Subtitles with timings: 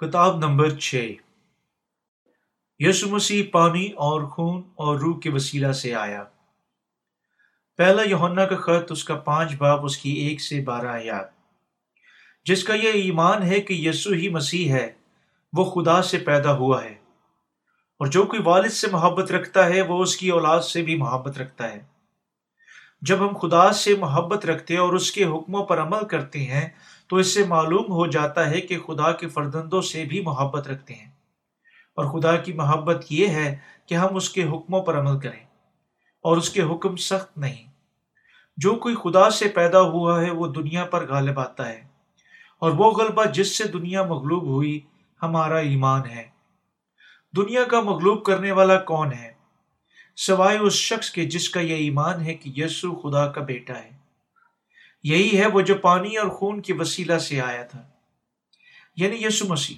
[0.00, 1.12] خطاب نمبر چھ۔
[2.78, 6.24] یسو مسیح پانی اور خون اور روح کے وسیلہ سے آیا۔
[7.76, 11.28] پہلا یونا کا خط، اس کا پانچ باپ اس کی ایک سے بارہ آیات۔
[12.44, 14.92] جس کا یہ ایمان ہے کہ یسو ہی مسیح ہے،
[15.52, 16.94] وہ خدا سے پیدا ہوا ہے۔
[17.98, 21.38] اور جو کوئی والد سے محبت رکھتا ہے، وہ اس کی اولاد سے بھی محبت
[21.38, 21.82] رکھتا ہے۔
[23.00, 26.68] جب ہم خدا سے محبت رکھتے اور اس کے حکموں پر عمل کرتے ہیں
[27.08, 30.94] تو اس سے معلوم ہو جاتا ہے کہ خدا کے فرزندوں سے بھی محبت رکھتے
[30.94, 31.10] ہیں۔
[31.94, 35.44] اور خدا کی محبت یہ ہے کہ ہم اس کے حکموں پر عمل کریں
[36.22, 37.70] اور اس کے حکم سخت نہیں۔
[38.56, 41.82] جو کوئی خدا سے پیدا ہوا ہے وہ دنیا پر غالب آتا ہے
[42.58, 44.80] اور وہ غلبہ جس سے دنیا مغلوب ہوئی
[45.22, 46.28] ہمارا ایمان ہے۔
[47.36, 49.32] دنیا کا مغلوب کرنے والا کون ہے؟
[50.16, 53.97] سوائے اس شخص کے جس کا یہ ایمان ہے کہ یسو خدا کا بیٹا ہے۔
[55.02, 57.88] یہی ہے وہ جو پانی اور خون کے وسیلہ سے آیا تھا۔
[58.96, 59.76] یعنی یسو مسیح۔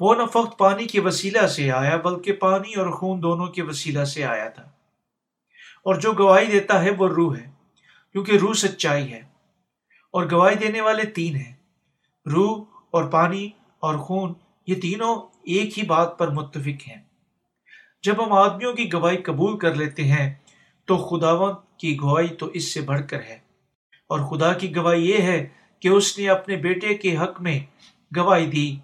[0.00, 4.04] وہ نہ فقط پانی کے وسیلہ سے آیا، بلکہ پانی اور خون دونوں کے وسیلہ
[4.04, 4.62] سے آیا تھا۔
[5.84, 7.50] اور جو گواہی دیتا ہے وہ روح ہے،
[8.12, 9.20] کیونکہ روح سچائی ہے۔
[10.12, 11.52] اور گواہی دینے والے تین ہیں۔
[12.26, 14.32] روح اور پانی اور خون،
[14.66, 17.02] یہ تینوں ایک ہی بات پر متفق ہیں۔
[18.02, 20.34] جب ہم آدمیوں کی گواہی قبول کر لیتے ہیں،
[20.84, 23.43] تو خداون کی گواہی تو اس سے بڑھ کر ہے۔
[24.08, 25.46] اور خدا کی گواہی یہ ہے
[25.80, 27.60] کہ اس نے اپنے بیٹے کے حق میں
[28.16, 28.76] گواہی دی۔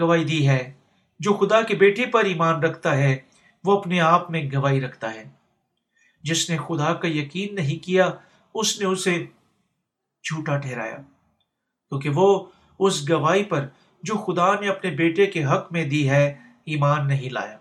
[0.00, 0.72] گواہی دی ہے۔
[1.18, 3.16] جو خدا کے بیٹے پر ایمان رکھتا ہے،
[3.64, 5.24] وہ اپنے آپ میں گواہی رکھتا ہے۔
[6.22, 8.10] جس نے خدا کا یقین نہیں کیا،
[8.54, 9.26] اس نے اسے
[10.22, 10.96] جھوٹا ٹھہرایا۔
[11.88, 12.46] کیونکہ وہ
[12.78, 13.66] اس گواہی پر
[14.02, 17.58] جو خدا نے اپنے بیٹے کے حق میں دی ہے، ایمان نہیں لایا۔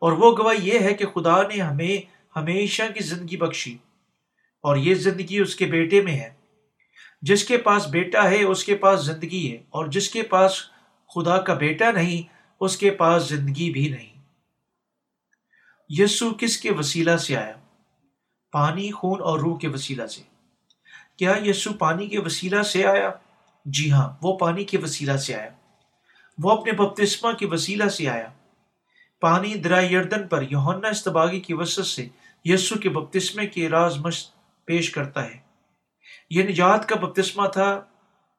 [0.00, 3.78] اور وہ گواہی یہ ہے کہ خدا نے ہمیں ہمیشہ کی زندگی بخشی۔
[4.64, 6.30] اور یہ زندگی اس کے بیٹے میں ہے۔
[7.22, 10.62] جس کے پاس بیٹا ہے، اس کے پاس زندگی ہے، اور جس کے پاس
[11.14, 14.22] خدا کا بیٹا نہیں، اس کے پاس زندگی بھی نہیں۔
[15.88, 17.52] یسو کس کے وسیلہ سے آیا؟
[18.52, 20.22] پانی، خون اور روح کے وسیلہ سے۔
[21.16, 23.10] کیا یسو پانی کے وسیلہ سے آیا؟
[23.64, 25.50] جی ہاں وہ پانی کے وسیلہ سے آیا۔
[26.38, 28.28] وہ اپنے بپتسمہ کے وسیلہ سے آیا۔
[29.20, 32.08] پانی درائردن پر یوہنا استباغی کی وسط سے
[32.44, 34.33] یسو کے بپتسمے کے راز مشت
[34.64, 35.38] پیش کرتا ہے۔
[36.30, 37.84] یہ نجات کا بپتسمہ تھا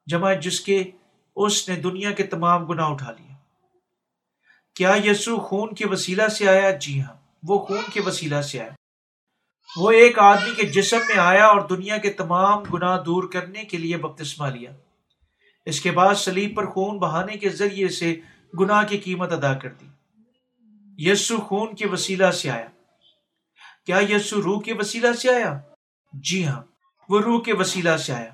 [0.08, 0.84] جمع جس کے
[1.36, 3.34] اس نے دنیا کے تمام گناہ اٹھا لیے۔
[4.76, 7.14] کیا یسو خون کے وسیلہ سے آیا؟ جی ہاں
[7.44, 8.70] وہ خون کے وسیلہ سے آیا۔
[9.78, 13.78] وہ ایک آدمی کے جسم میں آیا اور دنیا کے تمام گناہ دور کرنے کے
[13.78, 14.72] لیے بپتسمہ لیا۔
[15.66, 18.16] اس کے بعد سلیب پر خون بہانے کے ذریعے سے
[18.60, 19.86] گناہ کی قیمت ادا کر دی۔
[20.98, 22.68] یسو خون کے وسیلہ سے آیا۔
[23.86, 25.60] کیا یسو روح کے وسیلہ سے آیا؟
[26.24, 26.62] جی ہاں
[27.10, 28.30] وہ روح کے وسیلہ سے آیا۔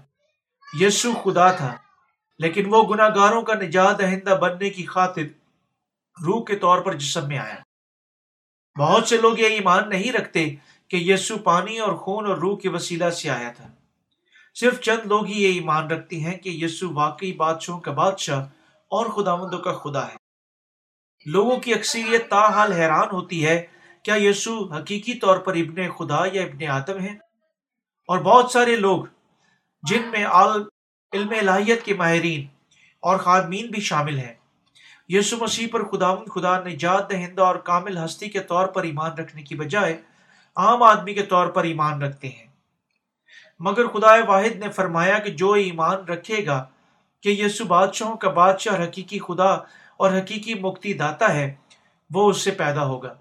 [0.80, 1.76] یسو خدا تھا،
[2.40, 5.22] لیکن وہ گناہ گاروں کا نجات دہندہ بننے کی خاطر
[6.26, 7.56] روح کے طور پر جسم میں آیا۔
[8.80, 10.56] بہت سے لوگ یہ ایمان نہیں رکھتے
[10.88, 13.68] کہ یسو پانی اور خون اور روح کے وسیلہ سے آیا تھا۔
[14.56, 18.46] صرف چند لوگ ہی یہ ایمان رکھتے ہیں کہ یسو واقعی بادشاہوں کا بادشاہ
[18.88, 20.16] اور خداوندوں کا خدا ہے۔
[21.26, 23.68] لوگوں کی اکثریت تاحال حیران ہوتی ہے،
[24.04, 27.31] کیا یسو حقیقی طور پر ابن خدا یا ابن آدم ہے
[28.12, 29.04] اور بہت سارے لوگ
[29.84, 32.48] جن میں علم الہیت کے ماہرین
[33.00, 34.34] اور خادمین بھی شامل ہیں۔
[35.10, 39.42] یسو مسیح پر خدا خدا نجات دہندہ اور کامل ہستی کے طور پر ایمان رکھنے
[39.42, 40.02] کی بجائے
[40.56, 42.46] عام آدمی کے طور پر ایمان رکھتے ہیں۔
[43.60, 46.66] مگر خدا واحد نے فرمایا کہ جو ایمان رکھے گا
[47.24, 49.52] کہ یسو بادشاہوں کا بادشاہ حقیقی خدا
[49.98, 51.56] اور حقیقی مکتی داتا ہے،
[52.14, 53.14] وہ اس سے پیدا ہوگا۔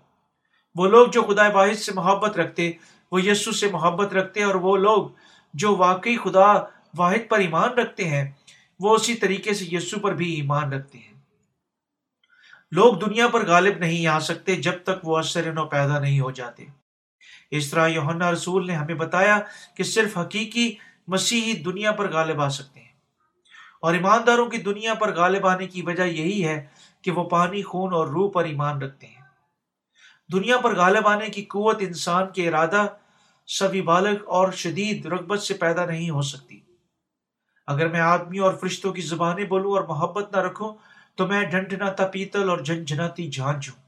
[0.74, 2.72] وہ لوگ جو خدا واحد سے محبت رکھتے
[3.10, 5.08] وہ یسو سے محبت رکھتے ہیں اور وہ لوگ
[5.54, 6.52] جو واقعی خدا
[6.96, 8.30] واحد پر ایمان رکھتے ہیں،
[8.80, 11.20] وہ اسی طریقے سے یسو پر بھی ایمان رکھتے ہیں۔
[12.70, 16.30] لوگ دنیا پر غالب نہیں آ سکتے جب تک وہ اثر نو پیدا نہیں ہو
[16.30, 16.64] جاتے۔
[17.50, 19.38] اس طرح یوحنا رسول نے ہمیں بتایا
[19.74, 20.74] کہ صرف حقیقی
[21.08, 22.92] مسیحی دنیا پر غالب آ سکتے ہیں۔
[23.82, 26.66] اور ایمانداروں کی دنیا پر غالب آنے کی وجہ یہی ہے
[27.02, 29.20] کہ وہ پانی، خون اور روح پر ایمان رکھتے ہیں۔
[30.32, 32.86] دنیا پر غالب آنے کی قوت انسان کے ارادہ
[33.58, 36.60] سبھی بالغ اور شدید رغبت سے پیدا نہیں ہو سکتی۔
[37.66, 40.74] اگر میں آدمی اور فرشتوں کی زبانیں بولوں اور محبت نہ رکھوں،
[41.16, 43.82] تو میں ڈنڈناتا پیتل اور جھنجھناتی جھانج ہوں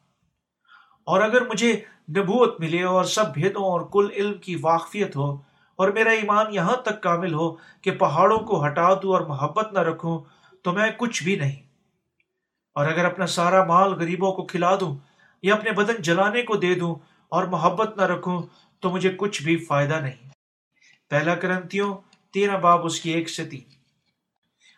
[1.05, 1.81] اور اگر مجھے
[2.17, 5.32] نبوت ملے اور سب بھیدوں اور کل علم کی واقفیت ہو
[5.76, 9.79] اور میرا ایمان یہاں تک کامل ہو کہ پہاڑوں کو ہٹا دوں اور محبت نہ
[9.79, 10.20] رکھوں،
[10.62, 11.62] تو میں کچھ بھی نہیں۔
[12.75, 14.97] اور اگر اپنا سارا مال غریبوں کو کھلا دوں
[15.43, 16.94] یا اپنے بدن جلانے کو دے دوں
[17.29, 18.43] اور محبت نہ رکھوں
[18.82, 20.31] تو مجھے کچھ بھی فائدہ نہیں۔
[21.08, 21.94] پہلا کرنتیوں،
[22.32, 23.64] تیرہ باب اس کی ایک سے تین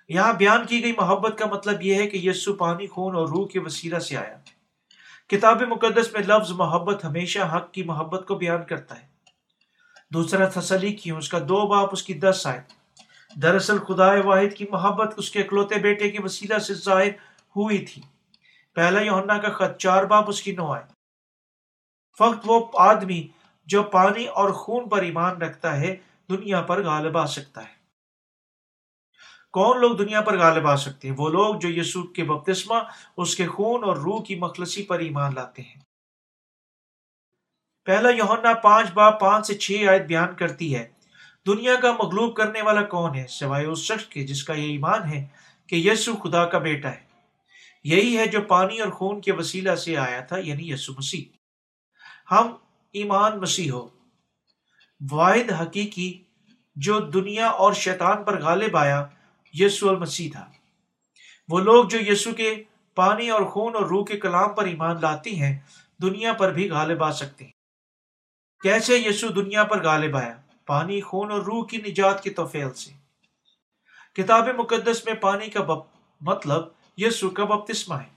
[0.09, 3.47] یہاں بیان کی گئی محبت کا مطلب یہ ہے کہ یسو پانی خون اور روح
[3.49, 4.37] کے وسیلہ سے آیا۔
[5.29, 9.07] کتاب مقدس میں لفظ محبت ہمیشہ حق کی محبت کو بیان کرتا ہے۔
[10.13, 12.61] دوسرا تسلی کیوں اس کا دو باپ اس کی دس آئے
[13.43, 17.09] دراصل خدا واحد کی محبت اس کے اکلوتے بیٹے کے وسیلہ سے ظاہر
[17.57, 18.03] ہوئی تھی۔
[18.75, 20.85] پہلا یونا کا خط، چار باپ اس کی نو آئے
[22.19, 23.29] فقط وہ آدمی
[23.67, 25.97] جو پانی اور خون پر ایمان رکھتا ہے،
[26.31, 27.75] دنیا پر غالب آ سکتا ہے۔
[29.53, 32.75] کون لوگ دنیا پر غالب آ سکتے ہیں؟ وہ لوگ جو یسوع کے بپتسمہ،
[33.17, 35.81] اس کے خون اور روح کی مخلصی پر ایمان لاتے ہیں۔
[37.85, 40.89] پہلا یونا پانچ با پانچ سے چھ آیت بیان کرتی ہے،
[41.47, 45.09] دنیا کا مغلوب کرنے والا کون ہے؟ سوائے اس شخص کے جس کا یہ ایمان
[45.09, 45.27] ہے
[45.67, 47.05] کہ یسو خدا کا بیٹا ہے۔
[47.85, 51.25] یہی ہے جو پانی اور خون کے وسیلہ سے آیا تھا یعنی یسو مسیح۔
[52.31, 52.53] ہم
[52.95, 53.89] ایمان مسیح ہو۔
[55.11, 56.23] واحد حقیقی
[56.77, 59.07] جو دنیا اور شیطان پر غالب آیا
[59.55, 60.51] یسو المسیح تھا۔
[61.49, 62.63] وہ لوگ جو یسو کے
[62.95, 65.59] پانی اور خون اور روح کے کلام پر ایمان لاتی ہیں،
[66.03, 67.53] دنیا پر بھی غالب آ سکتے ہیں۔
[68.63, 70.37] کیسے یسو دنیا پر غالب آیا؟
[70.67, 72.93] پانی، خون اور روح کی نجات کے توفیل سے۔
[74.15, 75.87] کتاب مقدس میں پانی کا بپ
[76.21, 76.65] مطلب
[76.97, 78.15] یسو کا بپتسمہ ہے۔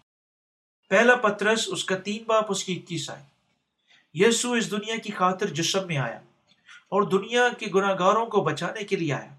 [0.89, 3.36] پہلا پترس اس کا تین باپ اس کی اکیس آئے۔
[4.13, 6.17] یسو اس دنیا کی خاطر جسم میں آیا
[6.89, 9.35] اور دنیا کے گناہ گاروں کو بچانے کے لیے آیا۔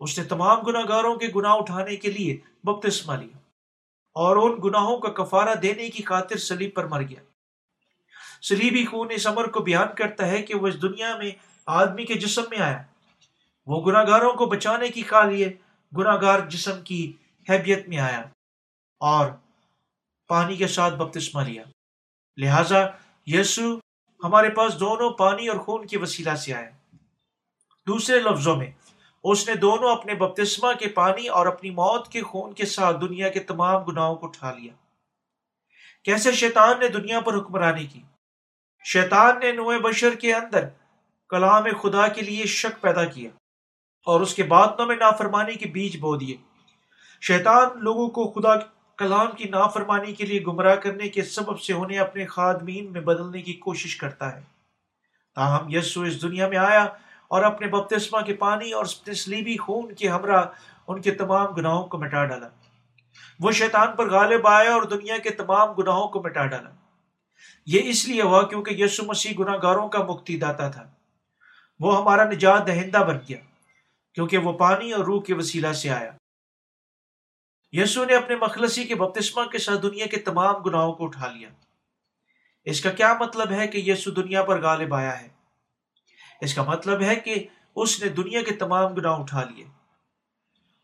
[0.00, 3.36] اس نے تمام گناہ گاروں کے گناہ اٹھانے کے لیے بپتسمہ لیا
[4.14, 7.20] اور ان گناہوں کا کفارہ دینے کی خاطر سلیب پر مر گیا۔
[8.42, 11.30] سلیبی خون اس امر کو بیان کرتا ہے کہ وہ اس دنیا میں
[11.66, 12.82] آدمی کے جسم میں آیا۔
[13.66, 15.52] وہ گناہ گاروں کو بچانے کی خالیے
[15.96, 17.12] گناہ گار جسم کی
[17.50, 18.22] حیبیت میں آیا
[19.00, 19.30] اور
[20.28, 21.62] پانی کے ساتھ بپتسمہ لیا۔
[22.36, 22.86] لہذا
[23.26, 23.78] یسو
[24.24, 26.70] ہمارے پاس دونوں پانی اور خون کی وسیلہ سے آیا
[27.86, 28.70] دوسرے لفظوں میں،
[29.24, 33.28] اس نے دونوں اپنے بپتسمہ کے پانی اور اپنی موت کے خون کے ساتھ دنیا
[33.28, 34.72] کے تمام گناہوں کو اٹھا لیا۔
[36.04, 38.02] کیسے شیطان نے دنیا پر حکمرانی کی؟
[38.84, 40.64] شیطان نے نوئے بشر کے اندر
[41.28, 43.30] کلام خدا کے لیے شک پیدا کیا
[44.06, 46.36] اور اس کے باتوں میں نافرمانی کے بیج بو دیے۔
[47.20, 48.56] شیطان لوگوں کو خدا
[48.98, 53.42] کلام کی نافرمانی کے لیے گمراہ کرنے کے سبب سے انہیں اپنے خادمین میں بدلنے
[53.42, 54.42] کی کوشش کرتا ہے۔
[55.34, 56.86] تاہم یسو اس دنیا میں آیا
[57.28, 60.44] اور اپنے بپتسمہ کے پانی اور تسلیبی خون کے ہمراہ
[60.88, 62.48] ان کے تمام گناہوں کو مٹا ڈالا۔
[63.40, 66.70] وہ شیطان پر غالب آیا اور دنیا کے تمام گناہوں کو مٹا ڈالا۔
[67.66, 70.84] یہ اس لیے ہوا کیونکہ یسو مسیح گناہ گاروں کا مکتی داتا تھا۔
[71.80, 73.38] وہ ہمارا نجات دہندہ بن گیا
[74.14, 76.10] کیونکہ وہ پانی اور روح کے وسیلہ سے آیا۔
[77.74, 81.48] یسو نے اپنے مخلصی کے بپتسمہ کے ساتھ دنیا کے تمام گناہوں کو اٹھا لیا۔
[82.64, 85.28] اس کا کیا مطلب ہے کہ یسو دنیا پر غالب آیا ہے؟
[86.40, 89.64] اس کا مطلب ہے کہ اس نے دنیا کے تمام گناہ اٹھا لیے۔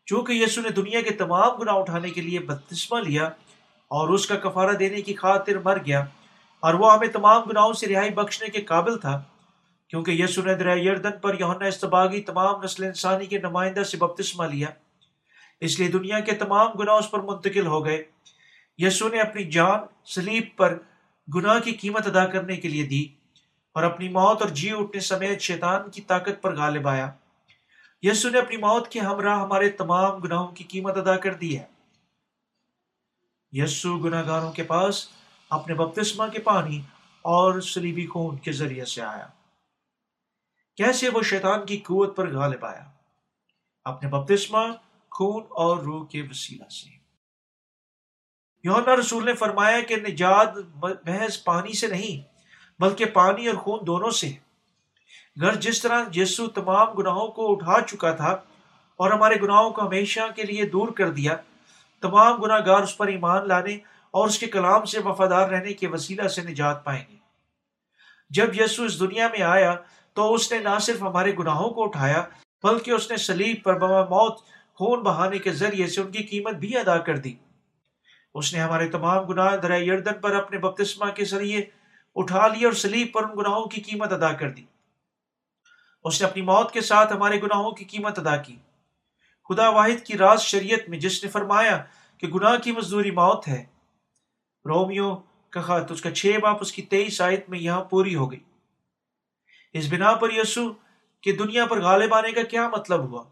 [0.05, 3.23] چونکہ یسو نے دنیا کے تمام گناہ اٹھانے کے لیے بپتسمہ لیا
[3.87, 6.05] اور اس کا کفارہ دینے کی خاطر مر گیا
[6.59, 9.23] اور وہ ہمیں تمام گناہوں سے رہائی بخشنے کے قابل تھا،
[9.87, 14.45] کیونکہ یسو نے دریا یردن پر یونا استباغی تمام نسل انسانی کے نمائندہ سے بپتسمہ
[14.45, 14.67] لیا۔
[15.61, 18.03] اس لیے دنیا کے تمام گناہ اس پر منتقل ہو گئے۔
[18.77, 20.79] یسو نے اپنی جان سلیب پر
[21.35, 23.05] گناہ کی قیمت ادا کرنے کے لیے دی
[23.73, 27.11] اور اپنی موت اور جی اٹھنے سمیت شیطان کی طاقت پر غالب آیا۔
[28.01, 31.65] یسو نے اپنی موت کے ہمراہ ہمارے تمام گناہوں کی قیمت ادا کر دی ہے۔
[33.51, 35.07] یسو گناہ گاروں کے پاس
[35.49, 36.81] اپنے بپتسمہ کے پانی
[37.21, 39.27] اور سلیبی خون کے ذریعے سے آیا۔
[40.77, 42.83] کیسے وہ شیطان کی قوت پر غالب آیا؟
[43.85, 44.59] اپنے بپتسمہ
[45.11, 46.89] خون اور روح کے وسیلہ سے۔
[48.63, 50.57] یونا رسول نے فرمایا کہ نجات
[51.05, 52.21] محض پانی سے نہیں،
[52.81, 54.31] بلکہ پانی اور خون دونوں سے۔
[55.41, 58.31] گھر جس طرح یسو تمام گناہوں کو اٹھا چکا تھا
[58.99, 61.35] اور ہمارے گناہوں کو ہمیشہ کے لیے دور کر دیا،
[62.01, 63.75] تمام گناہ گار اس پر ایمان لانے
[64.11, 67.17] اور اس کے کلام سے وفادار رہنے کے وسیلہ سے نجات پائیں گے۔
[68.29, 69.75] جب یسو اس دنیا میں آیا
[70.13, 72.23] تو اس نے نہ صرف ہمارے گناہوں کو اٹھایا،
[72.63, 74.41] بلکہ اس نے سلیب پر بما موت
[74.81, 77.35] خون بہانے کے ذریعے سے ان کی قیمت بھی ادا کر دی۔
[78.33, 81.61] اس نے ہمارے تمام گناہ دریا یردن پر اپنے بپتسمہ کے ذریعے
[82.15, 84.65] اٹھا لی اور سلیب پر ان گناہوں کی قیمت ادا کر دی۔
[86.03, 88.55] اس نے اپنی موت کے ساتھ ہمارے گناہوں کی قیمت ادا کی۔
[89.49, 91.83] خدا واحد کی راز شریعت میں جس نے فرمایا
[92.17, 93.65] کہ گناہ کی مزدوری موت ہے،
[94.65, 95.15] رومیو
[95.49, 98.39] کا خط اس کا چھ باپ اس کی تیئیس آیت میں یہاں پوری ہو گئی۔
[99.73, 100.73] اس بنا پر یسو
[101.21, 103.23] کہ دنیا پر غالب آنے کا کیا مطلب ہوا؟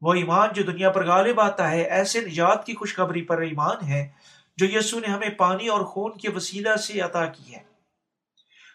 [0.00, 4.08] وہ ایمان جو دنیا پر غالب آتا ہے، ایسے نجات کی خوشخبری پر ایمان ہے
[4.56, 7.62] جو یسو نے ہمیں پانی اور خون کے وسیلہ سے عطا کی ہے۔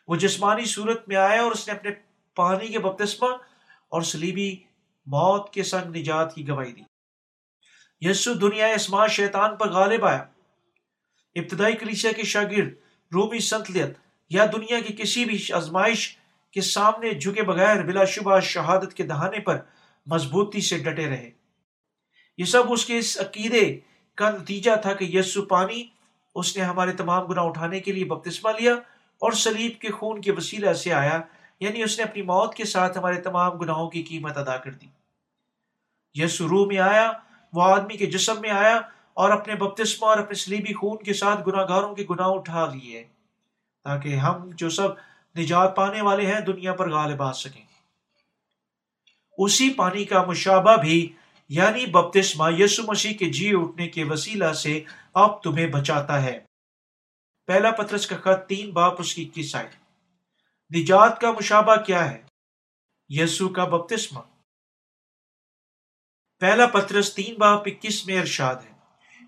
[0.08, 1.92] وہ جسمانی صورت میں آیا اور اس نے اپنے
[2.36, 3.28] پانی کے بپتسمہ
[3.90, 4.56] اور سلیبی
[5.06, 6.82] موت کے سنگ نجات کی گواہی دی۔
[8.02, 10.24] یسو دنیا اسما شیطان پر غالب آیا۔
[11.36, 12.70] ابتدائی کلیسیا کے شاگرد،
[13.14, 13.98] رومی سنتلیت،
[14.30, 16.18] یا دنیا کی کسی بھی آزمائش
[16.52, 19.58] کے سامنے جھکے بغیر بلا شبہ شہادت کے دہانے پر
[20.06, 21.32] مضبوطی سے ڈٹے رہے۔
[22.38, 23.80] یہ سب اس کے اس عقیدے
[24.16, 25.84] کا نتیجہ تھا کہ یسو پانی
[26.36, 28.74] اس نے ہمارے تمام گناہ اٹھانے کے لیے بپتسمہ لیا
[29.20, 31.22] اور سلیب کے خون کے وسیلہ سے آیا
[31.60, 34.86] یعنی اس نے اپنی موت کے ساتھ ہمارے تمام گناہوں کی قیمت ادا کر دی۔
[36.14, 37.12] یسو روح میں آیا،
[37.54, 38.80] وہ آدمی کے جسم میں آیا
[39.14, 43.04] اور اپنے بپتسمہ اور اپنے سلیبی خون کے ساتھ گناہ گاروں کے گناہ اٹھا لیے،
[43.84, 44.90] تاکہ ہم جو سب
[45.40, 47.75] نجات پانے والے ہیں دنیا پر غالب آ سکیں۔
[49.38, 51.14] اسی پانی کا مشابہ بھی
[51.50, 56.40] یعنی بپتسمہ یسو مسیح کے جی اٹھنے کے وسیلہ سے اب تمہیں بچاتا ہے۔
[57.48, 59.70] پہلا پترس کا خط تین، باپ اس کی اکیس آئے۔
[60.80, 62.22] نجات کا مشابہ کیا ہے؟
[63.10, 64.20] یسو کا بپتسمہ۔
[66.40, 68.76] پہلا پترس تین، باپ اکیس میں ارشاد ہے۔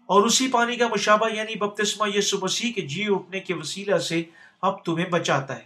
[0.06, 4.24] اور اسی پانی کا مشابہ یعنی بپتسمہ یسو مسیح کے جی اٹھنے کے وسیلہ سے
[4.62, 5.64] اب تمہیں بچاتا ہے۔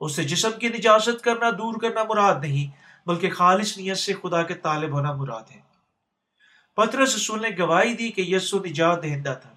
[0.00, 4.42] اس سے جسم کی نجازت کرنا، دور کرنا مراد نہیں بلکہ خالص نیت سے خدا
[4.42, 5.60] کے طالب ہونا مراد ہے۔
[6.76, 9.50] پترس رسول نے گواہی دی کہ یسو نجات دہندہ تھا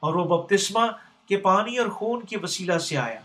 [0.00, 0.80] اور وہ بپتسمہ
[1.28, 3.20] کے پانی اور خون کے وسیلہ سے آیا۔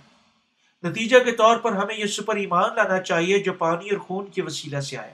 [0.84, 4.42] نتیجہ کے طور پر ہمیں یسو پر ایمان لانا چاہیے جو پانی اور خون کے
[4.42, 5.14] وسیلہ سے آیا۔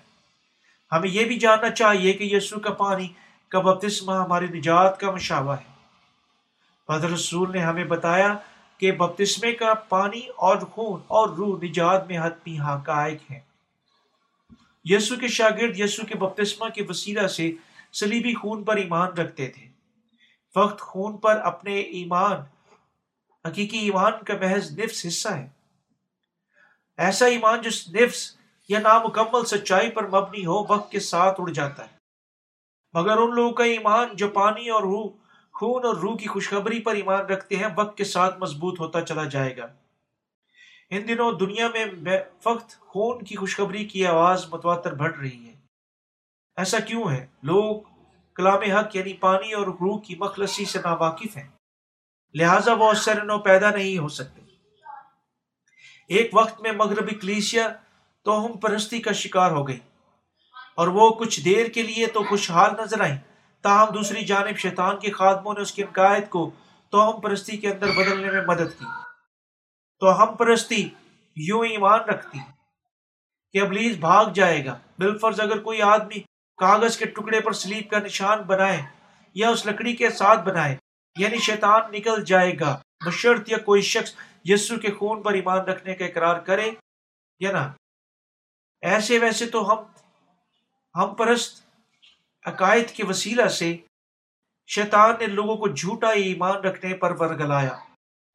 [0.92, 3.08] ہمیں یہ بھی جاننا چاہیے کہ یسو کا پانی
[3.48, 5.72] کا بپتسمہ ہماری نجات کا مشابہ ہے۔
[6.88, 8.38] پدر رسول نے ہمیں بتایا
[8.78, 13.40] کہ بپتسمے کا پانی اور خون اور روح نجات میں حتمی حقائق ہیں۔
[14.84, 17.52] یسو کے شاگرد یسو کے بپتسمہ کے وسیلہ سے
[17.94, 19.72] سلیبی خون پر ایمان رکھتے تھے۔
[20.54, 22.38] فقط خون پر اپنے ایمان،
[23.48, 25.50] حقیقی ایمان کا محض نفس حصہ ہے۔
[26.98, 28.38] ایسا ایمان جس نفس
[28.70, 31.98] یا نامکمل سچائی پر مبنی ہو، وقت کے ساتھ اڑ جاتا ہے۔
[32.94, 35.10] مگر ان لوگوں کا ایمان جو پانی اور روح،
[35.54, 39.24] خون اور روح کی خوشخبری پر ایمان رکھتے ہیں، وقت کے ساتھ مضبوط ہوتا چلا
[39.24, 39.68] جائے گا۔
[40.92, 41.86] ان دنوں دنیا میں
[42.42, 45.54] فقط خون کی خوشخبری کی آواز متواتر بڑھ رہی ہے۔
[46.56, 47.82] ایسا کیوں ہے؟ لوگ
[48.36, 51.48] کلام حق یعنی پانی اور روح کی مخلصی سے ناواقف ہیں۔
[52.34, 54.42] لہذا وہ اثر نو پیدا نہیں ہو سکتے۔
[56.08, 57.70] ایک وقت میں مغربی کلیسیا
[58.24, 59.80] تو ہم پرستی کا شکار ہو گئی۔
[60.76, 63.18] اور وہ کچھ دیر کے لیے تو خوشحال نظر آئیں۔
[63.62, 66.52] تاہم دوسری جانب شیطان کے خادموں نے اس کی عقائد کو
[66.90, 68.86] تو ہم پرستی کے اندر بدلنے میں مدد کی۔
[70.02, 70.90] تو ہم پرستی
[71.36, 72.40] یوں ایمان رکھتی
[73.54, 76.20] کہ ابلیس بھاگ جائے گا۔ بالفرض اگر کوئی آدمی
[76.58, 78.82] کاغذ کے ٹکڑے پر سلیپ کا نشان بنائے
[79.34, 80.76] یا اس لکڑی کے ساتھ بنائے
[81.18, 84.16] یعنی شیطان نکل جائے گا۔ بشرط یا کوئی شخص
[84.46, 86.72] یسو کے خون پر ایمان رکھنے کا اقرار کرے
[87.40, 87.72] یا نہ۔
[88.82, 89.84] ایسے ویسے تو ہم
[90.96, 91.64] ہم پرست
[92.46, 93.78] عقائد کے وسیلہ سے
[94.68, 97.91] شیطان نے لوگوں کو جھوٹا ایمان رکھنے پر ورگلایا۔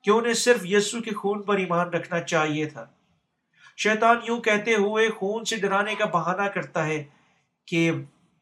[0.06, 2.86] کہ انہیں صرف یسو کے خون پر ایمان رکھنا چاہیے تھا؟
[3.76, 7.04] شیطان یوں کہتے ہوئے خون سے ڈرانے کا بہانہ کرتا ہے
[7.66, 7.90] کہ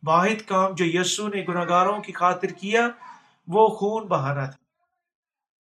[0.06, 2.88] واحد کام جو یسو نے گناگاروں کی خاطر کیا،
[3.49, 4.56] وہ خون بہانا تھا۔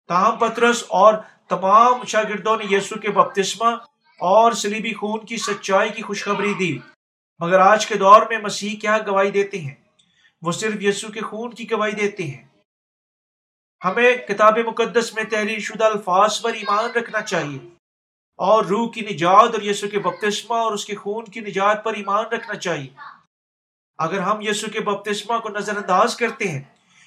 [0.08, 1.14] تاہم، پترس اور
[1.48, 3.70] تمام شاگردوں نے یسو کے بپتسمہ
[4.18, 6.78] اور سلیبی خون کی سچائی کی خوشخبری دی۔
[7.40, 9.74] مگر آج کے دور میں مسیح کیا گواہی دیتے ہیں؟
[10.42, 12.49] وہ صرف یسو کے خون کی گواہی دیتے ہیں۔
[13.84, 17.58] ہمیں کتاب مقدس میں تحریر شدہ الفاظ پر ایمان رکھنا چاہیے
[18.36, 21.94] اور روح کی نجات اور یسو کے بپتسمہ اور اس کے خون کی نجات پر
[21.94, 22.90] ایمان رکھنا چاہیے۔
[23.98, 26.62] اگر ہم یسو کے بپتسمہ کو نظر انداز کرتے ہیں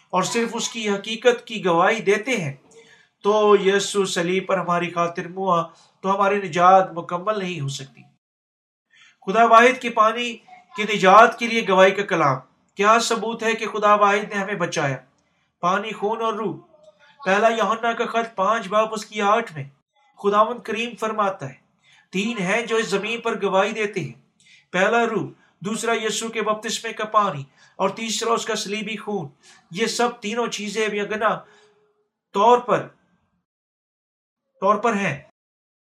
[0.10, 2.54] اور صرف اس کی حقیقت کی گواہی دیتے ہیں
[3.24, 5.68] تو یسو سلیب پر ہماری خاطر موا
[6.02, 8.02] تو ہماری نجات مکمل نہیں ہو سکتی۔
[9.26, 10.34] خدا واحد کے پانی
[10.76, 12.38] کی نجات کے لیے گواہی کا کلام۔
[12.76, 14.98] کیا ثبوت ہے کہ خدا واحد نے ہمیں بچایا؟
[15.64, 16.56] پانی، خون اور روح۔
[17.26, 19.64] پہلا یونا کا خط پانچ باپ اس کی آٹھ میں
[20.18, 21.54] خداون کریم فرماتا ہے،
[22.12, 24.22] تین ہیں جو اس زمین پر گواہی دیتے ہیں۔
[24.72, 25.30] پہلا روح،
[25.60, 27.44] دوسرا یسو کے بپتسمے کا پانی،
[27.76, 29.28] اور تیسرا اس کا سلیبی خون۔
[29.72, 31.36] یہ سب تینوں چیزیں یگنا
[32.34, 32.88] طور پر
[34.62, 35.22] طور پر ہیں۔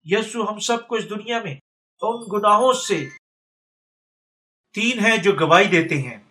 [0.04, 1.56] یسو ہم سب کو اس دنیا میں
[2.02, 3.10] ان گناہوں سے
[4.74, 6.23] تین ہیں جو گواہی دیتے ہیں۔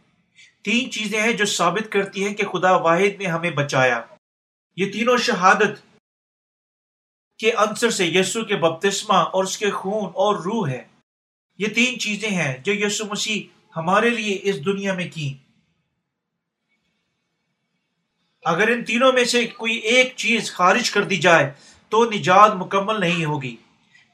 [0.63, 4.03] تین چیزیں ہیں جو ثابت کرتی ہیں کہ خدا واحد نے ہمیں بچایا۔
[4.77, 5.99] یہ تینوں شہادت
[7.39, 10.85] کے عنصر سے یسو کے بپتسمہ اور اس کے خون اور روح ہے
[11.59, 13.43] یہ تین چیزیں ہیں جو یسو مسیح
[13.77, 15.35] ہمارے لیے اس دنیا میں کی
[18.45, 21.53] اگر ان تینوں میں سے کوئی ایک چیز خارج کر دی جائے
[21.89, 23.57] تو نجات مکمل نہیں ہوگی۔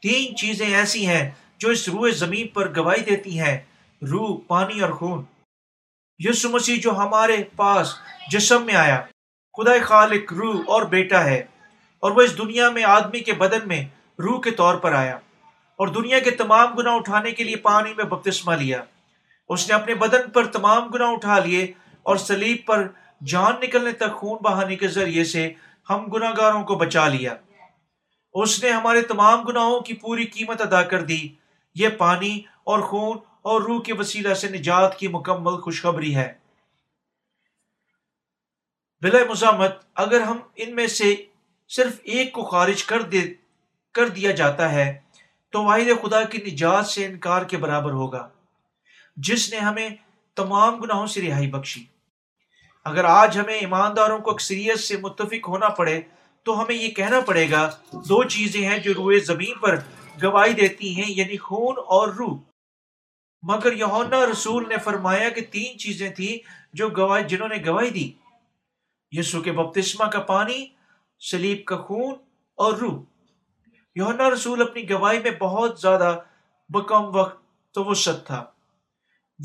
[0.02, 3.58] تین چیزیں ایسی ہیں جو اس روح زمین پر گواہی دیتی ہیں،
[4.02, 5.24] روح، پانی اور خون۔
[6.20, 7.94] یسو مسیح جو ہمارے پاس
[8.30, 9.00] جسم میں آیا
[9.58, 11.38] خدا خالق روح اور بیٹا ہے،
[12.02, 13.82] اور وہ اس دنیا میں آدمی کے بدن میں
[14.18, 15.16] روح کے طور پر آیا،
[15.78, 18.82] اور دنیا کے تمام گناہ اٹھانے کے لیے پانی میں بپتسمہ لیا۔
[19.50, 21.66] اس نے اپنے بدن پر تمام گناہ اٹھا لیے،
[22.06, 22.86] اور سلیب پر
[23.26, 25.48] جان نکلنے تک خون بہانے کے ذریعے سے
[25.86, 27.34] ہم گناہ گاروں کو بچا لیا۔
[28.34, 31.22] اس نے ہمارے تمام گناہوں کی پوری قیمت ادا کر دی،
[31.76, 36.32] یہ پانی اور خون اور روح کے وسیلہ سے نجات کی مکمل خوشخبری ہے۔
[39.02, 41.16] بلا مزامت اگر ہم ان میں سے
[41.68, 43.34] صرف ایک کو خارج کر دے،
[43.94, 45.00] کر دیا جاتا ہے،
[45.52, 48.28] تو واحد خدا کی نجات سے انکار کے برابر ہوگا۔
[49.16, 49.90] جس نے ہمیں
[50.36, 51.84] تمام گناہوں سے رہائی بخشی۔
[52.84, 56.00] اگر آج ہمیں ایمانداروں کو اکثریت سے متفق ہونا پڑے،
[56.42, 59.76] تو ہمیں یہ کہنا پڑے گا، دو چیزیں ہیں جو روئے زمین پر
[60.22, 62.47] گواہی دیتی ہیں یعنی خون اور روح۔
[63.42, 68.12] مگر یونا رسول نے فرمایا کہ تین چیزیں تھیں جو گواہی جنہوں نے گواہی دی۔
[69.12, 70.66] یسو کے بپتسمہ کا پانی،
[71.30, 72.14] سلیب کا خون
[72.54, 73.02] اور روح۔
[73.94, 76.18] یونا رسول اپنی گواہی میں بہت زیادہ
[76.68, 77.42] بکم وقت
[77.74, 78.44] توسط تھا۔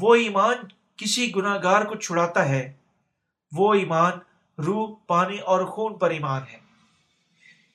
[0.02, 0.56] وہ ایمان
[0.98, 2.74] کسی گناہ گار کو چھڑاتا ہے۔
[3.52, 4.14] وہ ایمان
[4.62, 6.58] روح، پانی اور خون پر ایمان ہے۔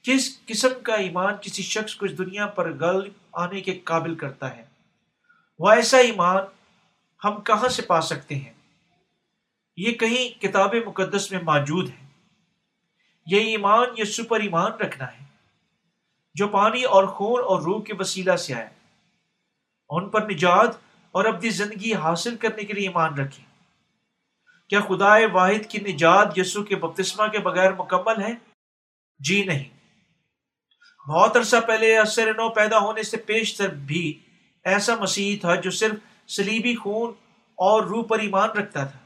[0.02, 4.56] کس قسم کا ایمان کسی شخص کو اس دنیا پر غلط آنے کے قابل کرتا
[4.56, 4.67] ہے؟
[5.58, 6.36] وہ ایسا ایمان
[7.24, 8.52] ہم کہاں سے پا سکتے ہیں؟
[9.76, 12.06] یہ کہیں کتاب مقدس میں موجود ہے۔
[13.26, 15.24] یہ ایمان یسو پر ایمان رکھنا ہے۔
[16.34, 18.68] جو پانی اور خون اور روح کے وسیلہ سے آئے۔
[19.90, 20.76] ان پر نجات
[21.10, 23.44] اور اپنی زندگی حاصل کرنے کے لیے ایمان رکھیں۔
[24.68, 28.32] کیا خدا واحد کی نجات یسو کے بپتسمہ کے بغیر مکمل ہے؟
[29.18, 29.68] جی نہیں۔
[31.08, 34.20] بہت عرصہ پہلے اثر نو پیدا ہونے سے پیشتر بھی
[34.68, 35.94] ایسا مسیح تھا جو صرف
[36.28, 37.11] سلیبی خون
[37.54, 38.98] اور روح پر ایمان رکھتا تھا۔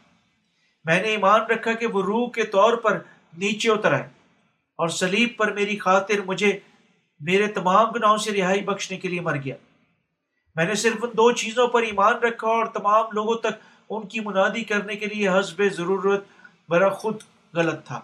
[0.85, 2.99] میں نے ایمان رکھا کہ وہ روح کے طور پر
[3.39, 4.09] نیچے اتر آئے
[4.79, 6.59] اور سلیب پر میری خاطر مجھے
[7.21, 9.57] میرے تمام گناہوں سے رہائی بخشنے کے لیے مر گیا۔
[10.57, 14.21] میں نے صرف ان دو چیزوں پر ایمان رکھا اور تمام لوگوں تک ان کی
[14.21, 16.25] منادی کرنے کے لیے حسب ضرورت
[16.69, 17.17] برا خود
[17.55, 18.01] غلط تھا۔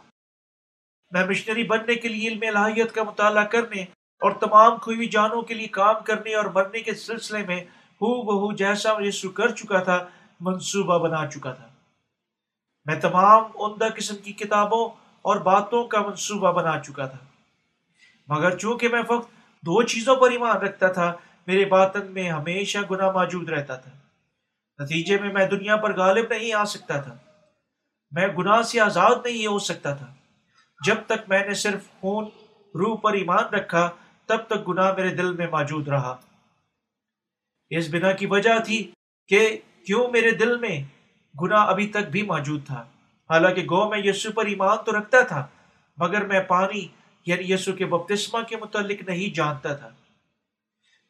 [1.10, 3.84] میں مشنری بننے کے لیے علم الہیت کا مطالعہ کرنے
[4.20, 7.60] اور تمام کھوئی جانوں کے لیے کام کرنے اور مرنے کے سلسلے میں
[7.94, 10.06] ہو بہو جیسا یسو کر چکا تھا،
[10.40, 11.68] منصوبہ بنا چکا تھا۔
[12.84, 14.88] میں تمام عمدہ قسم کی کتابوں
[15.22, 17.18] اور باتوں کا منصوبہ بنا چکا تھا۔
[18.28, 21.12] مگر چونکہ میں فقط دو چیزوں پر ایمان رکھتا تھا،
[21.46, 23.90] میرے باطن میں ہمیشہ گناہ موجود رہتا تھا۔
[24.82, 27.16] نتیجے میں میں دنیا پر غالب نہیں آ سکتا تھا۔
[28.10, 30.14] میں گناہ سے آزاد نہیں ہو سکتا تھا۔
[30.86, 32.24] جب تک میں نے صرف خون،
[32.74, 33.90] روح پر ایمان رکھا
[34.28, 36.16] تب تک گناہ میرے دل میں موجود رہا۔
[37.70, 38.90] اس بنا کی وجہ تھی
[39.28, 40.84] کہ کیوں میرے دل میں
[41.42, 42.80] گناہ ابھی تک بھی موجود تھا۔
[43.30, 45.46] حالانکہ گو میں یسو پر ایمان تو رکھتا تھا،
[45.96, 46.88] مگر میں پانی
[47.26, 49.88] یعنی یسو کے بپتسمہ کے متعلق نہیں جانتا تھا۔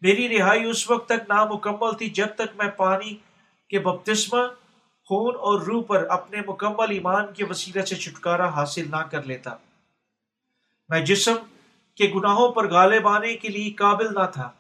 [0.01, 3.17] میری رہائی اس وقت تک نامکمل تھی جب تک میں پانی
[3.69, 4.39] کے بپتسمہ،
[5.05, 9.51] خون اور روح پر اپنے مکمل ایمان کے وسیلہ سے چھٹکارا حاصل نہ کر لیتا۔
[10.89, 11.35] میں جسم
[11.99, 14.51] کے گناہوں پر غالب آنے کے لیے قابل نہ تھا،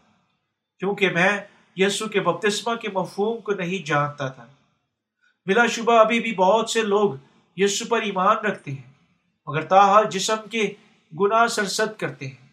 [0.78, 1.40] کیونکہ میں
[1.76, 4.46] یسو کے بپتسمہ کے مفہوم کو نہیں جانتا تھا۔
[5.46, 7.14] بلا شبہ ابھی بھی بہت سے لوگ
[7.56, 8.92] یسو پر ایمان رکھتے ہیں،
[9.46, 10.72] مگر تاحال جسم کے
[11.20, 12.48] گناہ سرسد کرتے ہیں۔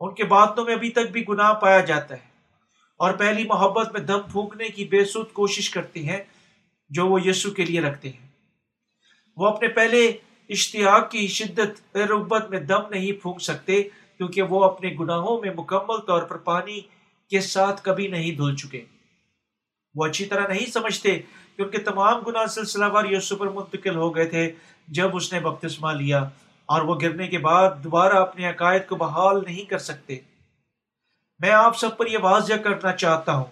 [0.00, 2.30] ان کے باتوں میں ابھی تک بھی گناہ پایا جاتا ہے۔
[2.98, 6.22] اور پہلی محبت میں دم پھونکنے کی بے سود کوشش کرتے ہیں
[6.88, 8.28] جو وہ یسو کے لیے رکھتے ہیں۔
[9.36, 10.12] وہ اپنے پہلے
[10.48, 13.82] اشتیاق کی شدت، رغبت میں دم نہیں پھونک سکتے
[14.20, 16.80] کیونکہ وہ اپنے گناہوں میں مکمل طور پر پانی
[17.30, 18.84] کے ساتھ کبھی نہیں دھل چکے۔
[19.94, 21.16] وہ اچھی طرح نہیں سمجھتے
[21.56, 24.42] کہ ان کے تمام گناہ سلسلہ وار یسو پر منتقل ہو گئے تھے
[24.88, 26.18] جب اس نے بپتسمہ لیا
[26.68, 30.18] اور وہ گرنے کے بعد دوبارہ اپنے عقائد کو بحال نہیں کر سکتے۔
[31.40, 33.50] میں آپ سب پر یہ واضح کرنا چاہتا ہوں،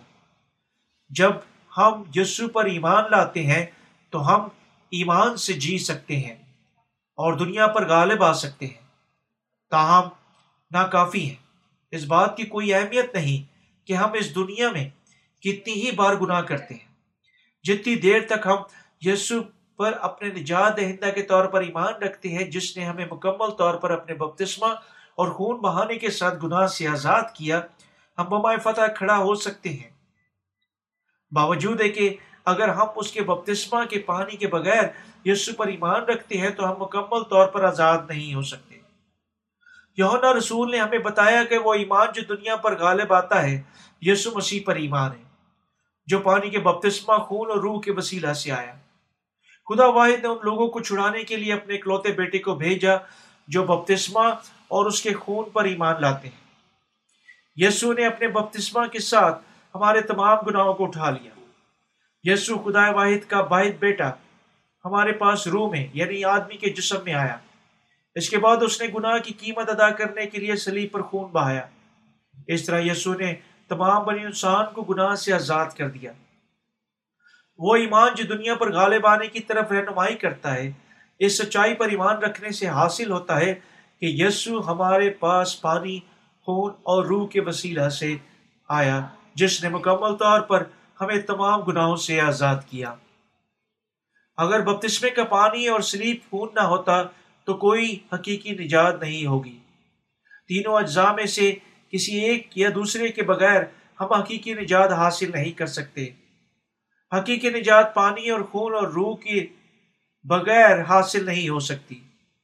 [1.10, 1.32] جب
[1.78, 3.64] ہم یسو پر ایمان لاتے ہیں
[4.12, 4.46] تو ہم
[4.92, 6.36] ایمان سے جی سکتے ہیں
[7.18, 8.86] اور دنیا پر غالب آ سکتے ہیں،
[9.72, 10.08] تاہم
[10.70, 11.34] ناکافی ہے
[11.90, 14.88] اس بات کی کوئی اہمیت نہیں کہ ہم اس دنیا میں
[15.40, 16.88] کتنی ہی بار گناہ کرتے ہیں۔
[17.62, 18.56] جتنی دیر تک ہم
[19.00, 19.42] یسو
[19.76, 23.74] پر اپنے نجات دہندہ کے طور پر ایمان رکھتے ہیں، جس نے ہمیں مکمل طور
[23.74, 24.66] پر اپنے بپتسمہ
[25.14, 27.60] اور خون بہانے کے ساتھ گناہ سے آزاد کیا،
[28.18, 29.90] ہم بمائے فتح کھڑا ہو سکتے ہیں۔
[31.32, 34.84] باوجود ہے کہ اگر ہم اس کے بپتسمہ کے پانی کے بغیر
[35.24, 38.67] یسو پر ایمان رکھتے ہیں، تو ہم مکمل طور پر آزاد نہیں ہو سکتے۔
[39.98, 43.62] یونا رسول نے ہمیں بتایا کہ وہ ایمان جو دنیا پر غالب آتا ہے
[44.02, 45.22] یسو مسیح پر ایمان ہے،
[46.06, 48.74] جو پانی کے بپتسمہ، خون اور روح کے وسیلہ سے آیا۔
[49.68, 52.94] خدا واحد نے ان لوگوں کو چھڑانے کے لیے اپنے اکلوتے بیٹے کو بھیجا،
[53.48, 54.24] جو بپتسمہ
[54.68, 56.46] اور اس کے خون پر ایمان لاتے ہیں۔
[57.56, 59.42] یسو نے اپنے بپتسمہ کے ساتھ
[59.74, 61.30] ہمارے تمام گناہوں کو اٹھا لیا۔
[62.22, 64.10] یسو خدا واحد کا واحد بیٹا
[64.84, 67.36] ہمارے پاس روح میں یعنی آدمی کے جسم میں آیا۔
[68.18, 71.30] اس کے بعد اس نے گناہ کی قیمت ادا کرنے کے لیے سلیب پر خون
[71.30, 71.66] بہایا۔
[72.48, 73.34] اس طرح یسو نے
[73.68, 76.12] تمام بنی انسان کو گناہ سے آزاد کر دیا۔
[77.58, 80.72] وہ ایمان جو دنیا پر غالب آنے کی طرف رہنمائی کرتا ہے،
[81.18, 83.54] اس سچائی پر ایمان رکھنے سے حاصل ہوتا ہے
[84.00, 85.98] کہ یسو ہمارے پاس پانی،
[86.42, 88.16] خون اور روح کے وسیلہ سے
[88.68, 90.64] آیا، جس نے مکمل طور پر
[91.00, 92.94] ہمیں تمام گناہوں سے آزاد کیا۔
[94.36, 97.02] اگر بپتسمے کا پانی اور سلیپ خون نہ ہوتا
[97.48, 99.58] تو کوئی حقیقی نجات نہیں ہوگی۔
[100.48, 101.54] تینوں اجزاء میں سے
[101.90, 103.62] کسی ایک یا دوسرے کے بغیر
[104.00, 106.06] ہم حقیقی نجات حاصل نہیں کر سکتے۔
[107.12, 109.46] حقیقی نجات پانی اور خون اور روح کے
[110.24, 112.00] بغیر حاصل نہیں ہو سکتی۔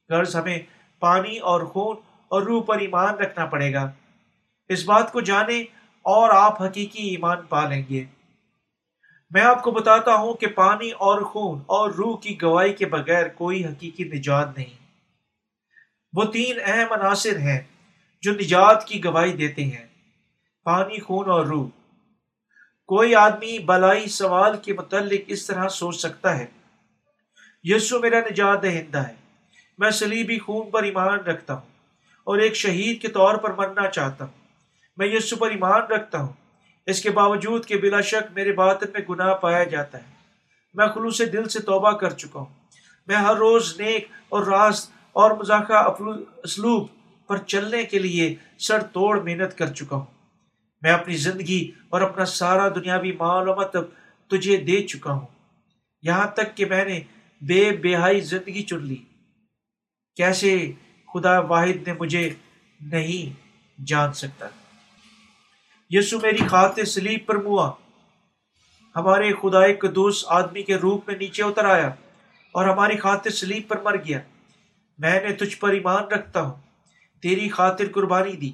[0.09, 0.59] غرض ہمیں
[0.99, 3.91] پانی اور خون اور روح پر ایمان رکھنا پڑے گا۔
[4.69, 5.63] اس بات کو جانیں
[6.01, 8.05] اور آپ حقیقی ایمان پا لیں گے۔
[9.31, 13.27] میں آپ کو بتاتا ہوں کہ پانی اور خون اور روح کی گواہی کے بغیر
[13.27, 14.84] کوئی حقیقی نجات نہیں۔
[16.15, 17.61] وہ تین اہم عناصر ہیں
[18.21, 19.85] جو نجات کی گواہی دیتے ہیں،
[20.63, 21.67] پانی، خون اور روح۔
[22.85, 26.45] کوئی آدمی بلائی سوال کے متعلق اس طرح سوچ سکتا ہے
[27.63, 29.13] یسو میرا نجات دہندہ ہے،
[29.77, 31.69] میں سلیبی خون پر ایمان رکھتا ہوں
[32.23, 34.45] اور ایک شہید کے طور پر مرنا چاہتا ہوں۔
[34.97, 36.33] میں یسو پر ایمان رکھتا ہوں،
[36.85, 40.13] اس کے باوجود کہ بلا شک میرے باطن میں گناہ پایا جاتا ہے۔
[40.73, 42.53] میں خلوص دل سے توبہ کر چکا ہوں۔
[43.07, 45.83] میں ہر روز نیک اور راست اور مذاکرہ
[46.43, 46.87] اسلوب
[47.27, 50.05] پر چلنے کے لیے سر توڑ محنت کر چکا ہوں۔
[50.81, 53.73] میں اپنی زندگی اور اپنا سارا دنیاوی معلومات
[54.27, 55.27] تجھے دے چکا ہوں۔
[56.01, 56.99] یہاں تک کہ میں نے
[57.41, 58.95] بے بہائی زندگی چن لی۔
[60.15, 60.71] کیسے
[61.13, 62.33] خدا واحد نے مجھے
[62.81, 63.23] نہیں
[63.87, 64.47] جان سکتا؟
[65.89, 67.71] یسو میری خاطر سلیب پر موا
[68.95, 71.87] ہمارے خدا قدوس آدمی کے روپ میں نیچے اتر آیا
[72.51, 74.19] اور ہماری خاطر سلیب پر مر گیا۔
[74.97, 76.61] میں نے تجھ پر ایمان رکھتا ہوں۔
[77.21, 78.51] تیری خاطر قربانی دی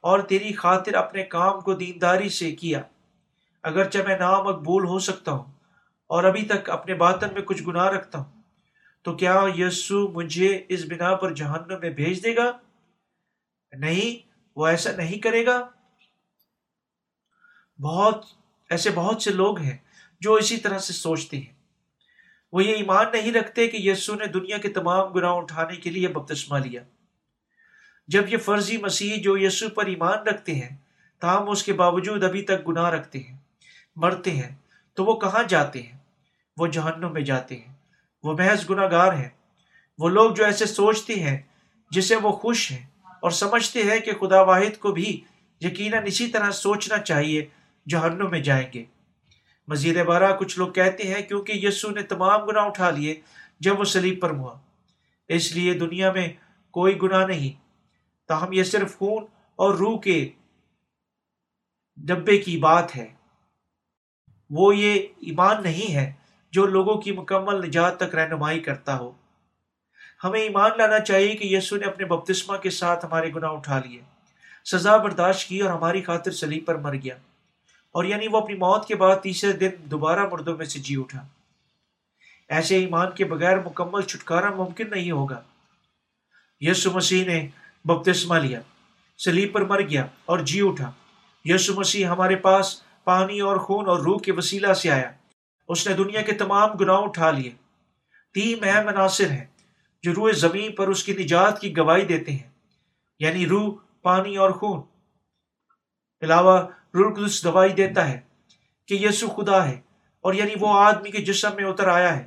[0.00, 2.82] اور تیری خاطر اپنے کام کو دینداری سے کیا۔
[3.62, 5.52] اگرچہ میں نامقبول ہو سکتا ہوں
[6.06, 8.42] اور ابھی تک اپنے باطن میں کچھ گناہ رکھتا ہوں،
[9.02, 12.58] تو کیا یسو مجھے اس بنا پر جہنم میں بھیج دے گا؟
[13.72, 15.68] نہیں، وہ ایسا نہیں کرے گا۔
[17.82, 18.24] بہت،
[18.70, 19.76] ایسے بہت سے لوگ ہیں
[20.20, 21.61] جو اسی طرح سے سوچتے ہیں۔
[22.52, 26.08] وہ یہ ایمان نہیں رکھتے کہ یسو نے دنیا کے تمام گناہ اٹھانے کے لیے
[26.08, 26.82] بپتسمہ لیا۔
[28.08, 30.76] جب یہ فرضی مسیح جو یسو پر ایمان رکھتے ہیں،
[31.20, 33.36] تاہم اس کے باوجود ابھی تک گناہ رکھتے ہیں،
[33.96, 34.56] مرتے ہیں،
[34.94, 35.98] تو وہ کہاں جاتے ہیں؟
[36.56, 37.72] وہ جہنم میں جاتے ہیں۔
[38.22, 39.28] وہ محض گناہ گار ہیں۔
[39.98, 41.40] وہ لوگ جو ایسے سوچتے ہیں
[41.90, 42.86] جسے وہ خوش ہیں
[43.22, 45.20] اور سمجھتے ہیں کہ خدا واحد کو بھی
[45.60, 47.46] یقیناً اسی طرح سوچنا چاہیے،
[47.88, 48.84] جہنم میں جائیں گے۔
[49.72, 53.20] مزید بارہ کچھ لوگ کہتے ہیں کیونکہ یسو نے تمام گناہ اٹھا لیے
[53.60, 54.54] جب وہ سلیب پر ہوا۔
[55.28, 56.28] اس لیے دنیا میں
[56.70, 57.60] کوئی گناہ نہیں،
[58.28, 59.26] تاہم یہ صرف خون
[59.58, 60.18] اور روح کے
[61.96, 63.06] ڈبے کی بات ہے۔
[64.50, 66.12] وہ یہ ایمان نہیں ہے
[66.52, 69.10] جو لوگوں کی مکمل نجات تک رہنمائی کرتا ہو۔
[70.24, 74.00] ہمیں ایمان لانا چاہیے کہ یسو نے اپنے بپتسمہ کے ساتھ ہمارے گناہ اٹھا لیے،
[74.64, 77.16] سزا برداشت کی اور ہماری خاطر سلیب پر مر گیا۔
[77.92, 81.26] اور یعنی وہ اپنی موت کے بعد تیسرے دن دوبارہ مردوں میں سے جی اٹھا۔
[82.48, 85.40] ایسے ایمان کے بغیر مکمل چھٹکارا ممکن نہیں ہوگا۔
[86.60, 87.48] یسو مسیح نے
[87.84, 88.60] بپتسمہ لیا
[89.18, 90.90] سلیب پر مر گیا اور جی اٹھا۔
[91.44, 95.12] یسو مسیح ہمارے پاس پانی اور خون اور روح کے وسیلہ سے آیا۔
[95.68, 97.50] اس نے دنیا کے تمام گناہ اٹھا لیے۔
[98.34, 99.44] تین اہم عناصر ہیں
[100.02, 102.50] جو روح زمین پر اس کی نجات کی گواہی دیتے ہیں
[103.18, 104.82] یعنی روح، پانی اور خون۔
[106.22, 108.20] علاوہ قدس گواہی دیتا ہے
[108.86, 109.80] کہ یسو خدا ہے
[110.20, 112.26] اور یعنی وہ آدمی کے جسم میں اتر آیا ہے۔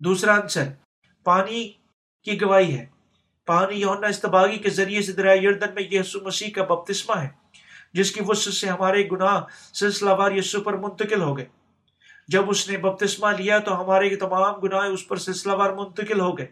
[0.00, 0.62] دوسرا عنصر
[1.24, 1.72] پانی
[2.22, 2.86] کی گواہی ہے۔
[3.46, 7.28] پانی یونا استباغی کے ذریعے سے دریا یردن میں یسو مسیح کا بپتسمہ ہے،
[7.92, 9.40] جس کی وسط سے ہمارے گناہ
[9.74, 11.46] سلسلہ وار یسو پر منتقل ہو گئے۔
[12.28, 16.38] جب اس نے بپتسمہ لیا تو ہمارے تمام گناہ اس پر سلسلہ وار منتقل ہو
[16.38, 16.46] گئے۔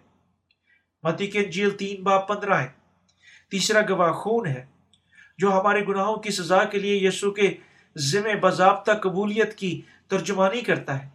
[1.03, 2.68] متی کے جیل تین باپ پندرہ ہے۔
[3.51, 4.66] تیسرا گواہ خون ہے۔
[5.38, 7.57] جو ہمارے گناہوں کی سزا کے لیے یسو کے
[7.96, 11.09] ذمہ باضابطہ قبولیت کی ترجمانی کرتا ہے۔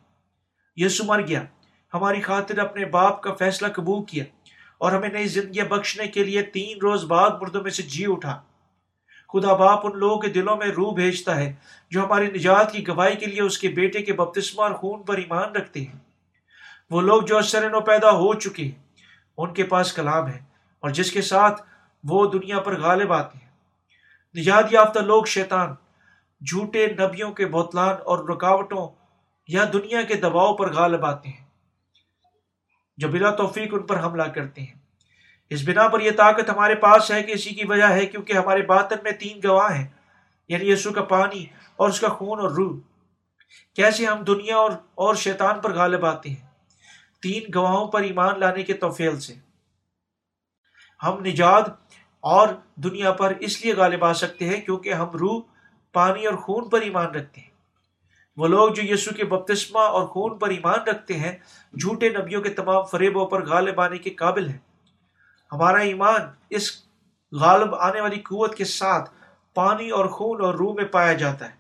[0.76, 1.44] یسو مر گیا۔
[1.94, 4.24] ہماری خاطر اپنے باپ کا فیصلہ قبول کیا
[4.78, 8.42] اور ہمیں نئی زندگیاں بخشنے کے لیے تین روز بعد مردوں میں سے جی اٹھا۔
[9.34, 11.54] خدا باپ ان لوگوں کے دلوں میں روح بھیجتا ہے
[11.92, 15.18] جو ہماری نجات کی گواہی کے لیے اس کے بیٹے کے بپتسمہ اور خون پر
[15.18, 16.00] ایمان رکھتے ہیں۔
[16.92, 18.84] وہ لوگ جو اثر نو پیدا ہو چکے ہیں،
[19.38, 20.40] ان کے پاس کلام ہے
[20.80, 21.62] اور جس کے ساتھ
[22.04, 23.43] وہ دنیا پر غالب آتے ہیں۔
[24.36, 25.74] نجات یافتہ لوگ شیطان،
[26.42, 28.88] جھوٹے نبیوں کے بوتلان اور رکاوٹوں
[29.48, 31.46] یا دنیا کے دباؤ پر غالب آتے ہیں،
[32.98, 34.74] جو بلا توفیق ان پر حملہ کرتے ہیں۔
[35.50, 38.62] اس بنا پر یہ طاقت ہمارے پاس ہے کہ اسی کی وجہ ہے کیونکہ ہمارے
[38.62, 39.88] باطن میں تین گواہ ہیں
[40.48, 42.80] یعنی یسو کا پانی اور اس کا خون اور روح۔
[43.76, 46.48] کیسے ہم دنیا اور اور شیطان پر غالب آتے ہیں؟
[47.22, 49.34] تین گواہوں پر ایمان لانے کے توفیل سے۔
[51.04, 51.83] ہم نجات
[52.24, 55.42] اور دنیا پر اس لیے غالب آ سکتے ہیں کیونکہ ہم روح،
[55.94, 57.50] پانی اور خون پر ایمان رکھتے ہیں۔
[58.38, 61.38] وہ لوگ جو یسو کے بپتسمہ اور خون پر ایمان رکھتے ہیں،
[61.74, 64.58] جھوٹے نبیوں کے تمام فریبوں پر غالب آنے کے قابل ہیں۔
[65.52, 66.72] ہمارا ایمان اس
[67.32, 69.10] غالب آنے والی قوت کے ساتھ
[69.54, 71.56] پانی اور خون اور روح میں پایا جاتا ہے۔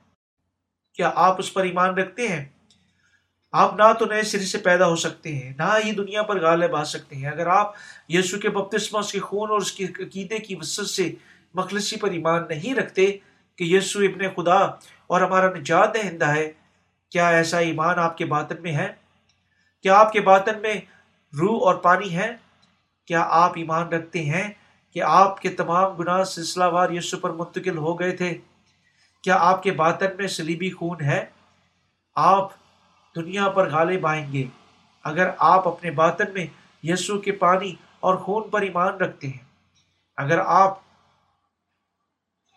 [0.93, 2.45] کیا آپ اس پر ایمان رکھتے ہیں؟
[3.53, 6.75] آپ نہ تو نئے سرے سے پیدا ہو سکتے ہیں، نہ ہی دنیا پر غالب
[6.75, 7.73] آ سکتے ہیں۔ اگر آپ
[8.09, 11.11] یسو کے بپتسمہ، اس کے خون اور اس کے عقیدے کی وسط سے
[11.53, 13.17] مخلصی پر ایمان نہیں رکھتے
[13.55, 14.57] کہ یسو ابن خدا
[15.07, 16.51] اور ہمارا نجات دہندہ ہے،
[17.09, 18.93] کیا ایسا ایمان آپ کے باطن میں ہے؟
[19.81, 20.73] کیا آپ کے باطن میں
[21.33, 22.35] روح اور پانی ہے؟
[23.05, 24.51] کیا آپ ایمان رکھتے ہیں
[24.91, 28.37] کہ آپ کے تمام گناہ سلسلہ وار یسو پر منتقل ہو گئے تھے؟
[29.21, 31.25] کیا آپ کے باطن میں سلیبی خون ہے؟
[32.15, 32.62] آپ
[33.15, 34.43] دنیا پر غالب آئیں گے۔
[35.03, 36.45] اگر آپ اپنے باطن میں
[36.83, 39.43] یسو کے پانی اور خون پر ایمان رکھتے ہیں،
[40.17, 40.77] اگر آپ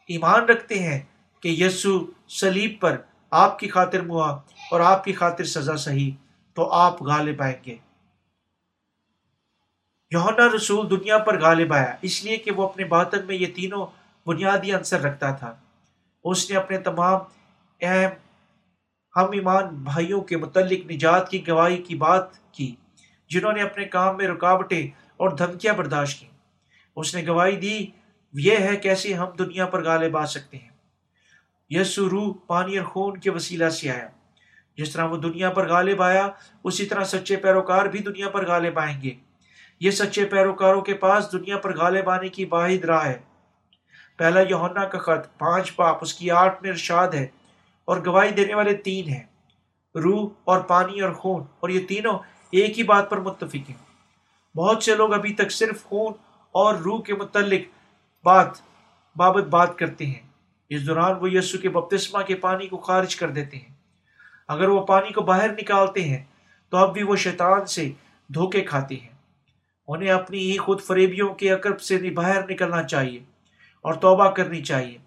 [0.09, 1.01] ایمان رکھتے ہیں
[1.40, 2.97] کہ یسو سلیب پر
[3.31, 4.31] آپ کی خاطر موا
[4.71, 6.11] اور آپ کی خاطر سزا صحیح،
[6.55, 7.77] تو آپ غالب آئیں گے۔
[10.11, 13.87] یونا رسول دنیا پر غالب آیا، اس لیے کہ وہ اپنے باطن میں یہ تینوں
[14.29, 15.55] بنیادی عنصر رکھتا تھا۔
[16.25, 17.21] اس نے اپنے تمام
[17.81, 18.11] اہم
[19.16, 22.74] ہم ایمان بھائیوں کے متعلق نجات کی گواہی کی بات کی،
[23.29, 26.26] جنہوں نے اپنے کام میں رکاوٹیں اور دھمکیاں برداشت کی
[26.96, 27.87] اس نے گواہی دی،
[28.33, 30.68] یہ ہے کیسے ہم دنیا پر غالب آ سکتے ہیں۔
[31.70, 34.09] یسو روح پانی اور خون کے وسیلہ سے آیا۔
[34.76, 36.29] جس طرح وہ دنیا پر غالب آیا،
[36.64, 39.11] اسی طرح سچے پیروکار بھی دنیا پر غالب آئیں گے۔
[39.81, 43.18] یہ سچے پیروکاروں کے پاس دنیا پر غالب آنے کی واحد راہ ہے۔
[44.16, 47.26] پہلا یونا کا خط، پانچ پاپ، اس کی آٹھ میں ارشاد ہے۔
[47.87, 49.22] اور گواہی دینے والے تین ہیں،
[49.94, 52.18] روح اور پانی اور خون۔ اور یہ تینوں
[52.51, 53.87] ایک ہی بات پر متفق ہیں۔
[54.57, 56.12] بہت سے لوگ ابھی تک صرف خون
[56.53, 57.61] اور روح کے متعلق
[58.25, 58.49] بات،
[59.16, 60.27] بابت بات کرتے ہیں۔
[60.68, 63.75] اس دوران وہ یسو کے بپتسمہ کے پانی کو خارج کر دیتے ہیں۔
[64.49, 66.25] اگر وہ پانی کو باہر نکالتے ہیں،
[66.68, 67.90] تو اب بھی وہ شیطان سے
[68.35, 69.11] دھوکے کھاتے ہیں۔
[69.88, 73.20] انہیں اپنی ہی خود فریبیوں کے عقرب سے باہر نکلنا چاہیے
[73.83, 74.99] اور توبہ کرنی چاہیے۔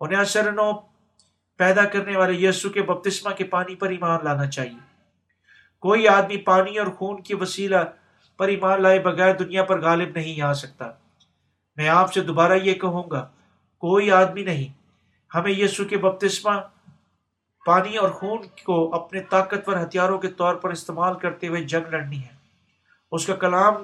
[0.00, 0.72] انہیں اثر نو
[1.58, 4.78] پیدا کرنے والے یسو کے بپتسمہ کے پانی پر ایمان لانا چاہیے۔
[5.78, 7.76] کوئی آدمی پانی اور خون کی وسیلہ
[8.36, 10.90] پر ایمان لائے بغیر دنیا پر غالب نہیں آ سکتا۔
[11.76, 13.28] میں آپ سے دوبارہ یہ کہوں گا،
[13.78, 14.72] کوئی آدمی نہیں۔
[15.34, 16.50] ہمیں یسو کے بپتسمہ،
[17.66, 22.22] پانی اور خون کو اپنے طاقتور ہتھیاروں کے طور پر استعمال کرتے ہوئے جنگ لڑنی
[22.22, 22.36] ہے۔
[23.12, 23.74] اس کا کلام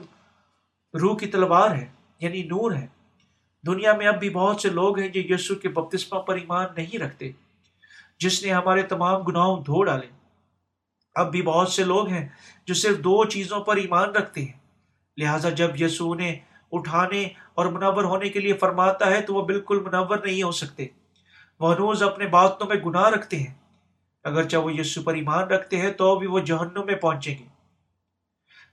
[1.00, 1.86] روح کی تلوار ہے
[2.20, 2.86] یعنی نور ہے۔
[3.66, 6.98] دنیا میں اب بھی بہت سے لوگ ہیں جو یسو کے بپتسمہ پر ایمان نہیں
[6.98, 7.32] رکھتے۔
[8.18, 10.06] جس نے ہمارے تمام گناہوں دھو ڈالے۔
[11.14, 12.28] اب بھی بہت سے لوگ ہیں
[12.66, 14.52] جو صرف دو چیزوں پر ایمان رکھتے ہیں۔
[15.16, 16.38] لہٰذا جب یسو نے
[16.72, 20.86] اٹھانے اور منور ہونے کے لیے فرماتا ہے تو وہ بالکل منور نہیں ہو سکتے۔
[21.60, 23.54] وہ روز اپنے باتوں میں گناہ رکھتے ہیں۔
[24.24, 27.44] اگرچہ وہ یسو پر ایمان رکھتے ہیں تو بھی وہ جہنم میں پہنچیں گے۔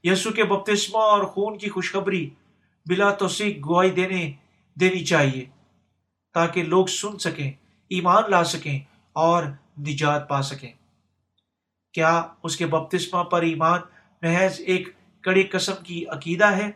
[0.03, 2.29] یسو کے بپتسمہ اور خون کی خوشخبری
[2.89, 4.31] بلا توثیق گواہی دینے
[4.75, 5.45] دینی چاہیے
[6.33, 7.51] تاکہ لوگ سن سکیں،
[7.89, 8.79] ایمان لا سکیں
[9.13, 9.43] اور
[9.79, 10.71] نجات پا سکیں
[11.93, 13.79] کیا اس کے بپتسمہ پر ایمان
[14.21, 14.89] محض ایک
[15.21, 16.71] کڑے قسم کی عقیدہ ہے؟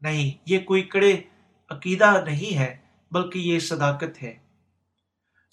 [0.00, 1.22] نہیں، یہ کوئی کڑے
[1.70, 2.78] عقیدہ نہیں ہے،
[3.10, 4.38] بلکہ یہ صداقت ہے۔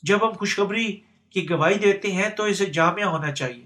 [0.04, 3.66] جب ہم خوشخبری کی گواہی دیتے ہیں تو اسے جامع ہونا چاہیے۔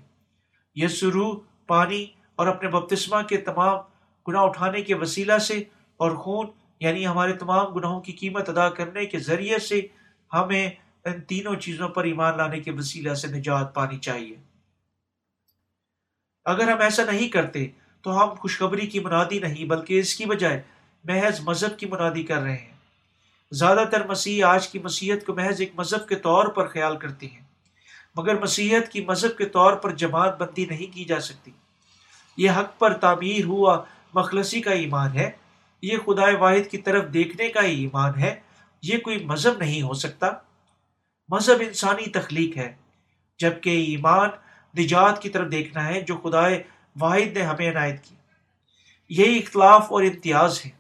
[0.76, 3.78] یہ سرو پانی اور اپنے بپتسمہ کے تمام
[4.28, 5.64] گناہ اٹھانے کے وسیلہ سے
[5.98, 6.48] اور خون
[6.80, 9.82] یعنی ہمارے تمام گناہوں کی قیمت ادا کرنے کے ذریعے سے
[10.34, 10.70] ہمیں
[11.06, 14.36] ان تینوں چیزوں پر ایمان لانے کے وسیلہ سے نجات پانی چاہیے۔
[16.46, 17.68] اگر ہم ایسا نہیں کرتے
[18.02, 20.62] تو ہم خوشخبری کی منادی نہیں، بلکہ اس کی بجائے
[21.04, 22.74] محض مذہب کی منادی کر رہے ہیں۔
[23.52, 27.28] زیادہ تر مسیح آج کی مسیحت کو محض ایک مذہب کے طور پر خیال کرتے
[27.28, 27.42] ہیں،
[28.16, 31.52] مگر مسیحت کی مذہب کے طور پر جماعت بندی نہیں کی جا سکتی۔
[32.38, 35.30] یہ حق پر تعمیر ہوا مخلصی کا ایمان ہے،
[35.82, 38.40] یہ خدائے واحد کی طرف دیکھنے کا ہی ایمان ہے،
[38.82, 40.28] یہ کوئی مذہب نہیں ہو سکتا۔
[41.30, 42.76] مذہب انسانی تخلیق ہے،
[43.40, 44.30] جبکہ ایمان
[44.80, 46.64] نجات کی طرف دیکھنا ہے، جو خدائے
[47.00, 48.16] واحد نے ہمیں عنایت کی۔
[49.10, 50.72] یہی اختلاف اور امتیاز ہے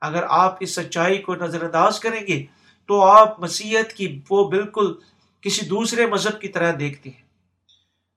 [0.00, 2.46] اگر آپ اس سچائی کو نظر انداز کریں گے،
[2.86, 4.94] تو آپ مسیحت کی وہ بالکل
[5.40, 7.22] کسی دوسرے مذہب کی طرح دیکھتے ہیں۔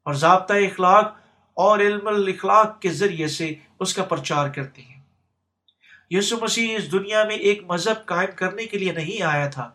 [0.06, 1.18] اور ضابطۂ اخلاق
[1.54, 5.02] اور علم الاخلاق کے ذریعے سے اس کا پرچار کرتے ہیں۔
[6.10, 9.72] یسو مسیح اس دنیا میں ایک مذہب قائم کرنے کے لیے نہیں آیا تھا۔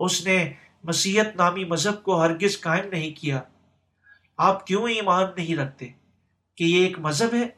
[0.00, 0.52] اس نے
[0.86, 3.40] مسیحت نامی مذہب کو ہرگز قائم نہیں کیا۔
[4.36, 5.88] آپ کیوں ایمان نہیں رکھتے؟
[6.56, 7.48] کہ یہ ایک مذہب ہے؟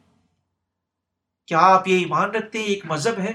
[1.47, 3.33] کیا آپ یہ ایمان رکھتے ہیں؟ ایک مذہب ہے۔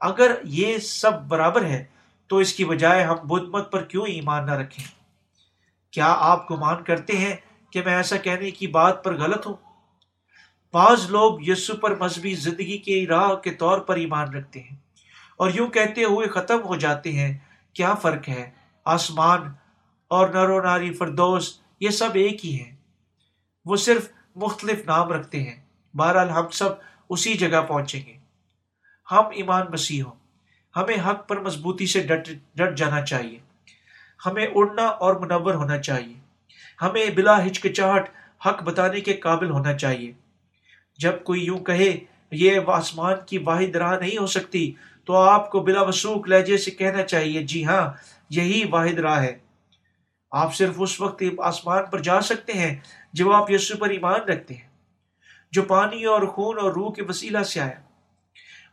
[0.00, 1.84] اگر یہ سب برابر ہے،
[2.26, 4.84] تو اس کی بجائے ہم بدھ مت پر کیوں ایمان نہ رکھیں؟
[5.90, 7.36] کیا آپ گمان کرتے ہیں
[7.70, 9.54] کہ میں ایسا کہنے کی بات پر غلط ہوں؟
[10.72, 14.76] بعض لوگ یسو پر مذہبی زندگی کے راہ کے طور پر ایمان رکھتے ہیں
[15.36, 17.38] اور یوں کہتے ہوئے ختم ہو جاتے ہیں،
[17.72, 18.50] کیا فرق ہے؟
[18.86, 19.52] آسمان
[20.08, 22.76] اور نر و ناری فردوس، یہ سب ایک ہی ہیں۔
[23.64, 26.68] وہ صرف مختلف نام رکھتے ہیں۔ بہرحال ہم سب
[27.08, 28.14] اسی جگہ پہنچیں گے۔
[29.10, 30.14] ہم ایمان مسیح ہوں۔
[30.76, 33.38] ہمیں حق پر مضبوطی سے ڈٹ ڈٹ جانا چاہیے۔
[34.26, 36.14] ہمیں اڑنا اور منور ہونا چاہیے۔
[36.82, 38.10] ہمیں بلا ہچکچاہٹ
[38.46, 40.12] حق بتانے کے قابل ہونا چاہیے۔
[40.98, 41.98] جب کوئی یوں کہے،
[42.30, 44.72] یہ آسمان کی واحد راہ نہیں ہو سکتی،
[45.04, 49.38] تو آپ کو بلا وسوخ لہجے سے کہنا چاہیے جی ہاں یہی واحد راہ ہے۔
[50.30, 52.80] آپ صرف اس وقت آسمان پر جا سکتے ہیں
[53.12, 54.68] جب آپ یسو پر ایمان رکھتے ہیں،
[55.52, 57.80] جو پانی اور خون اور روح کے وسیلہ سے آیا۔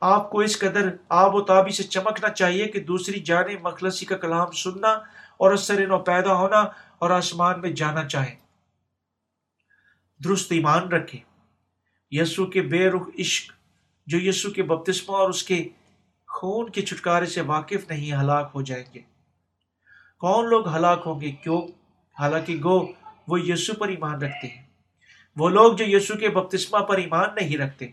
[0.02, 4.18] آپ کو اس قدر آب و تابی سے چمکنا چاہیے کہ دوسری جانے مخلصی کا
[4.18, 4.92] کلام سننا
[5.38, 6.60] اور اثر نو پیدا ہونا
[7.00, 8.36] اور آسمان میں جانا چاہیں۔
[10.24, 11.20] درست ایمان رکھیں۔
[12.12, 13.54] یسو کے بے رخ عشق،
[14.08, 15.70] جو یسو کے بپتسمہ اور اس کے
[16.28, 19.13] خون کے چھٹکارے سے واقف نہیں، ہلاک ہو جائیں گے۔
[20.24, 21.62] کون لوگ ہلاک ہوں گے، کیوں؟
[22.20, 22.88] حالانکہ گو،
[23.28, 24.62] وہ یسو پر ایمان رکھتے ہیں۔
[25.36, 27.88] وہ لوگ جو یسو کے بپتسمہ پر ایمان نہیں رکھتے۔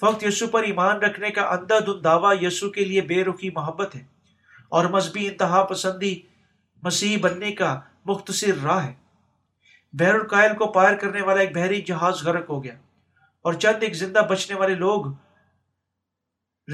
[0.00, 3.94] فقط یسو پر ایمان رکھنے کا اندھا دن دعویٰ یسو کے لیے بے رخی محبت
[3.94, 4.04] ہے۔
[4.68, 6.20] اور مذہبی انتہا پسندی
[6.82, 8.94] مسیح بننے کا مختصر راہ ہے۔
[9.92, 12.74] بحر القائل کو پائر کرنے والا ایک بحری جہاز غرق ہو گیا۔
[13.42, 15.06] اور چند ایک زندہ بچنے والے لوگ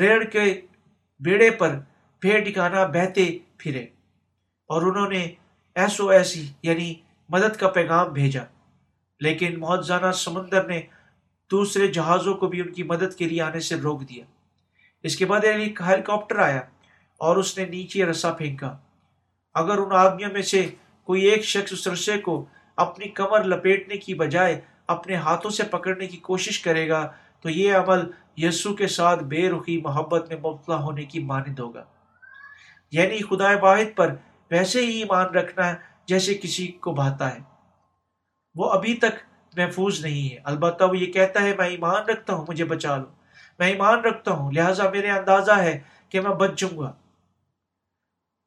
[0.00, 0.60] ریڑ کے
[1.20, 1.78] بیڑے پر
[2.22, 3.86] بے ٹکانا بہتے پھرے۔
[4.70, 5.30] اور انہوں نے
[5.74, 6.94] ایسو ایسی یعنی
[7.28, 8.42] مدد کا پیغام بھیجا۔
[9.20, 10.80] لیکن معذانہ سمندر نے
[11.50, 14.24] دوسرے جہازوں کو بھی ان کی مدد کے لیے آنے سے روک دیا۔
[15.02, 16.60] اس کے بعد ایک ہیلی کاپٹر آیا
[17.18, 18.76] اور اس نے نیچے رسا پھینکا۔
[19.54, 20.66] اگر ان آدمیوں میں سے
[21.04, 22.44] کوئی ایک شخص اس رسے کو
[22.76, 27.74] اپنی کمر لپیٹنے کی بجائے اپنے ہاتھوں سے پکڑنے کی کوشش کرے گا، تو یہ
[27.74, 28.00] عمل
[28.36, 31.84] یسو کے ساتھ بے رخی محبت میں مبتلا ہونے کی مانند ہوگا۔
[32.92, 34.14] یعنی خدا واحد پر
[34.50, 35.74] ویسے ہی ایمان رکھنا
[36.06, 37.40] جیسے کسی کو بھاتا ہے۔
[38.54, 39.18] وہ ابھی تک
[39.56, 43.04] محفوظ نہیں ہے۔ البتہ وہ یہ کہتا ہے، میں ایمان رکھتا ہوں، مجھے بچا لو۔
[43.58, 46.92] میں ایمان رکھتا ہوں، لہٰذا میرے اندازہ ہے کہ میں بچ جاؤں گا۔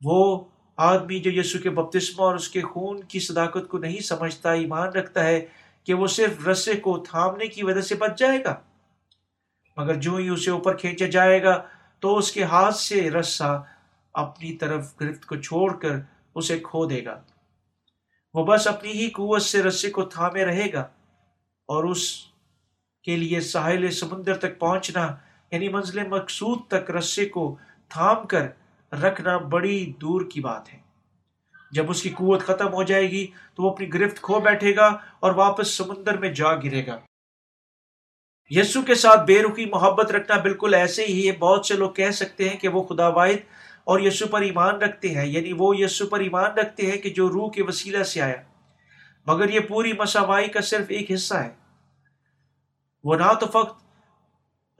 [0.04, 0.46] وہ
[0.78, 4.88] آدمی جو یسو کے بپتسمہ اور اس کے خون کی صداقت کو نہیں سمجھتا، ایمان
[4.88, 5.46] رکھتا ہے
[5.84, 8.56] کہ وہ صرف رسے کو تھامنے کی وجہ سے بچ جائے گا۔
[9.78, 11.64] مگر جو ہی اسے اوپر کھینچا جائے گا،
[12.00, 13.73] تو اس کے ہاتھ سے رسا
[14.14, 15.96] اپنی طرف گرفت کو چھوڑ کر
[16.36, 17.22] اسے کھو دے گا۔
[18.34, 20.82] وہ بس اپنی ہی قوت سے رسے کو تھامے رہے گا
[21.68, 22.26] اور اس
[23.04, 25.16] کے لیے ساحل سمندر تک پہنچنا
[25.52, 27.56] یعنی منزل مقصود تک رسے کو
[27.90, 28.48] تھام کر
[28.96, 30.80] رکھنا بڑی دور کی بات ہے۔
[31.72, 34.86] جب اس کی قوت ختم ہو جائے گی تو وہ اپنی گرفت کھو بیٹھے گا
[35.20, 37.00] اور واپس سمندر میں جا گرے گا۔
[38.50, 42.12] یسو کے ساتھ بے رخی محبت رکھنا بالکل ایسے ہی ہے، بہت سے لوگ کہہ
[42.12, 46.08] سکتے ہیں کہ وہ خدا واحد اور یسو پر ایمان رکھتے ہیں یعنی وہ یسو
[46.08, 48.36] پر ایمان رکھتے ہیں کہ جو روح کے وسیلہ سے آیا۔
[49.28, 51.50] مگر یہ پوری مساوائی کا صرف ایک حصہ ہے۔
[53.04, 53.84] وہ نہ تو فقط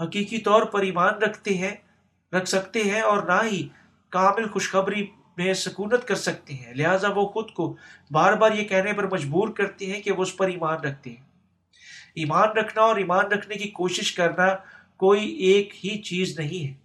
[0.02, 1.76] حقیقی طور پر ایمان رکھتے ہیں،
[2.34, 3.70] رکھ سکتے ہیں اور نہ ہی
[4.10, 7.76] کامل خوشخبری میں سکونت کر سکتے ہیں۔ لہٰذا وہ خود کو
[8.12, 11.24] بار بار یہ کہنے پر مجبور کرتے ہیں کہ وہ اس پر ایمان رکھتے ہیں۔
[12.16, 14.56] ایمان رکھنا اور ایمان رکھنے کی کوشش کرنا
[14.98, 16.83] کوئی ایک ہی چیز نہیں ہے۔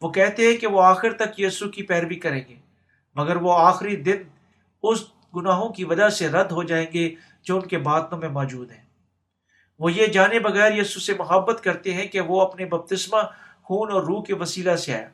[0.00, 2.54] وہ کہتے ہیں کہ وہ آخر تک یسو کی پیروی کریں گے،
[3.16, 4.22] مگر وہ آخری دن
[4.82, 5.04] اس
[5.36, 8.84] گناہوں کی وجہ سے رد ہو جائیں گے جو ان کے باتوں میں موجود ہیں۔
[9.78, 13.18] وہ یہ جانے بغیر یسو سے محبت کرتے ہیں کہ وہ اپنے بپتسمہ
[13.62, 15.08] خون اور روح کے وسیلہ سے آیا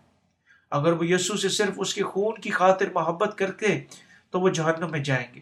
[0.70, 3.80] اگر وہ یسو سے صرف اس کے خون کی خاطر محبت کرتے
[4.30, 5.41] تو وہ جہنم میں جائیں گے۔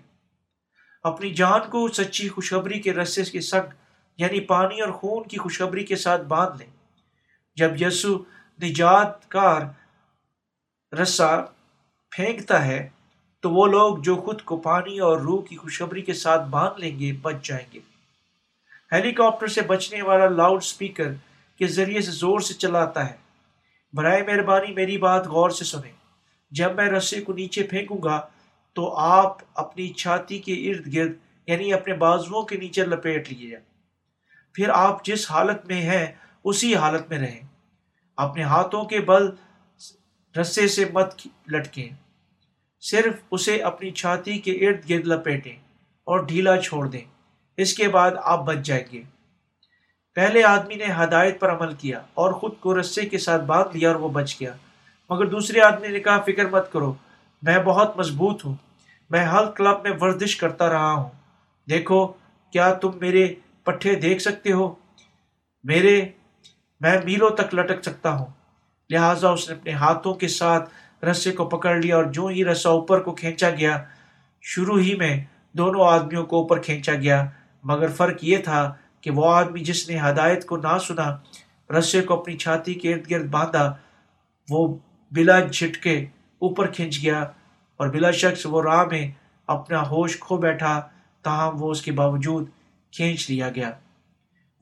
[1.03, 3.73] اپنی جان کو سچی خوشخبری کے رسے کے سنگ
[4.19, 6.71] یعنی پانی اور خون کی خوشخبری کے ساتھ باندھ لیں۔
[7.57, 8.19] جب یسو
[8.63, 9.63] نجات کار
[10.95, 11.41] رسا
[12.11, 12.89] پھینکتا ہے،
[13.41, 16.99] تو وہ لوگ جو خود کو پانی اور روح کی خوشخبری کے ساتھ باندھ لیں
[16.99, 17.81] گے، بچ جائیں گے۔
[18.93, 21.13] ہیلی کاپٹر سے بچنے والا لاؤڈ سپیکر
[21.59, 23.17] کے ذریعے سے زور سے چلاتا ہے۔
[23.93, 25.93] برائے مہربانی میری بات غور سے سنیں۔
[26.51, 28.27] جب میں رسے کو نیچے پھینکوں گا،
[28.73, 31.13] تو آپ اپنی چھاتی کے ارد گرد
[31.47, 33.57] یعنی اپنے بازوؤں کے نیچے لپیٹ لیجیے
[34.53, 36.07] پھر آپ جس حالت میں ہیں،
[36.45, 37.41] اسی حالت میں رہیں۔
[38.17, 39.31] اپنے ہاتھوں کے بل
[40.41, 41.15] رسے سے مت
[41.49, 41.89] لٹکیں۔
[42.81, 45.57] صرف اسے اپنی چھاتی کے ارد گرد لپیٹیں
[46.05, 47.05] اور ڈھیلا چھوڑ دیں۔
[47.57, 49.03] اس کے بعد آپ بچ جائیں گے۔
[50.15, 53.89] پہلے آدمی نے ہدایت پر عمل کیا اور خود کو رسے کے ساتھ باندھ لیا
[53.89, 54.55] اور وہ بچ گیا۔
[55.11, 56.95] مگر دوسرے آدمی نے کہا، فکر مت کرو،
[57.43, 58.55] میں بہت مضبوط ہوں۔
[59.11, 61.11] میں ہر کلب میں ورزش کرتا رہا ہوں۔
[61.69, 62.07] دیکھو،
[62.51, 63.35] کیا تم میرے
[63.65, 64.75] پٹھے دیکھ سکتے ہو؟
[65.65, 66.09] میرے
[66.85, 68.27] میں میلوں تک لٹک سکتا ہوں۔
[68.91, 72.71] لہٰذا اس نے اپنے ہاتھوں کے ساتھ رسے کو پکڑ لیا اور جو ہی رسا
[72.71, 73.83] اوپر کو کھینچا گیا،
[74.43, 75.15] شروع ہی میں
[75.53, 77.25] دونوں آدمیوں کو اوپر کھینچا گیا۔
[77.65, 81.09] مگر فرق یہ تھا کہ وہ آدمی جس نے ہدایت کو نہ سنا،
[81.79, 83.65] رسے کو اپنی چھاتی کے ارد گرد باندھا،
[84.51, 84.77] وہ
[85.13, 85.97] بلا جھٹکے
[86.39, 87.23] اوپر کھینچ گیا
[87.77, 89.07] اور بلا شخص وہ راہ میں
[89.47, 90.75] اپنا ہوش کھو بیٹھا،
[91.23, 92.49] تاہم وہ اس کے باوجود
[92.93, 93.71] کھینچ لیا گیا۔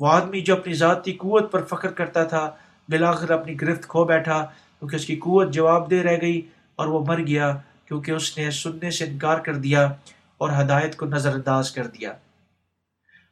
[0.03, 2.51] وہ آدمی جو اپنی ذاتی قوت پر فخر کرتا تھا
[2.89, 4.45] بلاخر اپنی گرفت کھو بیٹھا
[4.79, 6.41] کیونکہ اس کی قوت جواب دے رہ گئی
[6.77, 9.93] اور وہ مر گیا کیونکہ اس نے سننے سے انکار کر دیا
[10.39, 12.13] اور ہدایت کو نظر انداز کر دیا۔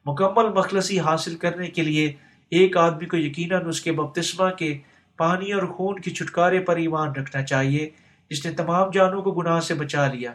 [0.07, 2.13] مکمل مخلصی حاصل کرنے کے لیے
[2.51, 4.79] ایک آدمی کو یقیناً اس کے بپتسمہ کے
[5.17, 7.91] پانی اور خون کی چھٹکارے پر ایمان رکھنا چاہیے،
[8.31, 10.33] جس نے تمام جانوں کو گناہ سے بچا لیا۔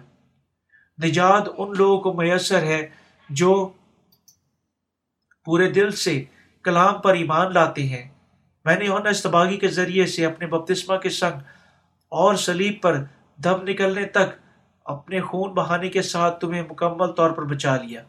[1.03, 2.87] نجات ان لوگوں کو میسر ہے
[3.29, 3.69] جو
[5.45, 6.23] پورے دل سے
[6.63, 8.09] کلام پر ایمان لاتے ہیں۔
[8.65, 11.39] میں نے ان استباغی کے ذریعے سے اپنے بپتسمہ کے سنگ
[12.09, 13.03] اور سلیب پر
[13.43, 14.45] دم نکلنے تک
[14.85, 18.01] اپنے خون بہانے کے ساتھ تمہیں مکمل طور پر بچا لیا۔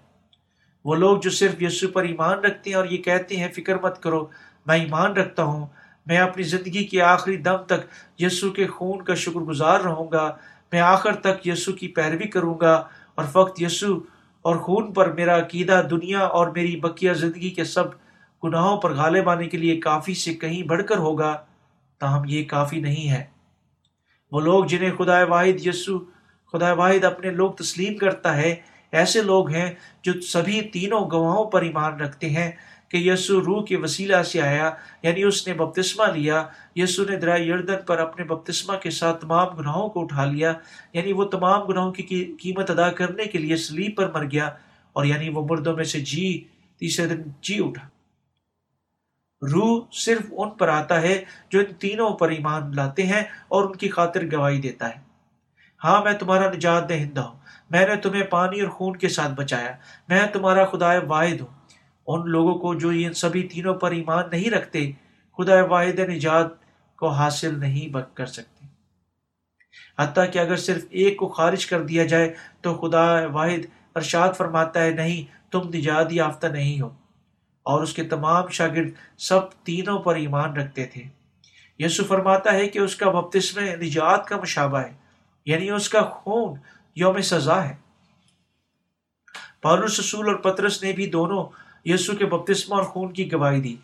[0.84, 4.03] وہ لوگ جو صرف یسو پر ایمان رکھتے ہیں اور یہ کہتے ہیں، فکر مت
[4.03, 4.26] کرو،
[4.66, 5.66] میں ایمان رکھتا ہوں۔
[6.07, 7.80] میں اپنی زندگی کے آخری دم تک
[8.18, 10.37] یسو کے خون کا شکر گزار رہوں گا۔
[10.72, 12.74] میں آخر تک یسو کی پیروی کروں گا
[13.14, 14.15] اور فقط یسو
[14.47, 17.84] اور خون پر میرا عقیدہ دنیا اور میری بقیہ زندگی کے سب
[18.44, 21.36] گناہوں پر غالب آنے کے لیے کافی سے کہیں بڑھ کر ہوگا،
[22.01, 23.24] تاہم یہ کافی نہیں ہے۔
[24.32, 25.99] وہ لوگ جنہیں خدا واحد یسو
[26.53, 28.55] خدا واحد اپنے لوگ تسلیم کرتا ہے،
[28.92, 32.51] ایسے لوگ ہیں جو سبھی تینوں گواہوں پر ایمان رکھتے ہیں۔
[32.89, 34.70] کہ یسو روح کے وسیلہ سے آیا
[35.03, 39.47] یعنی اس نے بپتسمہ لیا۔ یسو نے درائے یردن پر اپنے بپتسمہ کے ساتھ تمام
[39.47, 40.53] گناہوں کو اٹھا لیا۔
[40.93, 44.47] یعنی وہ تمام گناہوں کی قیمت ادا کرنے کے لیے سلیب پر مر گیا
[44.93, 46.45] اور یعنی وہ مردوں میں سے جی
[46.78, 47.89] تیسرے دن جی اٹھا۔
[49.43, 53.76] روح صرف ان پر آتا ہے جو ان تینوں پر ایمان لاتے ہیں اور ان
[53.76, 55.07] کی خاطر گواہی دیتا ہے۔
[55.84, 57.39] ہاں میں تمہارا نجات دہندہ ہوں۔
[57.70, 59.72] میں نے تمہیں پانی اور خون کے ساتھ بچایا۔
[60.09, 61.65] میں تمہارا خدا واحد ہوں۔
[62.07, 64.92] ان لوگوں کو جو ان سبھی تینوں پر ایمان نہیں رکھتے
[65.38, 66.46] خدا واحد نجات
[66.96, 68.66] کو حاصل نہیں کر سکتے۔
[69.98, 74.82] حتیٰ کہ اگر صرف ایک کو خارج کر دیا جائے تو خدا واحد ارشاد فرماتا
[74.82, 76.88] ہے، نہیں، تم نجات یافتہ نہیں ہو۔
[77.62, 81.02] اور اس کے تمام شاگرد سب تینوں پر ایمان رکھتے تھے۔
[81.78, 84.92] یسو فرماتا ہے کہ اس کا بپتسم نجات کا مشابہ ہے
[85.46, 86.59] یعنی اس کا خون
[86.94, 87.76] یوم سزا ہے۔
[89.62, 91.46] پالوس رسول اور پترس نے بھی دونوں
[91.87, 93.76] یسو کے بپتسمہ اور خون کی گواہی دی۔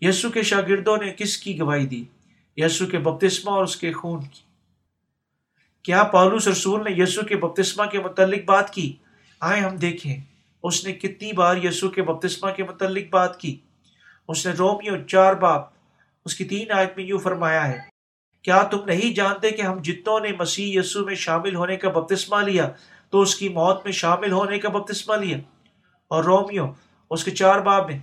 [0.00, 2.04] یسو کے شاگردوں نے کس کی گواہی دی؟
[2.56, 4.40] یسو کے بپتسمہ اور اس کے خون کی۔
[5.82, 8.92] کیا پالوس رسول نے یسو کے بپتسمہ کے متعلق بات کی؟
[9.40, 10.16] آئے ہم دیکھیں۔
[10.62, 13.56] اس نے کتنی بار یسو کے بپتسمہ کے متعلق بات کی۔
[14.28, 15.64] اس نے رومیو چار باپ
[16.24, 17.78] اس کی تین آیت میں یوں فرمایا ہے۔
[18.42, 22.42] کیا تم نہیں جانتے کہ ہم جتوں نے مسیح یسو میں شامل ہونے کا بپتسمہ
[22.42, 22.70] لیا،
[23.10, 25.38] تو اس کی موت میں شامل ہونے کا بپتسمہ لیا؟
[26.08, 26.66] اور رومیو
[27.10, 27.98] اس کے چار باب میں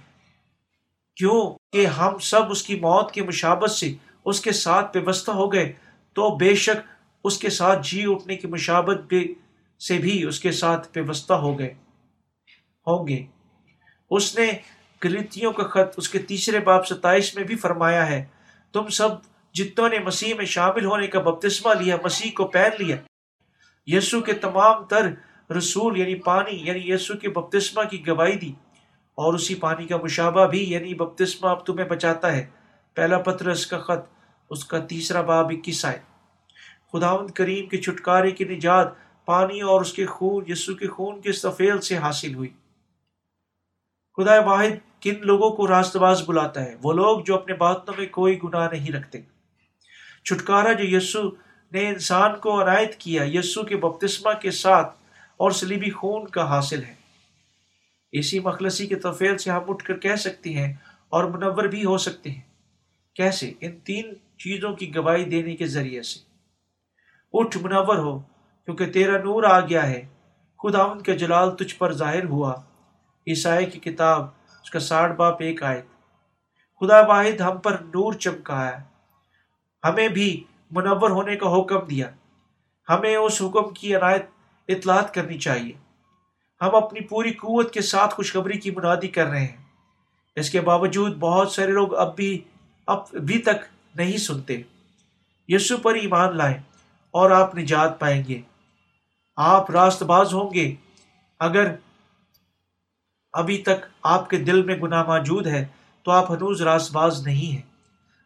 [1.17, 1.41] کیوں
[1.73, 3.93] کہ ہم سب اس کی موت کی مشابت سے
[4.25, 5.71] اس کے ساتھ پیوستہ ہو گئے،
[6.15, 6.87] تو بے شک
[7.23, 9.13] اس کے ساتھ جی اٹھنے کی مشابت
[9.79, 11.73] سے بھی اس کے ساتھ پیوستہ ہو گئے،
[12.87, 13.25] ہوں گے۔
[14.11, 14.51] اس نے
[15.03, 18.25] گلتیوں کا خط اس کے تیسرے باب ستائش میں بھی فرمایا ہے،
[18.73, 19.09] تم سب
[19.53, 22.95] جتوں نے مسیح میں شامل ہونے کا بپتسمہ لیا، مسیح کو پہن لیا۔
[23.87, 25.09] یسو کے تمام تر
[25.53, 28.51] رسول یعنی پانی یعنی یسو کے بپتسمہ کی گواہی دی۔
[29.15, 32.45] اور اسی پانی کا مشابہ بھی یعنی بپتسمہ اب تمہیں بچاتا ہے۔
[32.93, 34.05] پہلا پتر اس کا خط،
[34.49, 35.99] اس کا تیسرا باب اکیس آئے۔
[36.93, 38.87] خداوند کریم کے چھٹکارے کی نجات
[39.25, 42.49] پانی اور اس کے خون، یسو کے خون کے سفیل سے حاصل ہوئی۔
[44.17, 48.05] خدا واحد کن لوگوں کو راست باز بلاتا ہے؟ وہ لوگ جو اپنے باتوں میں
[48.05, 49.21] کوئی گناہ نہیں رکھتے۔
[50.25, 51.21] چھٹکارا جو یسو
[51.71, 54.97] نے انسان کو عنایت کیا، یسو کے بپتسمہ کے ساتھ
[55.37, 57.02] اور سلیبی خون کا حاصل ہے۔
[58.13, 60.73] اسی مخلصی کے توفیل سے ہم اٹھ کر کہہ سکتے ہیں
[61.09, 62.41] اور منور بھی ہو سکتے ہیں۔
[63.15, 66.19] کیسے؟ ان تین چیزوں کی گواہی دینے کے ذریعے سے۔
[67.33, 68.19] اٹھ منور ہو،
[68.65, 70.05] کیونکہ تیرا نور آ گیا ہے۔
[70.63, 72.53] خدا ان کے جلال تجھ پر ظاہر ہوا۔
[73.27, 74.23] عیسائی کی کتاب،
[74.63, 75.81] اس کا ساٹھ باپ ایک آئے
[76.79, 78.83] خدا واحد ہم پر نور چمکا ہے۔
[79.83, 82.09] ہمیں بھی منور ہونے کا حکم دیا۔
[82.89, 84.25] ہمیں اس حکم کی عنایت
[84.67, 85.82] اطلاعات کرنی چاہیے۔
[86.63, 89.63] ہم اپنی پوری قوت کے ساتھ خوشخبری کی منادی کر رہے ہیں۔
[90.35, 92.43] اس کے باوجود بہت سارے لوگ اب بھی
[92.85, 94.61] اب ابھی تک نہیں سنتے۔
[95.47, 96.57] یسو پر ایمان لائیں
[97.11, 98.41] اور آپ نجات پائیں گے۔
[99.35, 100.75] آپ راست باز ہوں گے۔
[101.39, 101.75] اگر
[103.33, 105.65] ابھی تک آپ کے دل میں گناہ موجود ہے
[106.03, 107.61] تو آپ ہنوز راست باز نہیں ہیں۔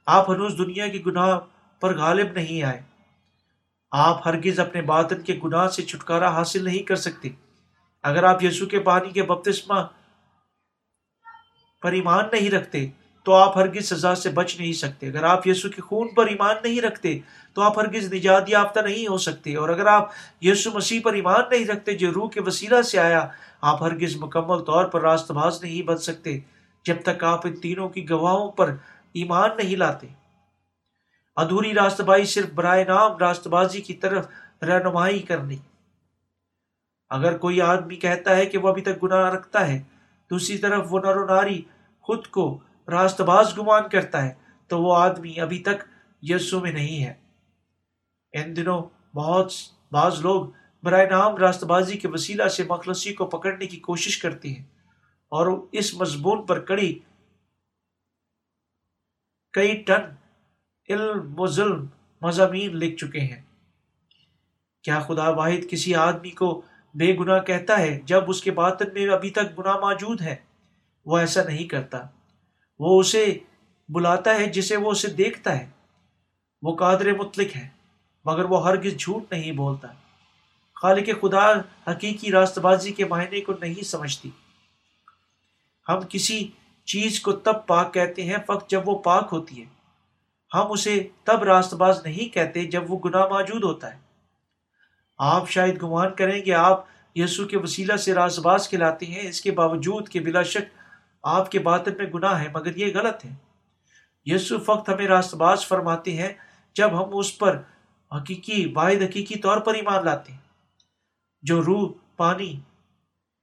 [0.06, 1.40] آپ ہنوز دنیا کی گناہ
[1.80, 2.82] پر غالب نہیں آئے۔
[3.92, 7.30] آپ ہرگز اپنے باطن کے گناہ سے چھٹکارا حاصل نہیں کر سکتے۔
[8.04, 9.76] اگر آپ یسو کے پانی کے بپتسمہ
[11.82, 12.88] پر ایمان نہیں رکھتے،
[13.24, 16.56] تو آپ ہرگز سزا سے بچ نہیں سکتے۔ اگر آپ یسو کے خون پر ایمان
[16.64, 17.20] نہیں رکھتے،
[17.54, 20.10] تو آپ ہرگز نجات یافتہ نہیں ہو سکتے۔ اور اگر آپ
[20.42, 23.28] یسو مسیح پر ایمان نہیں رکھتے، جو روح کے وسیلہ سے آیا،
[23.62, 26.40] آپ ہرگز مکمل طور پر راست باز نہیں بن سکتے،
[26.86, 28.76] جب تک آپ ان تینوں کی گواہوں پر
[29.14, 30.08] ایمان نہیں لاتے۔
[31.36, 34.28] ادھوری راست بائی صرف برائے نام راست بازی کی طرف
[34.62, 35.58] رہنمائی کرنی۔
[37.10, 39.82] اگر کوئی آدمی کہتا ہے کہ وہ ابھی تک گناہ رکھتا ہے
[40.32, 41.62] دوسری طرف وہ نر و ناری
[42.00, 44.34] خود کو راست باز گمان کرتا ہے،
[44.68, 45.84] تو وہ آدمی ابھی تک
[46.22, 47.14] یسو میں نہیں ہے۔
[48.34, 48.82] ان دنوں
[49.16, 49.52] بہت
[49.92, 50.46] بعض لوگ
[50.84, 54.64] برائے نام راست بازی کے وسیلہ سے مخلصی کو پکڑنے کی کوشش کرتے ہیں
[55.32, 57.00] اور اس مضمون پر کڑی،
[59.54, 60.04] کئی ٹن
[60.90, 61.86] علم و ظلم
[62.22, 63.42] مضامین لکھ چکے ہیں۔
[64.84, 66.62] کیا خدا واحد کسی آدمی کو
[66.98, 70.36] بے گناہ کہتا ہے، جب اس کے باطن میں ابھی تک گناہ موجود ہے۔
[71.06, 71.98] وہ ایسا نہیں کرتا۔
[72.80, 73.38] وہ اسے
[73.90, 75.70] بلاتا ہے جسے وہ اسے دیکھتا ہے۔
[76.62, 77.68] وہ قادر مطلق ہے،
[78.26, 79.88] مگر وہ ہرگز جھوٹ نہیں بولتا۔
[80.76, 81.54] خالق خدا
[81.92, 84.30] حقیقی راست بازی کے معنی کو نہیں سمجھتی۔
[85.90, 86.52] ہم کسی
[86.86, 89.66] چیز کو تب پاک کہتے ہیں فقط جب وہ پاک ہوتی ہے۔
[90.54, 94.07] ہم اسے تب راست باز نہیں کہتے جب وہ گناہ موجود ہوتا ہے۔
[95.20, 99.42] آپ شاید گمان کریں کہ آپ یسو کے وسیلہ سے راست باز کھلاتے ہیں، اس
[99.42, 100.76] کے باوجود کہ بلا شک
[101.24, 103.34] آپ کے باطن میں گناہ ہے مگر یہ غلط ہے
[104.26, 106.30] یسو فقط ہمیں راست باز فرماتے ہیں
[106.76, 107.62] جب ہم اس پر
[108.12, 110.40] حقیقی، واحد حقیقی طور پر ایمان لاتے ہیں۔
[111.44, 112.60] جو روح، پانی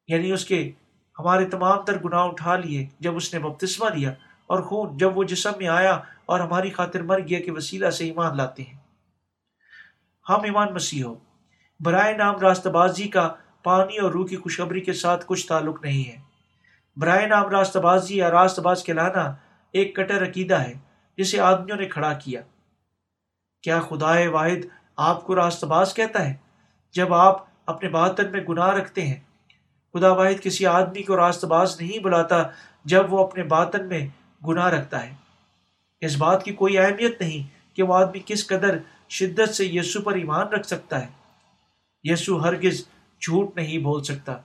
[0.08, 0.70] یعنی اس کے
[1.18, 4.12] ہمارے تمام تر گناہ اٹھا لیے جب اس نے بپتسمہ لیا،
[4.46, 8.04] اور خون جب وہ جسم میں آیا اور ہماری خاطر مر گیا کے وسیلہ سے
[8.04, 8.78] ایمان لاتے ہیں۔
[10.28, 11.14] ہم ایمان مسیح ہو۔
[11.84, 16.10] برائے نام راست بازی کا پانی اور روح کی خوشخبری کے ساتھ کچھ تعلق نہیں
[16.10, 16.22] ہے۔
[16.96, 19.34] برائے نام راست بازی یا راست باز کہلانا
[19.72, 20.74] ایک کٹر عقیدہ ہے
[21.18, 22.40] جسے آدمیوں نے کھڑا کیا۔
[23.62, 24.66] کیا خدا واحد
[24.96, 26.34] آپ کو راست باز کہتا ہے؟
[26.92, 29.20] جب آپ اپنے باطن میں گناہ رکھتے ہیں۔
[29.92, 32.42] خدا واحد کسی آدمی کو راست باز نہیں بلاتا
[32.84, 34.06] جب وہ اپنے باطن میں
[34.48, 35.14] گناہ رکھتا ہے۔
[36.00, 38.78] اس بات کی کوئی اہمیت نہیں کہ وہ آدمی کس قدر
[39.08, 41.23] شدت سے یسو پر ایمان رکھ سکتا ہے۔
[42.04, 42.88] یسو ہرگز
[43.20, 44.38] جھوٹ نہیں بول سکتا۔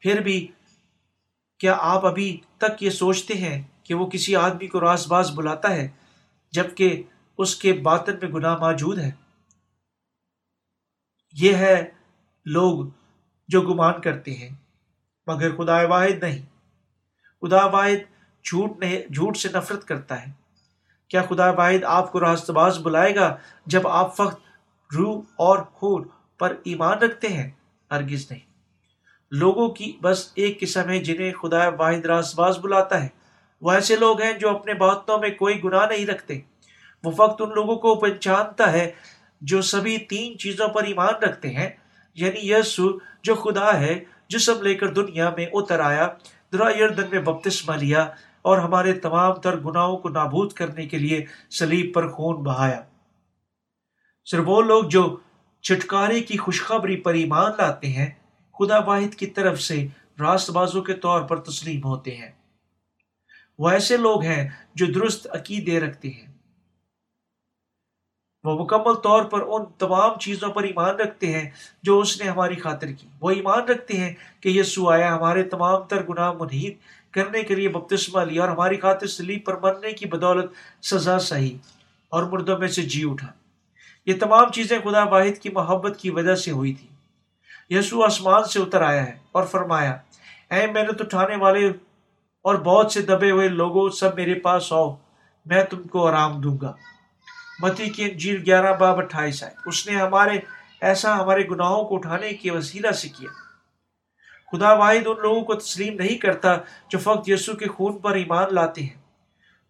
[0.00, 0.48] پھر بھی
[1.58, 5.70] کیا آپ ابھی تک یہ سوچتے ہیں کہ وہ کسی آدمی کو راس باز بلاتا
[5.70, 5.88] ہے
[6.52, 7.02] جبکہ
[7.38, 9.10] اس کے باطن میں گناہ موجود ہے
[11.32, 11.90] یہ ہے
[12.44, 12.86] لوگ
[13.48, 14.50] جو گمان کرتے ہیں،
[15.26, 16.46] مگر خدا واحد نہیں۔
[17.42, 18.12] خدا واحد
[18.44, 20.32] جھوٹ نہیں، جھوٹ سے نفرت کرتا ہے۔
[21.08, 23.36] کیا خدا واحد آپ کو راست باز بلائے گا
[23.66, 24.40] جب آپ فخت
[24.98, 27.50] روح اور خون پر ایمان رکھتے ہیں،
[27.90, 28.40] ہرگز نہیں۔
[29.30, 33.08] لوگوں کی بس ایک قسم ہے جنہیں خدا واحد راست باز بلاتا ہے۔
[33.60, 36.40] وہ ایسے لوگ ہیں جو اپنے باتوں میں کوئی گناہ نہیں رکھتے۔
[37.04, 38.90] وہ فقط ان لوگوں کو پہچانتا ہے
[39.40, 41.70] جو سبھی تین چیزوں پر ایمان رکھتے ہیں
[42.14, 46.08] یعنی یسو جو خدا ہے جسم لے کر دنیا میں اتر آیا
[46.52, 48.10] درا یردن میں بپتسمہ لیا
[48.42, 52.82] اور ہمارے تمام تر گناہوں کو نابود کرنے کے لیے سلیب پر خون بہایا۔
[54.24, 55.16] صرف وہ لوگ جو
[55.62, 58.10] چھٹکارے کی خوشخبری پر ایمان لاتے ہیں،
[58.58, 59.86] خدا واحد کی طرف سے
[60.20, 62.30] راست بازوں کے طور پر تسلیم ہوتے ہیں۔
[63.58, 66.26] وہ ایسے لوگ ہیں جو درست عقیدے رکھتے ہیں۔
[68.44, 71.50] وہ مکمل طور پر ان تمام چیزوں پر ایمان رکھتے ہیں
[71.82, 75.82] جو اس نے ہماری خاطر کی۔ وہ ایمان رکھتے ہیں کہ یسو آیا ہمارے تمام
[75.82, 76.76] تر گناہ منحید
[77.10, 80.50] کرنے کے لیے بپتسمہ لیا اور ہماری خاطر سلیب پر مرنے کی بدولت
[80.82, 81.58] سزا سہی
[82.08, 83.32] اور مردوں میں سے جی اٹھا۔
[84.06, 86.88] یہ تمام چیزیں خدا واحد کی محبت کی وجہ سے ہوئی تھی۔
[87.76, 89.98] یسو آسمان سے اتر آیا ہے اور فرمایا،
[90.50, 91.68] اے محنت اٹھانے والے
[92.42, 94.96] اور بہت سے دبے ہوئے لوگوں، سب میرے پاس آؤ،
[95.46, 96.72] میں تم کو آرام دوں گا۔
[97.60, 100.38] متی کی انجیل گیارہ باب اٹھائیس آئے۔ اس نے ہمارے،
[100.80, 103.28] ایسا ہمارے گناہوں کو اٹھانے کے وسیلہ سے کیا۔
[104.52, 106.56] خدا واحد ان لوگوں کو تسلیم نہیں کرتا
[106.88, 109.02] جو فقط یسو کے خون پر ایمان لاتے ہیں۔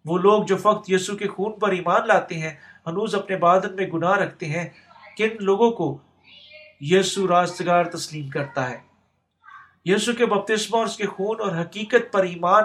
[0.04, 2.54] وہ لوگ جو فقط یسو کے خون پر ایمان لاتے ہیں
[2.86, 4.68] ہنوز اپنے بادن میں گناہ رکھتے ہیں
[5.16, 5.98] کن لوگوں کو
[6.80, 8.78] یسو راستگار تسلیم کرتا ہے۔
[9.84, 12.64] یسو کے بپتسمہ اور اس کے خون اور حقیقت پر ایمان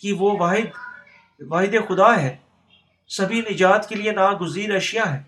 [0.00, 0.66] کی وہ واحد
[1.40, 2.36] واحد خدا ہے۔
[3.08, 5.22] سبھی نجات کے لیے ناگزیر اشیاء ہے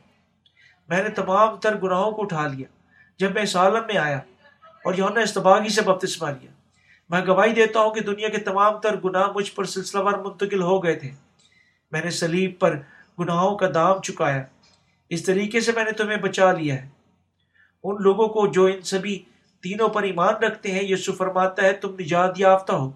[0.89, 2.69] میں نے تمام تر گناہوں کو اٹھا لیا
[3.19, 4.17] جب میں اس عالم میں آیا
[4.85, 6.51] اور یونا استباغی سے بپتسمہ لیا۔
[7.11, 10.63] میں گواہی دیتا ہوں کہ دنیا کے تمام تر گناہ مجھ پر سلسلہ وار منتقل
[10.63, 11.11] ہو گئے تھے۔
[11.93, 12.79] میں نے سلیب پر
[13.19, 14.43] گناہوں کا دام چکایا
[15.09, 16.89] اس طریقے سے میں نے تمہیں بچا لیا ہے۔
[17.85, 19.25] ان لوگوں کو جو ان سبھی
[19.63, 22.93] تینوں پر ایمان رکھتے ہیں یسو فرماتا ہے، تم نجات یافتہ ہو۔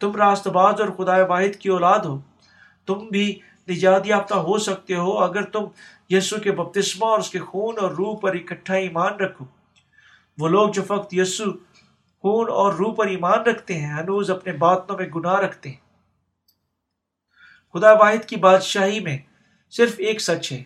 [0.00, 2.20] تم راست باز اور خدا واحد کی اولاد ہو۔
[2.86, 3.40] تم بھی
[3.70, 5.64] نجات یافتہ ہو سکتے ہو اگر تم
[6.10, 9.44] یسو کے بپتسمہ اور اس کے خون اور روح پر اکٹھا ایمان رکھو۔
[10.38, 11.44] وہ لوگ جو فقط یسو
[12.20, 15.84] خون اور روح پر ایمان رکھتے ہیں، ہنوز اپنے باتوں میں گناہ رکھتے ہیں۔
[17.72, 19.18] خدا واحد کی بادشاہی میں
[19.70, 20.62] صرف ایک سچ ہے۔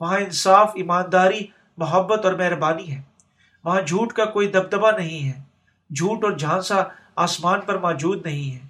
[0.00, 1.40] وہاں انصاف، ایمانداری،
[1.76, 3.02] محبت اور مہربانی ہے۔
[3.64, 5.42] وہاں جھوٹ کا کوئی دبدبا نہیں ہے۔
[5.90, 6.82] جھوٹ اور جھانسا
[7.16, 8.68] آسمان پر موجود نہیں ہے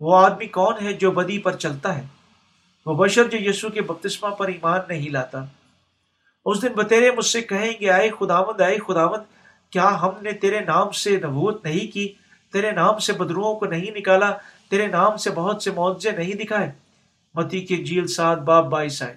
[0.00, 2.06] وہ آدمی کون ہے جو بدی پر چلتا ہے؟
[2.86, 5.44] وہ بشر جو یسو کے بپتسمہ پر ایمان نہیں لاتا۔
[6.44, 9.22] اس دن بتیرے مجھ سے کہیں گے آئے خداوند آئے خداوند،
[9.70, 12.14] کیا ہم نے تیرے نام سے نبوت نہیں کی؟
[12.52, 14.30] تیرے نام سے بدروؤں کو نہیں نکالا؟
[14.70, 16.72] تیرے نام سے بہت سے معاوضے نہیں دکھائے؟
[17.36, 19.16] متی کے جیل سات باب بائیس آئے۔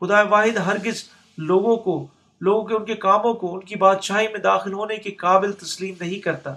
[0.00, 1.04] خدا واحد ہرگز
[1.38, 2.06] لوگوں کو،
[2.40, 5.94] لوگوں کے، ان کے کاموں کو، ان کی بادشاہی میں داخل ہونے کے قابل تسلیم
[6.00, 6.54] نہیں کرتا۔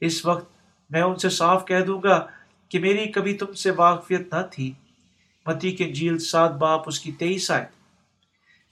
[0.00, 0.52] اس وقت
[0.90, 2.26] میں ان سے صاف کہہ دوں گا
[2.68, 4.72] کہ میری کبھی تم سے واقفیت نہ تھی۔
[5.46, 7.66] متی کے جیل سات باپ اس کی تیئیس آئے۔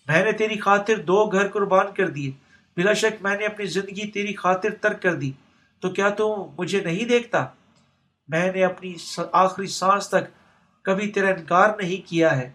[0.08, 2.30] میں نے تیری خاطر دو گھر قربان کر دیے۔
[2.76, 5.32] بلا شک میں نے اپنی زندگی تیری خاطر ترک کر دی۔
[5.80, 6.26] تو کیا تم
[6.58, 7.46] مجھے نہیں دیکھتا؟
[8.28, 8.94] میں نے اپنی
[9.32, 10.39] آخری سانس تک
[10.82, 12.50] کبھی تیرا انکار نہیں کیا ہے؟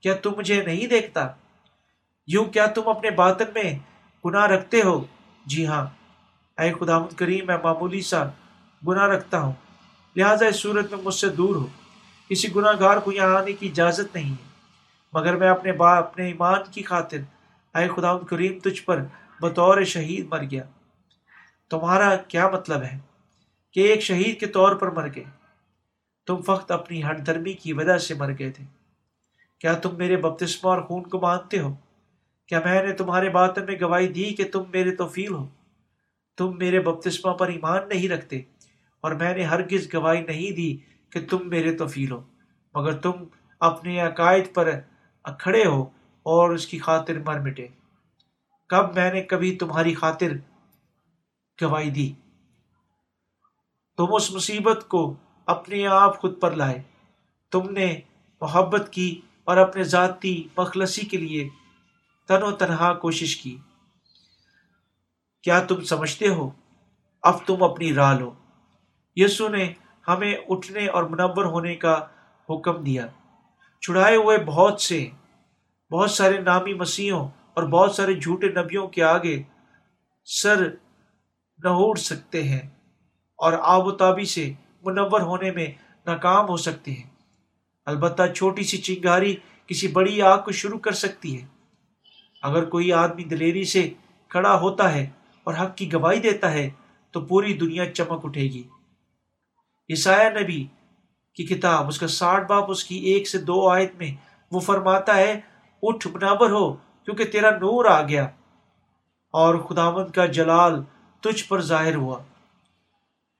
[0.00, 1.28] کیا تم مجھے نہیں دیکھتا؟
[2.26, 3.78] یوں کیا تم اپنے باطن میں
[4.24, 5.04] گناہ رکھتے ہو؟
[5.46, 5.86] جی ہاں۔
[6.60, 8.24] اے خدا کریم، میں معمولی سا
[8.88, 9.52] گناہ رکھتا ہوں۔
[10.16, 11.66] لہٰذا اس صورت میں مجھ سے دور ہو۔
[12.28, 14.48] کسی گناہ گار کو یہاں آنے کی اجازت نہیں ہے۔
[15.12, 17.18] مگر میں اپنے با، اپنے ایمان کی خاطر،
[17.74, 19.04] اے خدا کریم، تجھ پر
[19.40, 20.62] بطور شہید مر گیا۔
[21.70, 22.98] تمہارا کیا مطلب ہے؟
[23.72, 25.24] کہ ایک شہید کے طور پر مر گئے۔
[26.26, 28.64] تم فقط اپنی ہٹ درمی کی وجہ سے مر گئے تھے۔
[29.60, 31.74] کیا تم میرے بپتسمہ اور خون کو مانتے ہو؟
[32.46, 35.48] کیا میں نے تمہارے باطن میں گواہی دی کہ تم میرے توفیل ہو؟
[36.38, 38.36] تم میرے بپتسمہ پر ایمان نہیں رکھتے
[39.00, 40.76] اور میں نے ہرگز گواہی نہیں دی
[41.10, 42.22] کہ تم میرے توفیل ہو۔
[42.74, 43.12] مگر تم
[43.60, 44.70] اپنے عقائد پر
[45.38, 45.82] کھڑے ہو
[46.22, 47.66] اور اس کی خاطر مر مٹے۔
[48.68, 50.32] کب میں نے کبھی تمہاری خاطر
[51.62, 52.12] گواہی دی؟
[53.96, 55.14] تم اس مصیبت کو
[55.46, 56.82] اپنے آپ خود پر لائے۔
[57.50, 58.00] تم نے
[58.40, 61.48] محبت کی اور اپنے ذاتی مخلصی کے لیے
[62.28, 63.56] تن و تنہا کوشش کی۔
[65.42, 66.50] کیا تم سمجھتے ہو؟
[67.22, 68.32] اب تم اپنی راہ لو۔
[69.16, 69.72] یسو نے
[70.08, 72.06] ہمیں اٹھنے اور منور ہونے کا
[72.50, 73.06] حکم دیا۔
[73.80, 75.08] چھڑائے ہوئے بہت سے،
[75.90, 79.42] بہت سارے نامی مسیحوں اور بہت سارے جھوٹے نبیوں کے آگے
[80.24, 80.68] سر
[81.58, 82.70] نہ سکتے ہیں
[83.36, 84.52] اور آب و تابی سے
[84.84, 85.66] منور ہونے میں
[86.06, 87.10] ناکام ہو سکتے ہیں
[87.86, 91.46] البتہ چھوٹی سی چنگاری کسی بڑی آگ کو شروع کر سکتی ہے۔
[92.42, 93.90] اگر کوئی آدمی دلیری سے
[94.28, 95.10] کھڑا ہوتا ہے
[95.44, 96.70] اور حق کی گواہی دیتا ہے،
[97.10, 98.62] تو پوری دنیا چمک اٹھے گی۔
[99.90, 100.66] عیسایہ نبی
[101.34, 104.14] کی کتاب، اس کا ساٹھ باپ اس کی ایک سے دو آیت میں
[104.50, 105.40] وہ فرماتا ہے،
[105.82, 106.72] اٹھ منور ہو
[107.04, 108.24] کیونکہ تیرا نور آ گیا
[109.34, 110.82] اور خداوند کا جلال
[111.20, 112.18] تجھ پر ظاہر ہوا۔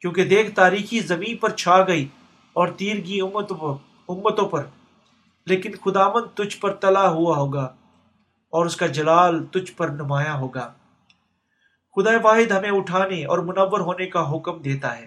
[0.03, 2.09] کیونکہ دیکھ تاریخی زمین پر چھا گئی
[2.53, 3.79] اور تیرگی امتوں
[4.09, 4.67] امتوں پر۔
[5.47, 7.65] لیکن خدامن تجھ پر تلا ہوا ہوگا
[8.51, 10.73] اور اس کا جلال تجھ پر نمایاں ہوگا۔
[11.97, 15.07] خدا واحد ہمیں اٹھانے اور منور ہونے کا حکم دیتا ہے۔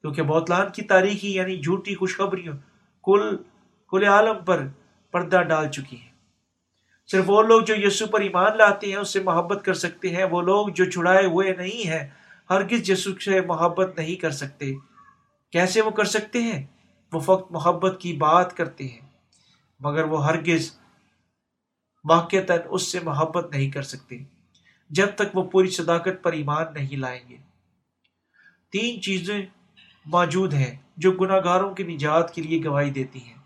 [0.00, 2.54] کیونکہ بوتلان کی تاریخی یعنی جھوٹی خوشخبریوں
[3.04, 3.36] کل
[3.88, 4.66] کل عالم پر
[5.10, 6.12] پردہ ڈال چکی ہیں۔
[7.12, 10.24] صرف وہ لوگ جو یسو پر ایمان لاتے ہیں، اس سے محبت کر سکتے ہیں۔
[10.24, 12.10] وہ لوگ جو چھڑائے ہوئے نہیں ہیں
[12.50, 14.74] ہرگز یسوع سے محبت نہیں کر سکتے۔
[15.50, 16.66] کیسے وہ کر سکتے ہیں؟
[17.12, 19.00] وہ فقط محبت کی بات کرتے ہیں،
[19.80, 20.78] مگر وہ ہرگز
[22.04, 24.16] واقعتاً اس سے محبت نہیں کر سکتے،
[24.90, 27.36] جب تک وہ پوری صداقت پر ایمان نہیں لائیں گے۔
[28.72, 29.46] تین چیزیں
[30.06, 33.38] موجود ہیں جو گناہ گاروں کی نجات کے لیے گواہی دیتی ہیں۔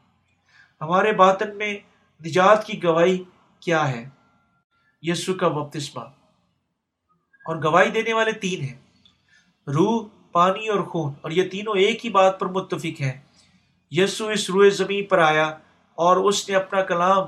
[0.81, 1.79] ہمارے باطن میں
[2.27, 3.25] نجات کی گواہی
[3.61, 4.09] کیا ہے؟
[5.03, 6.03] یسو کا بپتسمہ۔
[7.45, 8.88] اور گواہی دینے والے تین ہیں۔
[9.69, 13.21] روح، پانی اور خون۔ اور یہ تینوں ایک ہی بات پر متفق ہیں۔
[13.91, 15.45] یسو اس روئے زمین پر آیا
[15.95, 17.25] اور اس نے اپنا کلام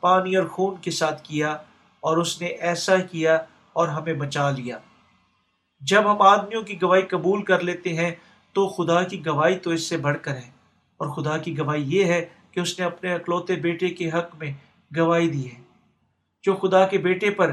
[0.00, 1.52] پانی اور خون کے ساتھ کیا
[2.00, 3.34] اور اس نے ایسا کیا
[3.72, 4.78] اور ہمیں بچا لیا۔
[5.80, 8.10] جب ہم آدمیوں کی گواہی قبول کر لیتے ہیں
[8.52, 10.50] تو خدا کی گواہی تو اس سے بڑھ کر ہے۔
[10.96, 14.52] اور خدا کی گواہی یہ ہے کہ اس نے اپنے اکلوتے بیٹے کے حق میں
[14.96, 15.62] گواہی دی ہے۔
[16.42, 17.50] جو خدا کے بیٹے پر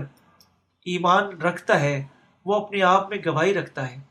[0.85, 2.03] ایمان رکھتا ہے،
[2.45, 4.10] وہ اپنے آپ میں گواہی رکھتا ہے۔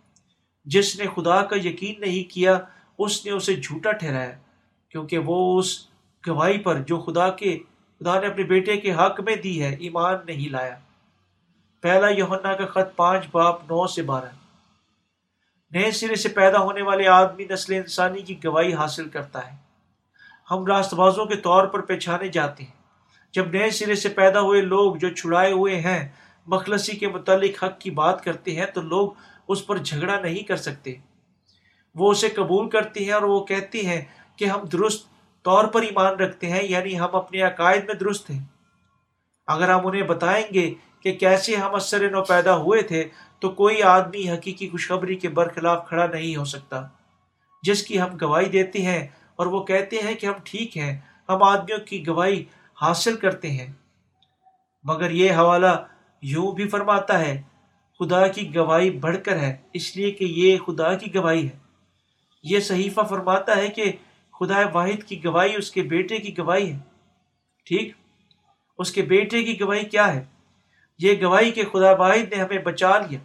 [0.70, 2.58] جس نے خدا کا یقین نہیں کیا،
[2.98, 4.32] اس نے اسے جھوٹا ٹھہرایا،
[4.88, 5.86] کیونکہ وہ اس
[6.26, 7.58] گواہی پر جو خدا کے،
[8.00, 10.76] خدا نے اپنے بیٹے کے حق میں دی ہے، ایمان نہیں لایا۔
[11.80, 14.28] پہلا یوہنا کا خط پانچ، باپ نو سے بارہ۔
[15.70, 19.56] نئے سرے سے پیدا ہونے والے آدمی نسل انسانی کی گواہی حاصل کرتا ہے۔
[20.50, 22.80] ہم راست بازوں کے طور پر پہچانے جاتے ہیں۔
[23.32, 26.08] جب نئے سرے سے پیدا ہوئے لوگ جو چھڑائے ہوئے ہیں،
[26.46, 29.10] مخلصی کے متعلق حق کی بات کرتے ہیں، تو لوگ
[29.50, 30.94] اس پر جھگڑا نہیں کر سکتے۔
[31.94, 34.04] وہ اسے قبول کرتے ہیں اور وہ کہتے ہیں
[34.36, 35.08] کہ ہم درست
[35.42, 38.44] طور پر ایمان رکھتے ہیں یعنی ہم اپنے عقائد میں درست ہیں۔
[39.46, 43.08] اگر ہم انہیں بتائیں گے کہ کیسے ہم اثر نو پیدا ہوئے تھے،
[43.40, 46.82] تو کوئی آدمی حقیقی خوشخبری کے برخلاف کھڑا نہیں ہو سکتا۔
[47.62, 50.98] جس کی ہم گواہی دیتے ہیں اور وہ کہتے ہیں کہ ہم ٹھیک ہیں،
[51.28, 52.44] ہم آدمیوں کی گواہی
[52.82, 53.72] حاصل کرتے ہیں۔
[54.84, 55.86] مگر یہ حوالہ
[56.22, 57.42] یوں بھی فرماتا ہے
[58.00, 61.58] خدا کی گواہی بڑھ کر ہے، اس لیے کہ یہ خدا کی گواہی ہے۔
[62.42, 63.92] یہ صحیفہ فرماتا ہے کہ
[64.40, 66.78] خدا واحد کی گواہی اس کے بیٹے کی گواہی ہے۔
[67.64, 67.92] ٹھیک؟
[68.78, 70.24] اس کے بیٹے کی گواہی کیا ہے؟
[70.98, 73.18] یہ گواہی کہ خدا واحد نے ہمیں بچا لیا۔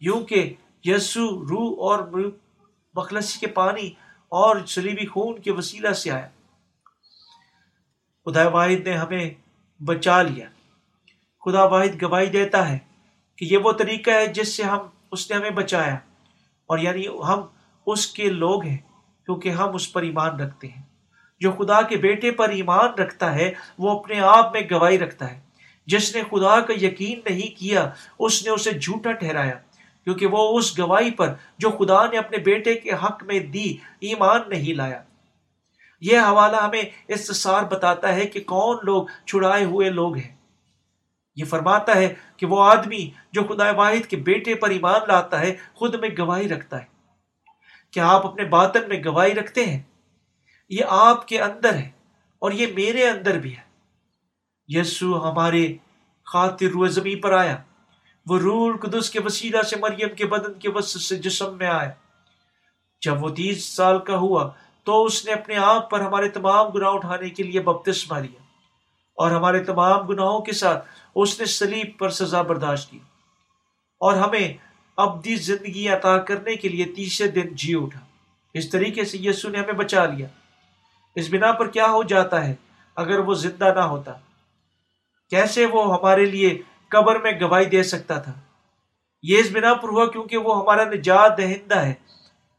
[0.00, 0.54] یوں کہ
[0.84, 2.20] یسو روح اور
[2.94, 3.90] مخلصی کے پانی
[4.28, 6.28] اور سلیبی خون کے وسیلہ سے آیا۔
[8.24, 9.30] خدا واحد نے ہمیں
[9.84, 10.48] بچا لیا۔
[11.44, 12.78] خدا واحد گواہی دیتا ہے۔
[13.36, 14.78] کہ یہ وہ طریقہ ہے جس سے ہم
[15.12, 15.94] اس نے ہمیں بچایا
[16.66, 17.40] اور یعنی ہم
[17.86, 18.76] اس کے لوگ ہیں
[19.24, 20.82] کیونکہ ہم اس پر ایمان رکھتے ہیں۔
[21.40, 25.40] جو خدا کے بیٹے پر ایمان رکھتا ہے، وہ اپنے آپ میں گواہی رکھتا ہے۔
[25.86, 29.54] جس نے خدا کا یقین نہیں کیا، اس نے اسے جھوٹا ٹھہرایا،
[30.04, 34.40] کیونکہ وہ اس گواہی پر جو خدا نے اپنے بیٹے کے حق میں دی ایمان
[34.48, 35.02] نہیں لایا۔
[36.00, 40.36] یہ حوالہ ہمیں استثار بتاتا ہے کہ کون لوگ چھڑائے ہوئے لوگ ہیں۔
[41.36, 45.56] یہ فرماتا ہے کہ وہ آدمی جو خدا واحد کے بیٹے پر ایمان لاتا ہے،
[45.74, 46.86] خود میں گواہی رکھتا ہے۔
[47.90, 49.82] کیا آپ اپنے باطن میں گواہی رکھتے ہیں؟
[50.68, 51.90] یہ آپ کے اندر ہے
[52.38, 53.62] اور یہ میرے اندر بھی ہے۔
[54.68, 55.76] یسو ہمارے
[56.24, 57.56] خاطر روح زمین پر آیا۔
[58.26, 61.90] وہ روح القدس کے وسیلہ سے مریم کے بدن کے وسط سے جسم میں آیا۔
[63.04, 64.50] جب وہ تیس سال کا ہوا
[64.84, 68.41] تو اس نے اپنے آپ پر ہمارے تمام گناہ اٹھانے کے لیے بپتسمہ لیا۔
[69.22, 72.98] اور ہمارے تمام گناہوں کے ساتھ اس نے سلیب پر سزا برداشت کی
[74.00, 74.52] اور ہمیں
[74.96, 78.00] ابدی زندگی عطا کرنے کے لیے تیسرے دن جی اٹھا۔
[78.54, 80.26] اس طریقے سے یسو نے ہمیں بچا لیا۔
[81.14, 82.54] اس بنا پر کیا ہو جاتا ہے
[82.96, 84.12] اگر وہ زندہ نہ ہوتا؟
[85.30, 88.32] کیسے وہ ہمارے لیے قبر میں گواہی دے سکتا تھا؟
[89.22, 91.94] یہ اس بنا پر ہوا کیونکہ وہ ہمارا نجات دہندہ ہے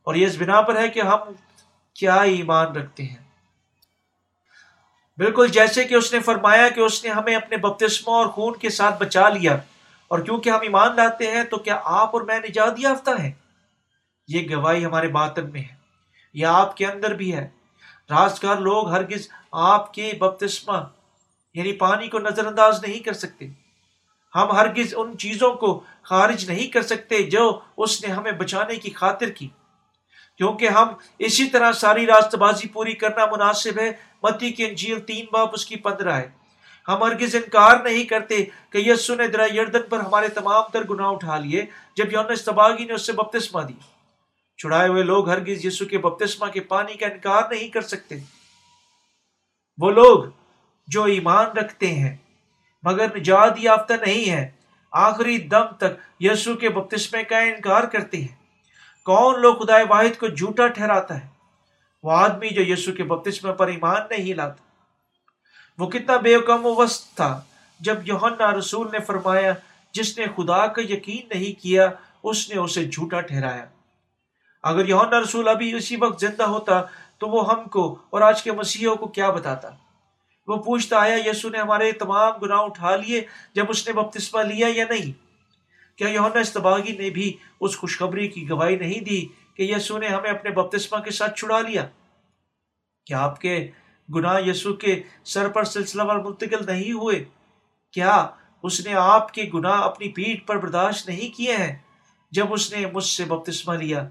[0.03, 1.20] اور یہ اس بنا پر ہے کہ ہم
[1.93, 3.22] کیا ایمان رکھتے ہیں۔
[5.18, 8.70] بالکل جیسے کہ اس نے فرمایا کہ اس نے ہمیں اپنے بپتسموں اور خون کے
[8.70, 9.57] ساتھ بچا لیا۔
[10.07, 13.32] اور کیونکہ ہم ایمان لاتے ہیں تو کیا آپ اور میں نجات یافتہ ہے
[14.28, 15.76] یہ گواہی ہمارے باطن میں ہے۔
[16.34, 17.49] یہ آپ کے اندر بھی ہے۔
[18.09, 20.78] رازگار لوگ ہرگز آپ کے بپتسمہ
[21.53, 23.47] یعنی پانی کو نظر انداز نہیں کر سکتے۔
[24.36, 28.91] ہم ہرگز ان چیزوں کو خارج نہیں کر سکتے جو اس نے ہمیں بچانے کی
[28.91, 29.47] خاطر کی۔
[30.38, 30.88] کیونکہ ہم
[31.20, 33.91] اسی طرح ساری راست بازی پوری کرنا مناسب ہے
[34.24, 36.30] متی کی انجیل تین باپ اس کی پندرہ ہے۔
[36.88, 41.07] ہم ہرگز انکار نہیں کرتے کہ یسو نے درا یردن پر ہمارے تمام تر گناہ
[41.07, 41.65] اٹھا لیے،
[41.95, 43.74] جب یون استباغی نے اس سے بپتسمہ دی۔
[44.57, 48.15] چھڑائے ہوئے لوگ ہرگز یسو کے بپتسمہ کے پانی کا انکار نہیں کر سکتے۔
[49.78, 50.24] وہ لوگ
[50.88, 52.17] جو ایمان رکھتے ہیں،
[52.84, 54.51] مگر نجات یافتہ نہیں ہے
[54.91, 58.36] آخری دم تک یسو کے بپتسمے کا انکار کرتے ہیں۔
[59.05, 61.32] کون لوگ خدا واحد کو جھوٹا ٹھہراتا ہے؟
[62.04, 64.64] وہ آدمی جو یسو کے بپتسمے پر ایمان نہیں لاتا۔
[65.84, 67.41] وہ کتنا بے کم وسط تھا۔
[67.80, 69.54] جب یوہنا رسول نے فرمایا،
[69.91, 71.89] جس نے خدا کا یقین نہیں کیا،
[72.24, 73.66] اس نے اسے جھوٹا ٹھہرایا۔
[74.64, 76.82] اگر یوہنا رسول ابھی اسی وقت زندہ ہوتا،
[77.18, 79.70] تو وہ ہم کو اور آج کے مسیحوں کو کیا بتاتا؟
[80.47, 83.26] وہ پوچھتا، آیا یسو نے ہمارے تمام گناہ اٹھا لیے
[83.56, 85.12] جب اس نے بپتسمہ لیا یا نہیں؟
[85.97, 90.30] کیا یونا استباغی نے بھی اس خوشخبری کی گواہی نہیں دی کہ یسو نے ہمیں
[90.30, 91.88] اپنے بپتسمہ کے ساتھ چھڑا لیا۔
[93.06, 93.72] کیا آپ کے
[94.16, 97.24] گناہ یسو کے سر پر سلسلہ وار منتقل نہیں ہوئے؟
[97.91, 98.28] کیا
[98.64, 101.80] اس نے آپ کے گناہ اپنی پیٹ پر برداشت نہیں کیے ہیں
[102.32, 104.10] جب اس نے مجھ سے بپتسمہ لیا؟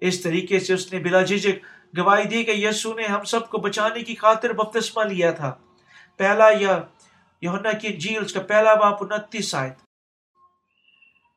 [0.00, 1.66] اس طریقے سے اس نے بلا جھجک
[1.98, 5.54] گواہی دی کہ یسو نے ہم سب کو بچانے کی خاطر بپتسمہ لیا تھا۔
[6.16, 6.82] پہلا یا
[7.40, 9.74] یونا کی جیل اس کا پہلا باپ انتیس آیت۔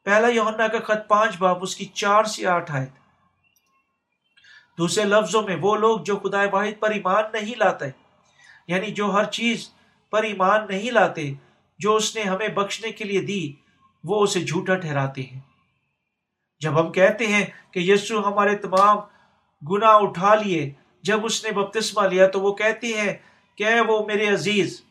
[0.05, 2.98] پہلا یونا کا خط پانچ باپ اس کی چار سے آٹھ آیت۔
[4.79, 7.85] دوسرے لفظوں میں وہ لوگ جو خدا واحد پر ایمان نہیں لاتے
[8.67, 9.69] یعنی جو ہر چیز
[10.11, 11.33] پر ایمان نہیں لاتے،
[11.79, 13.53] جو اس نے ہمیں بخشنے کے لیے دی،
[14.03, 15.39] وہ اسے جھوٹا ٹھہراتے ہیں۔
[16.59, 18.97] جب ہم کہتے ہیں کہ یسو ہمارے تمام
[19.71, 23.13] گناہ اٹھا لیے، جب اس نے بپتسمہ لیا تو وہ کہتے ہیں
[23.55, 24.81] کہ وہ میرے عزیز،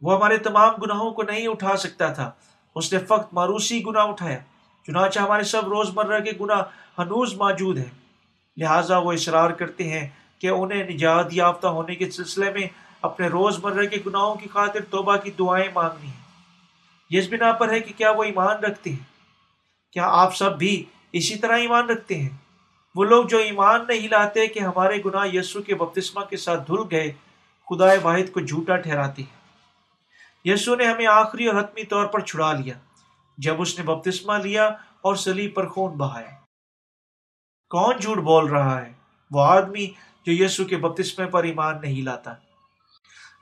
[0.00, 2.30] وہ ہمارے تمام گناہوں کو نہیں اٹھا سکتا تھا۔
[2.74, 4.38] اس نے فقط ماروسی گناہ اٹھایا۔
[4.86, 6.62] چنانچہ ہمارے سب روز مرہ کے گناہ
[6.98, 8.02] ہنوز موجود ہیں۔
[8.56, 10.08] لہٰذا وہ اشرار کرتے ہیں
[10.38, 12.68] کہ انہیں نجات یافتہ ہونے کے سلسلے میں
[13.02, 16.22] اپنے روز مرہ کے گناہوں کی خاطر توبہ کی دعائیں مانگنی ہیں۔
[17.10, 19.04] یہ اس بنا پر ہے کہ کیا وہ ایمان رکھتے ہیں؟
[19.92, 22.28] کیا آپ سب بھی اسی طرح ایمان رکھتے ہیں؟
[22.94, 26.78] وہ لوگ جو ایمان نہیں لاتے کہ ہمارے گناہ یسو کے بپتسمہ کے ساتھ دھل
[26.90, 27.12] گئے
[27.70, 29.42] خدا واحد کو جھوٹا ٹھہراتے ہیں۔
[30.44, 32.74] یسو نے ہمیں آخری اور حتمی طور پر چھڑا لیا۔
[33.38, 34.66] جب اس نے بپتسمہ لیا
[35.00, 36.30] اور سلیب پر خون بہایا۔
[37.70, 38.92] کون جھوٹ بول رہا ہے؟
[39.30, 39.86] وہ آدمی
[40.26, 42.34] جو یسو کے بپتسمے پر ایمان نہیں لاتا۔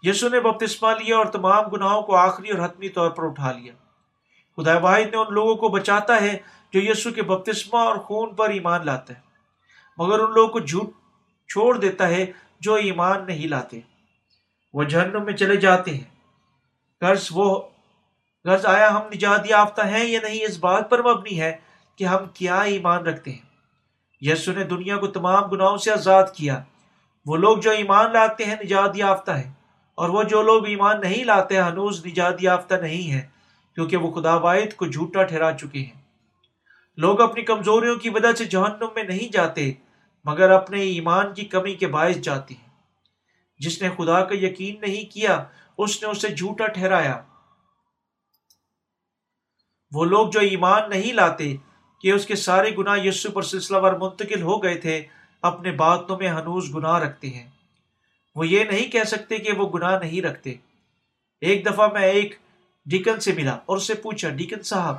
[0.03, 3.73] یسو نے بپتسمہ لیا اور تمام گناہوں کو آخری اور حتمی طور پر اٹھا لیا۔
[4.57, 6.39] خدا واحد نے ان لوگوں کو بچاتا ہے
[6.73, 9.21] جو یسو کے بپتسمہ اور خون پر ایمان لاتا ہے
[9.99, 10.91] مگر ان لوگوں کو جھوٹ
[11.49, 12.27] چھوڑ دیتا ہے
[12.61, 13.81] جو ایمان نہیں لاتے۔
[14.73, 16.05] وہ جہنم میں چلے جاتے ہیں۔
[17.01, 17.70] غرض وہ
[18.45, 21.57] غرض آیا، ہم نجات یافتہ ہیں یا نہیں، اس بات پر مبنی ہے
[21.97, 23.51] کہ ہم کیا ایمان رکھتے ہیں۔
[24.21, 26.63] یسو نے دنیا کو تمام گناہوں سے آزاد کیا۔
[27.27, 29.53] وہ لوگ جو ایمان لاتے ہیں، نجات یافتہ ہے
[29.95, 33.29] اور وہ جو لوگ ایمان نہیں لاتے، ہنوز نجات یافتہ نہیں ہے
[33.75, 36.01] کیونکہ وہ خدا واحد کو جھوٹا ٹھہرا چکے ہیں۔
[36.97, 39.73] لوگ اپنی کمزوریوں کی وجہ سے جہنم میں نہیں جاتے،
[40.25, 42.69] مگر اپنے ایمان کی کمی کے باعث جاتے ہیں۔
[43.59, 45.45] جس نے خدا کا یقین نہیں کیا،
[45.79, 47.23] اس نے اسے جھوٹا ٹھہرایا۔
[49.93, 51.57] وہ لوگ جو ایمان نہیں لاتے
[52.01, 55.05] کہ اس کے سارے گناہ یسو پر سلسلہ وار منتقل ہو گئے تھے،
[55.43, 57.51] اپنے باتوں میں ہنوز گناہ رکھتے ہیں۔
[58.35, 60.55] وہ یہ نہیں کہہ سکتے کہ وہ گناہ نہیں رکھتے۔
[61.41, 62.35] ایک دفعہ میں ایک
[62.87, 64.97] ڈیکن سے ملا اور اسے پوچھا، ڈیکن صاحب،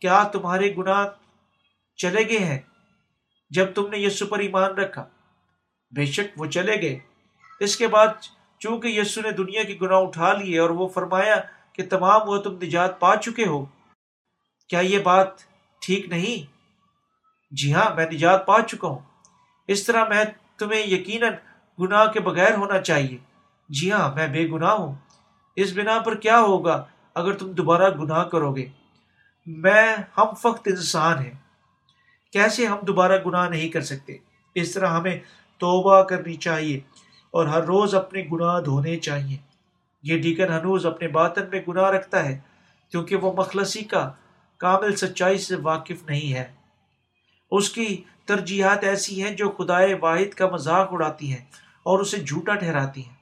[0.00, 1.06] کیا تمہارے گناہ
[1.96, 2.58] چلے گئے ہیں؟
[3.50, 5.04] جب تم نے یسو پر ایمان رکھا۔
[5.96, 6.98] بے شک وہ چلے گئے۔
[7.60, 8.06] اس کے بعد
[8.58, 11.36] چونکہ یسو نے دنیا کی گناہ اٹھا لیے اور وہ فرمایا
[11.72, 13.66] کہ تمام وہ تم نجات پا چکے ہو
[14.68, 15.28] کیا یہ بات
[15.80, 16.52] ٹھیک نہیں؟
[17.50, 18.98] جی ہاں میں نجات پا چکا ہوں۔
[19.68, 20.24] اس طرح میں
[20.58, 21.32] تمہیں یقیناً
[21.80, 23.18] گناہ کے بغیر ہونا چاہیے۔
[23.68, 24.94] جی ہاں میں بے گناہ ہوں۔
[25.56, 26.84] اس بنا پر کیا ہوگا
[27.14, 28.66] اگر تم دوبارہ گناہ کرو گے؟
[29.46, 31.30] میں ہم فخت انسان ہیں۔
[32.32, 34.16] کیسے ہم دوبارہ گناہ نہیں کر سکتے؟
[34.54, 35.18] اس طرح ہمیں
[35.58, 36.80] توبہ کرنی چاہیے
[37.30, 39.36] اور ہر روز اپنے گناہ دھونے چاہیے۔
[40.02, 42.38] یہ ڈیکن ہنوز اپنے باطن میں گناہ رکھتا ہے،
[42.90, 44.12] کیونکہ وہ مخلصی کا
[44.62, 46.52] کامل سچائی سے واقف نہیں ہے۔
[47.50, 51.44] اس کی ترجیحات ایسی ہیں جو خدائے واحد کا مذاق اڑاتی ہیں
[51.82, 53.14] اور اسے جھوٹا ٹھہراتی ہیں۔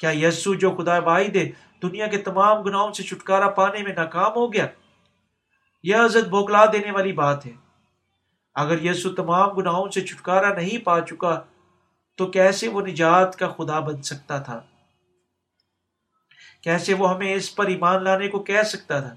[0.00, 1.50] کیا یسو جو خدا واحد ہے،
[1.82, 4.66] دنیا کے تمام گناہوں سے چھٹکارا پانے میں ناکام ہو گیا؟
[5.82, 7.52] یہ عزت بوکلا دینے والی بات ہے۔
[8.54, 11.40] اگر یسو تمام گناہوں سے چھٹکارا نہیں پا چکا،
[12.16, 14.60] تو کیسے وہ نجات کا خدا بن سکتا تھا؟
[16.60, 19.14] کیسے وہ ہمیں اس پر ایمان لانے کو کہہ سکتا تھا؟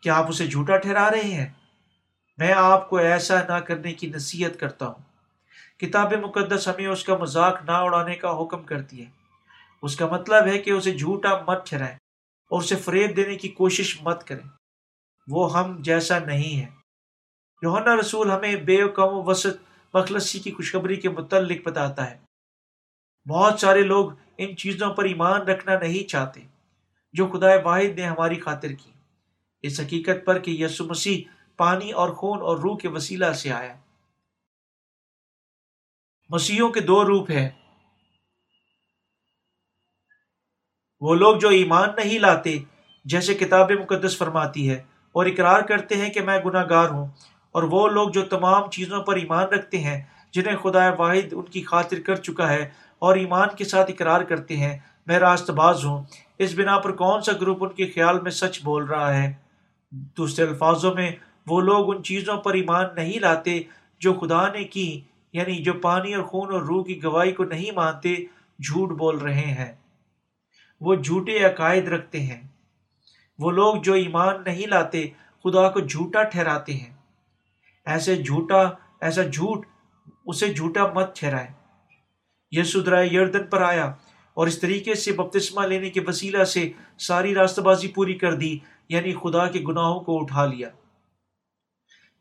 [0.00, 1.48] کیا آپ اسے جھوٹا ٹھہرا رہے ہیں۔
[2.38, 5.02] میں آپ کو ایسا نہ کرنے کی نصیحت کرتا ہوں۔
[5.78, 9.10] کتاب مقدس ہمیں اس کا مذاق نہ اڑانے کا حکم کرتی ہے۔
[9.82, 11.94] اس کا مطلب ہے کہ اسے جھوٹا مت ٹھہرائیں
[12.50, 14.48] اور اسے فریب دینے کی کوشش مت کریں۔
[15.28, 16.66] وہ ہم جیسا نہیں ہے۔
[17.62, 19.62] یوہنا رسول ہمیں بے کم وسط
[19.94, 22.18] مخلصی کی خوشخبری کے متعلق بتاتا ہے۔
[23.28, 26.40] بہت سارے لوگ ان چیزوں پر ایمان رکھنا نہیں چاہتے
[27.12, 28.90] جو خدا واحد نے ہماری خاطر کی۔
[29.64, 31.22] اس حقیقت پر کہ یسو مسیح
[31.56, 33.74] پانی اور خون اور روح کے وسیلہ سے آیا۔
[36.30, 37.48] مسیحوں کے دو روپ ہیں۔
[41.02, 42.58] وہ لوگ جو ایمان نہیں لاتے،
[43.04, 44.82] جیسے کتاب مقدس فرماتی ہے،
[45.14, 47.06] اور اقرار کرتے ہیں کہ میں گناہ گار ہوں،
[47.54, 50.00] اور وہ لوگ جو تمام چیزوں پر ایمان رکھتے ہیں،
[50.32, 54.56] جنہیں خدا واحد ان کی خاطر کر چکا ہے اور ایمان کے ساتھ اقرار کرتے
[54.56, 56.02] ہیں، میں راست باز ہوں۔
[56.38, 59.32] اس بنا پر کون سا گروپ ان کے خیال میں سچ بول رہا ہے؟
[59.90, 61.12] دوسرے الفاظوں میں،
[61.46, 63.62] وہ لوگ ان چیزوں پر ایمان نہیں لاتے
[64.00, 65.00] جو خدا نے کی
[65.32, 68.14] یعنی جو پانی اور خون اور روح کی گواہی کو نہیں مانتے،
[68.58, 69.72] جھوٹ بول رہے ہیں۔
[70.80, 72.48] وہ جھوٹے عقائد رکھتے ہیں۔
[73.38, 75.08] وہ لوگ جو ایمان نہیں لاتے،
[75.44, 76.94] خدا کو جھوٹا ٹھہراتے ہیں۔
[77.86, 78.68] ایسے جھوٹا،
[79.00, 79.66] ایسا جھوٹ،
[80.26, 81.46] اسے جھوٹا مت ٹھہرائے۔
[82.50, 83.94] یسو درائے یردن پر آیا
[84.34, 88.58] اور اس طریقے سے بپتسمہ لینے کے وسیلہ سے ساری راستہ بازی پوری کر دی۔
[88.90, 90.68] یعنی خدا کے گناہوں کو اٹھا لیا۔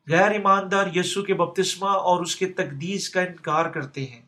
[0.09, 4.21] غیر ایماندار یسو کے بپتسمہ اور اس کے تقدیس کا انکار کرتے ہیں۔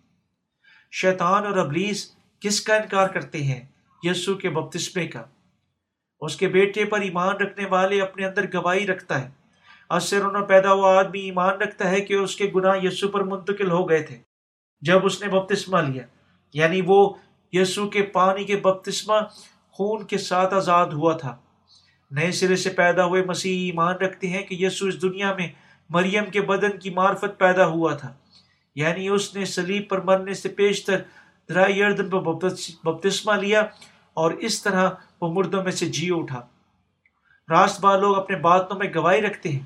[0.92, 3.66] شیطان اور ابلیس کس کا انکار کرتے ہیں؟
[4.04, 5.24] یسو کے بپتسمے کا۔
[6.20, 9.30] اس کے بیٹے پر ایمان رکھنے والے اپنے اندر گواہی رکھتا ہے۔
[9.90, 13.72] اثر انہوں پیدا ہوا آدمی ایمان رکھتا ہے کہ اس کے گناہ یسو پر منتقل
[13.72, 14.18] ہو گئے تھے۔
[14.82, 16.04] جب اس نے بپتسمہ لیا
[16.54, 17.14] یعنی وہ
[17.52, 19.16] یسو کے پانی کے بپتسمہ
[19.72, 21.38] خون کے ساتھ آزاد ہوا تھا۔
[22.12, 25.48] نئے سرے سے پیدا ہوئے مسیح ایمان رکھتے ہیں کہ یسو اس دنیا میں
[25.90, 28.14] مریم کے بدن کی معرفت پیدا ہوا تھا۔
[28.76, 31.02] یعنی اس نے سلیب پر مرنے سے پیشتر
[31.50, 33.66] درائی اردن پر بپتسمہ لیا
[34.14, 34.90] اور اس طرح
[35.22, 36.42] وہ مردوں میں سے جی اٹھا۔
[37.50, 39.60] راست بار لوگ اپنے باتوں میں گواہی رکھتے ہیں۔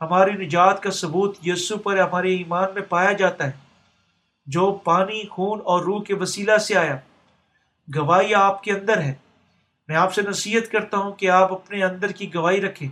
[0.00, 3.52] ہماری نجات کا ثبوت یسو پر ہمارے ایمان میں پایا جاتا ہے۔
[4.46, 6.96] جو پانی، خون اور روح کے وسیلہ سے آیا،
[7.96, 9.14] گواہی آپ کے اندر ہے۔
[9.90, 12.88] میں آپ سے نصیحت کرتا ہوں کہ آپ اپنے اندر کی گواہی رکھیں۔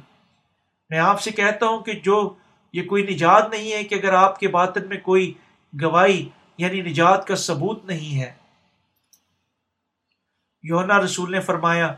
[0.91, 2.35] میں آپ سے کہتا ہوں کہ جو
[2.73, 5.33] یہ کوئی نجات نہیں ہے کہ اگر آپ کے باطن میں کوئی
[5.83, 6.29] گواہی
[6.59, 8.33] یعنی نجات کا ثبوت نہیں ہے۔
[10.63, 11.95] یونا رسول نے فرمایا،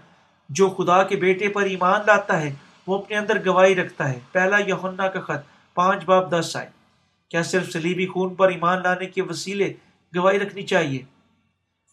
[0.49, 2.55] جو خدا کے بیٹے پر ایمان لاتا ہے،
[2.87, 6.71] وہ اپنے اندر گواہی رکھتا ہے۔ پہلا یونا کا خط، پانچ باب دس آئے۔
[7.29, 9.73] کیا صرف سلیبی خون پر ایمان لانے کے وسیلے
[10.17, 11.03] گواہی رکھنی چاہیے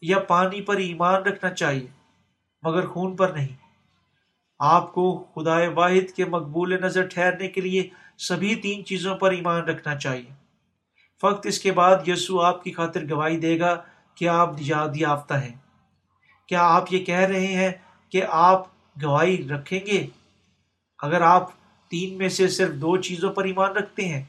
[0.02, 1.97] یا پانی پر ایمان رکھنا چاہیے؟
[2.62, 3.56] مگر خون پر نہیں۔
[4.60, 9.62] آپ کو خدا واحد کے مقبول نظر ٹھہرنے کے لیے سبھی تین چیزوں پر ایمان
[9.62, 10.34] رکھنا چاہیے۔
[11.22, 13.82] فقط اس کے بعد یسو آپ کی خاطر گواہی دے گا
[14.16, 15.56] کہ آپ یاد یافتہ ہیں۔
[16.48, 17.72] کیا آپ یہ کہہ رہے ہیں
[18.10, 18.68] کہ آپ
[19.04, 20.08] گواہی رکھیں گے؟
[21.00, 21.50] اگر آپ
[21.90, 24.24] تین میں سے صرف دو چیزوں پر ایمان رکھتے ہیں،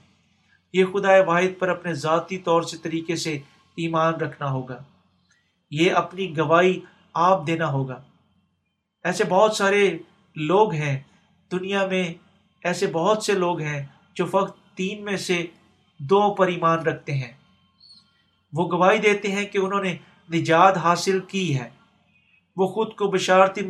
[0.72, 3.32] یہ خدا واحد پر اپنے ذاتی طور سے طریقے سے
[3.76, 4.78] ایمان رکھنا ہوگا۔
[5.70, 6.80] یہ اپنی گواہی
[7.14, 8.02] آپ دینا ہوگا۔
[9.08, 9.98] ایسے بہت سارے
[10.36, 11.00] لوگ ہیں
[11.52, 12.14] دنیا میں،
[12.64, 15.46] ایسے بہت سے لوگ ہیں جو فقط تین میں سے
[15.98, 17.32] دو پر ایمان رکھتے ہیں۔
[18.52, 19.96] وہ گواہی دیتے ہیں کہ انہوں نے
[20.32, 21.70] نجات حاصل کی ہے۔
[22.56, 23.60] وہ خود کو بشارتی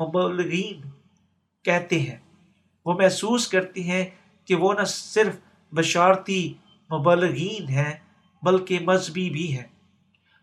[0.00, 0.80] مبلغین
[1.64, 2.18] کہتے ہیں۔
[2.84, 4.04] وہ محسوس کرتے ہیں
[4.44, 5.36] کہ وہ نہ صرف
[5.72, 6.54] بشارتی
[6.92, 7.94] مبلغین ہیں
[8.42, 9.66] بلکہ مذہبی بھی ہیں۔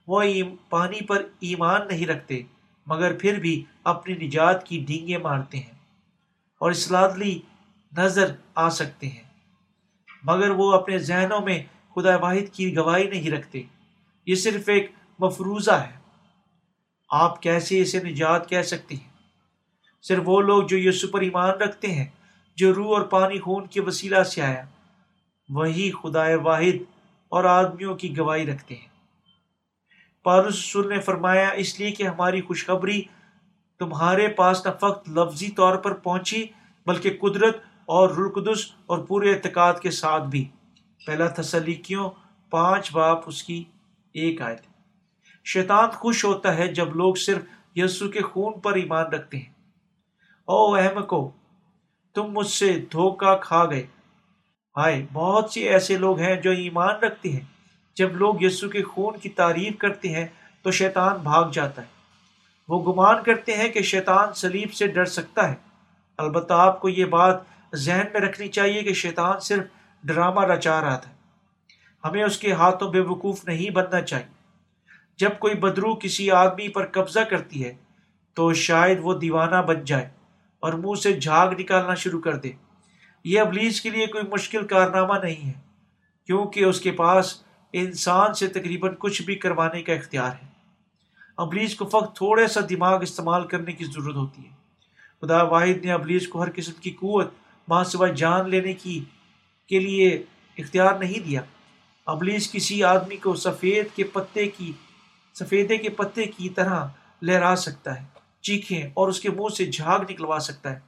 [0.08, 0.24] وہ
[0.70, 2.41] پانی پر ایمان نہیں رکھتے۔
[2.90, 5.78] مگر پھر بھی اپنی نجات کی ڈینگیں مارتے ہیں
[6.60, 7.40] اور اسلادلی
[7.98, 9.24] نظر آ سکتے ہیں۔
[10.24, 11.64] مگر وہ اپنے ذہنوں میں
[11.96, 13.64] خدا واحد کی گواہی نہیں رکھتے۔
[14.26, 16.00] یہ صرف ایک مفروضہ ہے۔
[17.10, 19.10] آپ کیسے اسے نجات کہہ سکتے ہیں؟
[20.02, 22.06] صرف وہ لوگ جو یسو پر ایمان رکھتے ہیں،
[22.56, 24.66] جو روح اور پانی خون کے وسیلہ سے آیا،
[25.50, 26.84] وہی خدا واحد
[27.30, 28.89] اور آدمیوں کی گواہی رکھتے ہیں۔
[30.28, 33.04] رسول نے فرمایا، اس لیے کہ ہماری خوشخبری
[33.80, 36.48] تمہارے پاس نہ فقط لفظی طور پر پہنچی،
[36.86, 40.48] بلکہ قدرت اور رلقدس اور پورے اعتقاد کے ساتھ بھی۔
[41.08, 42.10] پہلا تسلیقیوں
[42.50, 43.64] پانچ باپ، اس کی
[44.14, 44.70] ایک آئے تھے
[45.46, 47.42] شیطان خوش ہوتا ہے جب لوگ صرف
[47.76, 49.54] یسو کے خون پر ایمان رکھتے ہیں۔
[50.46, 51.32] او احم کو،
[52.16, 53.88] تم مجھ سے دھوکا کھا گئے۔
[54.78, 57.59] ہائے، بہت سے ایسے لوگ ہیں جو ایمان رکھتے ہیں۔
[58.00, 60.28] جب لوگ یسو کے خون کی تعریف کرتے ہیں
[60.62, 61.88] تو شیطان بھاگ جاتا ہے۔
[62.68, 65.56] وہ گمان کرتے ہیں کہ شیطان سلیب سے ڈر سکتا ہے۔
[66.18, 67.36] البتہ آپ کو یہ بات
[67.76, 69.64] ذہن میں رکھنی چاہیے کہ شیطان صرف
[70.04, 71.12] ڈرامہ رچا رہا تھا۔
[72.08, 74.28] ہمیں اس کے ہاتھوں بے وقوف نہیں بننا چاہیے۔
[75.18, 77.76] جب کوئی بدرو کسی آدمی پر قبضہ کرتی ہے
[78.34, 80.10] تو شاید وہ دیوانہ بن جائے
[80.60, 82.52] اور منہ سے جھاگ نکالنا شروع کر دے۔
[83.24, 85.54] یہ ابلیس کے لیے کوئی مشکل کارنامہ نہیں ہے،
[86.26, 90.48] کیونکہ اس کے پاس انسان سے تقریباً کچھ بھی کروانے کا اختیار ہے۔
[91.38, 94.50] ابلیس کو فقط تھوڑے سا دماغ استعمال کرنے کی ضرورت ہوتی ہے۔
[95.22, 97.34] خدا واحد نے ابلیس کو ہر قسم کی قوت،
[97.68, 99.04] ماں سوائے جان لینے کی
[99.68, 100.24] کے لیے
[100.58, 101.42] اختیار نہیں دیا۔
[102.06, 104.72] ابلیس کسی آدمی کو سفید کے پتے کی،
[105.34, 106.88] سفیدے کے پتے کی طرح
[107.22, 108.06] لہرا سکتا ہے،
[108.42, 110.80] چیخیں اور اس کے منہ سے جھاگ نکلوا سکتا ہے۔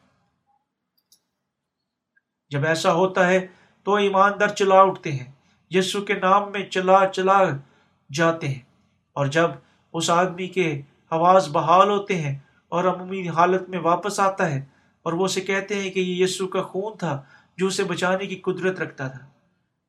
[2.50, 3.48] جب ایسا ہوتا ہے
[3.84, 5.32] تو ایماندار چلا اٹھتے ہیں۔
[5.72, 7.44] یسو کے نام میں چلا چلا
[8.14, 8.60] جاتے ہیں۔
[9.14, 9.50] اور جب
[9.94, 14.66] اس آدمی کے حواس بحال ہوتے ہیں اور عمومی حالت میں واپس آتا ہے
[15.04, 17.22] اور وہ اسے کہتے ہیں کہ یہ یسو کا خون تھا
[17.58, 19.20] جو اسے بچانے کی قدرت رکھتا تھا۔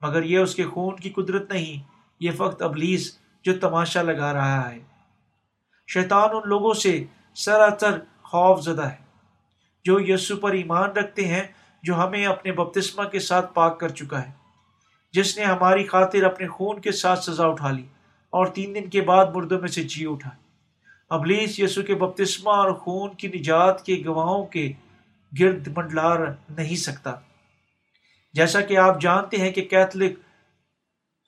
[0.01, 1.83] مگر یہ اس کے خون کی قدرت نہیں،
[2.21, 4.79] یہ فقط ابلیس جو تماشا لگا رہا ہے۔
[5.89, 7.05] شیطان ان لوگوں سے
[7.35, 8.97] سراتر خوف زدہ ہے،
[9.85, 11.43] جو یسو پر ایمان رکھتے ہیں،
[11.83, 14.42] جو ہمیں اپنے بپتسمہ کے ساتھ پاک کر چکا ہے۔
[15.13, 17.83] جس نے ہماری خاطر اپنے خون کے ساتھ سزا اٹھا لی
[18.31, 20.31] اور تین دن کے بعد مردوں میں سے جی اٹھا
[21.11, 24.73] ابلیس یسو کے بپتسمہ اور خون کی نجات کے گواہوں کے
[25.41, 26.19] گرد منڈلار
[26.51, 27.15] نہیں سکتا۔
[28.33, 30.19] جیسا کہ آپ جانتے ہیں کہ کیتھلک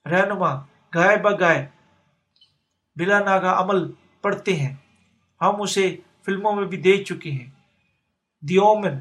[0.06, 0.54] رہنما
[0.94, 1.66] گائے بگائے
[2.96, 4.74] بلا ناگا عمل پڑھتے ہیں۔
[5.40, 7.50] ہم اسے فلموں میں بھی دیکھ چکے ہیں۔
[8.40, 8.94] دیومن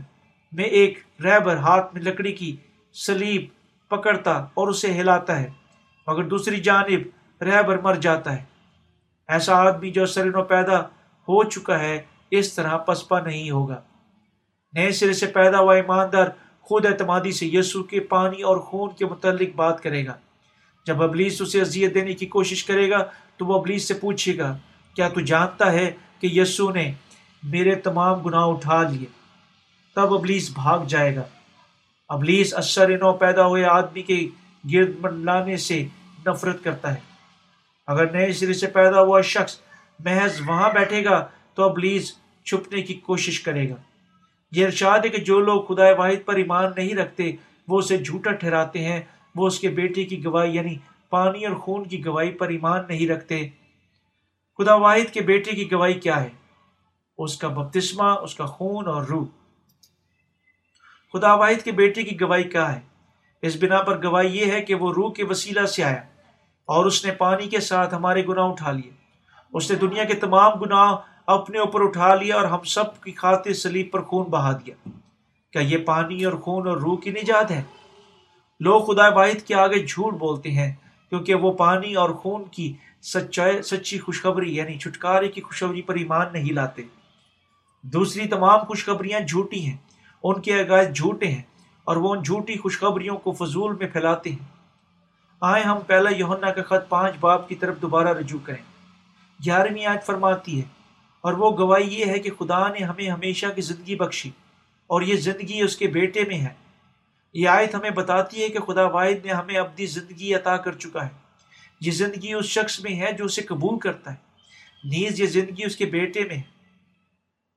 [0.51, 2.55] میں ایک ریبر ہاتھ میں لکڑی کی
[2.93, 3.45] سلیب
[3.95, 5.49] پکڑتا اور اسے ہلاتا ہے،
[6.07, 8.43] مگر دوسری جانب ریبر مر جاتا ہے۔
[9.27, 10.79] ایسا آدمی جو سرنو پیدا
[11.27, 13.81] ہو چکا ہے، اس طرح پسپا نہیں ہوگا۔
[14.73, 16.27] نئے سرے سے پیدا ہوا ایماندار
[16.61, 20.13] خود اعتمادی سے یسو کے پانی اور خون کے متعلق بات کرے گا۔
[20.85, 22.97] جب ابلیس اسے اذیت دینے کی کوشش کرے گا،
[23.37, 24.57] تو وہ ابلیس سے پوچھے گا،
[24.95, 26.93] کیا تو جانتا ہے کہ یسو نے
[27.43, 29.05] میرے تمام گناہ اٹھا لیے؟
[29.95, 31.23] تب ابلیس بھاگ جائے گا۔
[32.13, 34.27] ابلیس اثر نو پیدا ہوئے آدمی کے
[34.73, 35.85] گرد منڈلانے سے
[36.25, 36.99] نفرت کرتا ہے۔
[37.87, 39.59] اگر نئے سرے سے پیدا ہوا شخص
[39.99, 43.75] محض وہاں بیٹھے گا تو ابلیس چھپنے کی کوشش کرے گا۔
[44.51, 47.31] یہ ارشاد ہے کہ جو لوگ خدا واحد پر ایمان نہیں رکھتے،
[47.67, 49.01] وہ اسے جھوٹا ٹھہراتے ہیں۔
[49.35, 50.77] وہ اس کے بیٹے کی گواہی یعنی
[51.09, 53.47] پانی اور خون کی گواہی پر ایمان نہیں رکھتے۔
[54.57, 56.29] خدا واحد کے بیٹے کی گواہی کیا ہے؟
[57.17, 59.25] اس کا بپتسمہ، اس کا خون اور روح۔
[61.13, 62.79] خدا واحد کے بیٹے کی گواہی کیا ہے؟
[63.41, 66.01] اس بنا پر گواہی یہ ہے کہ وہ روح کے وسیلہ سے آیا
[66.65, 68.91] اور اس نے پانی کے ساتھ ہمارے گناہ اٹھا لیے۔
[69.53, 70.95] اس نے دنیا کے تمام گناہ
[71.25, 74.89] اپنے اوپر اٹھا لیا اور ہم سب کی خاطر سلیب پر خون بہا دیا۔
[75.51, 77.61] کیا یہ پانی اور خون اور روح کی نجات ہے؟
[78.59, 80.73] لوگ خدا واحد کے آگے جھوٹ بولتے ہیں
[81.09, 86.27] کیونکہ وہ پانی اور خون کی سچائی، سچی خوشخبری یعنی چھٹکارے کی خوشخبری پر ایمان
[86.33, 86.81] نہیں لاتے۔
[87.81, 89.77] دوسری تمام خوشخبریاں جھوٹی ہیں۔
[90.23, 91.41] ان کے عقائد جھوٹے ہیں
[91.87, 94.45] اور وہ ان جھوٹی خوشخبریوں کو فضول میں پھیلاتے ہیں۔
[95.41, 98.63] آئے ہم پہلا یونا کا خط پانچ باپ کی طرف دوبارہ رجوع کریں۔
[99.39, 100.65] گیارہویں آج فرماتی ہے،
[101.23, 104.29] اور وہ گواہی یہ ہے کہ خدا نے ہمیں ہمیشہ کی زندگی بخشی
[104.89, 106.53] اور یہ زندگی اس کے بیٹے میں ہے۔
[107.33, 111.05] یہ آیت ہمیں بتاتی ہے کہ خدا واحد نے ہمیں اپنی زندگی عطا کر چکا
[111.05, 111.11] ہے۔
[111.81, 114.17] یہ زندگی اس شخص میں ہے جو اسے قبول کرتا ہے۔
[114.83, 116.41] نیز یہ زندگی اس کے بیٹے میں ہے۔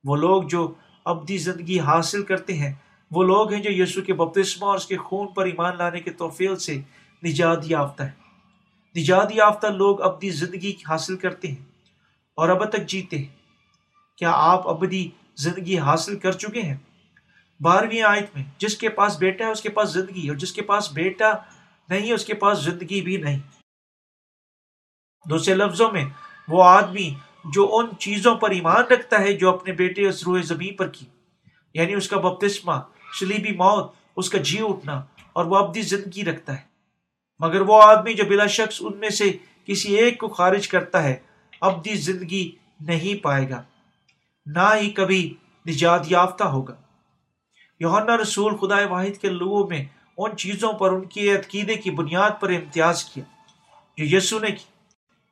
[0.03, 0.73] وہ لوگ جو
[1.07, 2.73] ابدی زندگی حاصل کرتے ہیں۔
[3.11, 6.11] وہ لوگ ہیں جو یسو کے بپتسمہ اور اس کے خون پر ایمان لانے کے
[6.11, 6.79] توفیل سے
[7.23, 8.11] نجات یافتہ ہے
[8.95, 11.63] نجات یافتہ لوگ ابدی زندگی حاصل کرتے ہیں
[12.37, 13.35] اور اب تک جیتے ہیں۔
[14.17, 16.75] کیا آپ ابدی زندگی حاصل کر چکے ہیں؟
[17.59, 20.61] بارہویں آیت میں، جس کے پاس بیٹا ہے اس کے پاس زندگی، اور جس کے
[20.61, 21.31] پاس بیٹا
[21.89, 23.39] نہیں ہے اس کے پاس زندگی بھی نہیں۔
[25.25, 26.05] دوسرے لفظوں میں،
[26.47, 27.13] وہ آدمی
[27.53, 31.05] جو ان چیزوں پر ایمان رکھتا ہے جو اپنے بیٹے اس روح زمین پر کی۔
[31.73, 32.73] یعنی اس کا بپتسمہ،
[33.19, 35.03] شلیبی موت، اس کا جی اٹھنا،
[35.33, 36.61] اور وہ ابدی زندگی رکھتا ہے۔
[37.39, 41.15] مگر وہ آدمی جو بلا شخص ان میں سے کسی ایک کو خارج کرتا ہے،
[41.61, 43.63] ابدی زندگی نہیں پائے گا۔
[44.45, 45.33] نہ ہی کبھی
[45.67, 46.75] نجات یافتہ ہوگا۔
[47.79, 49.85] یونا رسول خدا واحد کے لوگوں میں
[50.17, 53.23] ان چیزوں پر، ان کے عقیدے کی بنیاد پر امتیاز کیا۔
[53.97, 54.65] جو یسو نے کی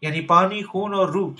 [0.01, 1.31] یعنی پانی، خون اور روح۔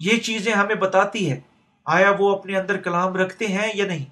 [0.00, 1.40] یہ چیزیں ہمیں بتاتی ہے
[1.84, 4.04] آیا وہ اپنے اندر کلام رکھتے ہیں یا نہیں؟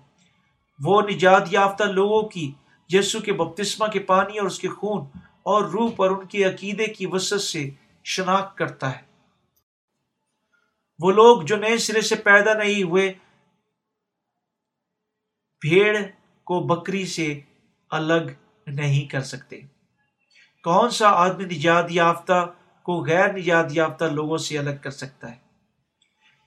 [0.85, 2.53] وہ نجات یافتہ لوگوں کی
[2.89, 5.07] یسو کے بپتسمہ کے پانی اور اس کے خون
[5.43, 7.71] اور روح پر ان کے عقیدے کی وسط سے
[8.05, 9.03] شناخت کرتا ہے۔
[10.99, 13.13] وہ لوگ جو نئے سرے سے پیدا نہیں ہوئے،
[15.61, 15.97] بھیڑ
[16.45, 17.41] کو بکری سے
[17.91, 18.31] الگ
[18.67, 19.61] نہیں کر سکتے۔
[20.65, 22.53] کون سا آدمی نجات یافتہ
[22.83, 25.46] کو غیر نجات یافتہ لوگوں سے الگ کر سکتا ہے؟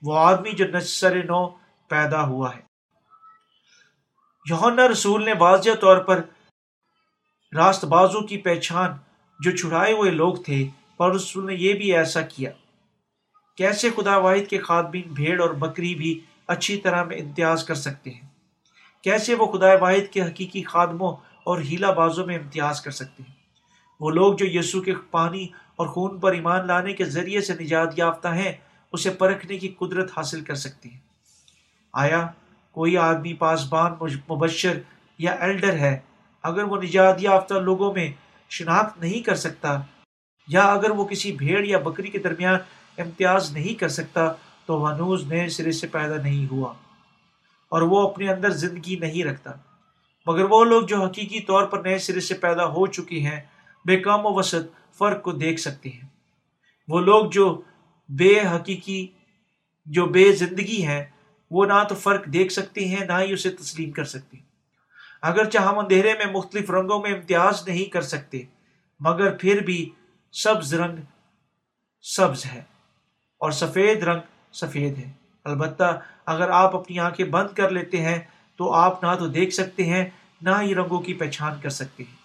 [0.02, 1.48] وہ آدمی جو نسر نو
[1.88, 2.60] پیدا ہوا ہے۔
[4.50, 6.20] یونا رسول نے واضح طور پر
[7.56, 8.90] راست بازو کی پہچان
[9.40, 12.50] جو چھڑائے ہوئے لوگ تھے پر رسول نے یہ بھی ایسا کیا۔
[13.56, 18.10] کیسے خدا واحد کے خاتمین بھیڑ اور بکری بھی اچھی طرح میں امتیاز کر سکتے
[18.10, 18.28] ہیں؟
[19.02, 23.34] کیسے وہ خدا واحد کے حقیقی خادموں اور ہیلا بازوں میں امتیاز کر سکتے ہیں؟
[24.00, 27.88] وہ لوگ جو یسو کے پانی اور خون پر ایمان لانے کے ذریعے سے نجات
[27.96, 28.52] یافتہ ہیں
[28.92, 30.98] اسے پرکھنے کی قدرت حاصل کر سکتی ہیں۔
[31.92, 32.26] آیا
[32.70, 33.92] کوئی آدمی پاسبان
[34.30, 34.78] مبشر
[35.18, 35.98] یا ایلڈر ہے،
[36.42, 38.12] اگر وہ نجات یافتہ لوگوں میں
[38.50, 39.80] شناخت نہیں کر سکتا
[40.48, 42.58] یا اگر وہ کسی بھیڑ یا بکری کے درمیان
[42.98, 44.32] امتیاز نہیں کر سکتا،
[44.66, 46.72] تو ہنوز نئے سرے سے پیدا نہیں ہوا
[47.68, 49.50] اور وہ اپنے اندر زندگی نہیں رکھتا۔
[50.26, 53.40] مگر وہ لوگ جو حقیقی طور پر نئے سرے سے پیدا ہو چکے ہیں،
[53.84, 56.08] بے کام و وسط فرق کو دیکھ سکتے ہیں۔
[56.88, 57.60] وہ لوگ جو
[58.18, 59.06] بے حقیقی
[59.86, 61.04] جو بے زندگی ہیں،
[61.50, 64.36] وہ نہ تو فرق دیکھ سکتے ہیں، نہ ہی اسے تسلیم کر سکتے
[65.22, 68.42] اگرچہ ہم اندھیرے میں مختلف رنگوں میں امتیاز نہیں کر سکتے،
[69.00, 69.90] مگر پھر بھی
[70.32, 70.96] سبز رنگ
[72.02, 72.62] سبز ہے
[73.40, 74.20] اور سفید رنگ
[74.52, 75.10] سفید ہے۔
[75.44, 78.18] البتہ اگر آپ اپنی آنکھیں بند کر لیتے ہیں،
[78.56, 80.04] تو آپ نہ تو دیکھ سکتے ہیں،
[80.42, 82.16] نہ ہی رنگوں کی پہچان کر سکتے ہیں۔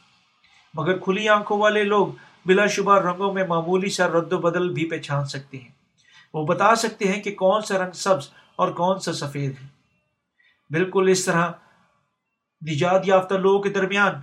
[0.74, 2.08] مگر کھلی آنکھوں والے لوگ
[2.46, 5.75] بلا شبہ رنگوں میں معمولی سا رد و بدل بھی پہچان سکتے ہیں۔
[6.36, 9.68] وہ بتا سکتے ہیں کہ کون سا رنگ سبز اور کون سا سفید ہے۔
[10.70, 11.52] بالکل اس طرح
[12.72, 14.14] نجات یافتہ لوگوں کے درمیان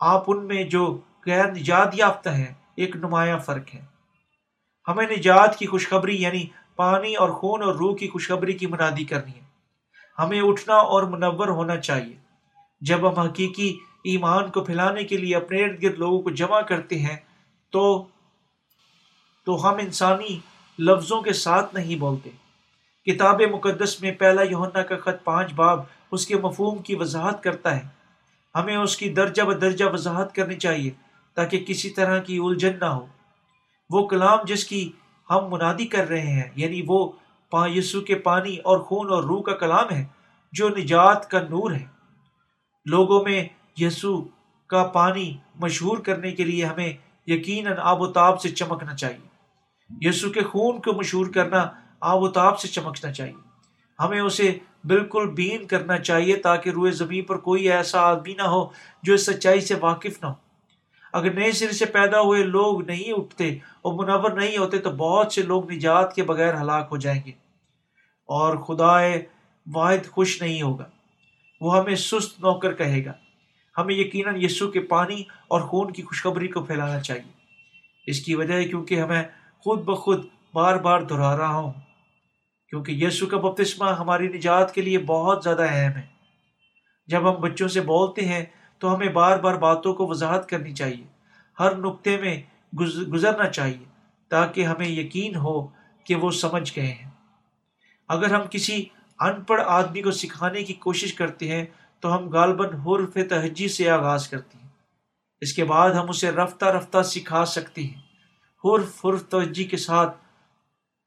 [0.00, 3.86] آپ ان میں جو غیر نجات یافتہ ہیں، ایک نمایاں فرق ہے۔
[4.88, 6.44] ہمیں نجات کی خوشخبری یعنی
[6.76, 9.44] پانی اور خون اور روح کی خوشخبری کی منادی کرنی ہے۔
[10.18, 12.16] ہمیں اٹھنا اور منور ہونا چاہیے۔
[12.80, 16.98] جب ہم حقیقی ایمان کو پھیلانے کے لیے اپنے ارد گرد لوگوں کو جمع کرتے
[16.98, 17.16] ہیں،
[17.70, 18.06] تو
[19.46, 20.38] تو ہم انسانی
[20.80, 22.30] لفظوں کے ساتھ نہیں بولتے۔
[23.12, 25.80] کتاب مقدس میں پہلا یونا کا خط پانچ باب
[26.12, 27.88] اس کے مفہوم کی وضاحت کرتا ہے۔
[28.54, 30.90] ہمیں اس کی درجہ بدرجہ وضاحت کرنی چاہیے
[31.34, 33.06] تاکہ کسی طرح کی الجھن نہ ہو۔
[33.90, 34.92] وہ کلام جس کی
[35.30, 37.12] ہم منادی کر رہے ہیں یعنی وہ
[37.52, 40.04] یسو کے پانی اور خون اور روح کا کلام ہے،
[40.52, 41.86] جو نجات کا نور ہے۔
[42.86, 44.24] لوگوں میں یسو
[44.66, 46.92] کا پانی مشہور کرنے کے لیے ہمیں
[47.26, 49.29] یقیناً آب و تاب سے چمکنا چاہیے۔
[50.00, 53.34] یسو کے خون کو مشہور کرنا آب و تاب سے چمکنا چاہیے۔
[54.00, 58.66] ہمیں اسے بالکل بین کرنا چاہیے تاکہ روئے زمین پر کوئی ایسا آدمی نہ ہو
[59.02, 60.34] جو اس سچائی سے واقف نہ ہو۔
[61.12, 65.32] اگر نئے سر سے پیدا ہوئے لوگ نہیں اٹھتے اور منور نہیں ہوتے تو بہت
[65.32, 67.32] سے لوگ نجات کے بغیر ہلاک ہو جائیں گے۔
[68.26, 69.06] اور خدا
[69.74, 70.84] واحد خوش نہیں ہوگا۔
[71.60, 73.12] وہ ہمیں سست نوکر کہے گا۔
[73.78, 77.32] ہمیں یقیناً یسو کے پانی اور خون کی خوشخبری کو پھیلانا چاہیے۔
[78.06, 79.22] اس کی وجہ ہے کیونکہ ہمیں
[79.64, 81.72] خود بخود بار بار دہرا رہا ہوں۔
[82.68, 86.06] کیونکہ یسو کا بپتسمہ ہماری نجات کے لیے بہت زیادہ اہم ہے۔
[87.06, 88.44] جب ہم بچوں سے بولتے ہیں
[88.78, 91.04] تو ہمیں بار بار باتوں کو وضاحت کرنی چاہیے۔
[91.58, 92.42] ہر نقطے میں
[93.12, 93.84] گزرنا چاہیے
[94.28, 95.66] تاکہ ہمیں یقین ہو
[96.04, 97.10] کہ وہ سمجھ گئے ہیں۔
[98.08, 98.84] اگر ہم کسی
[99.20, 101.66] ان پڑھ آدمی کو سکھانے کی کوشش کرتے ہیں
[102.00, 104.68] تو ہم غالباً حرف تہجی سے آغاز کرتے ہیں۔
[105.40, 108.09] اس کے بعد ہم اسے رفتہ رفتہ سکھا سکتے ہیں۔
[108.64, 110.16] حرف حرف توجہ کے ساتھ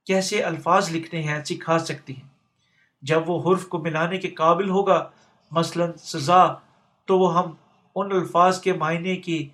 [0.05, 2.27] کیسے الفاظ لکھنے ہیں سکھا سکتے ہیں۔
[3.01, 5.09] جب وہ حرف کو ملانے کے قابل ہوگا،
[5.51, 6.47] مثلاً سزا،
[7.05, 7.51] تو وہ ہم
[7.95, 9.49] ان الفاظ کے معنی کی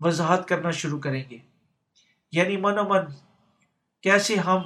[0.00, 1.38] وضاحت کرنا شروع کریں گے۔
[2.32, 3.00] یعنی من و من،
[4.02, 4.58] کیسے ہم،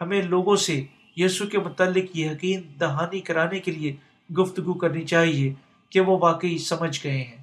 [0.00, 0.84] ہمیں لوگوں سے
[1.16, 3.96] یسو کے متعلق یہ یقین دہانی کرانے کے لیے
[4.34, 5.54] گفتگو کرنی چاہیے
[5.90, 7.38] کہ وہ واقعی سمجھ گئے ہیں۔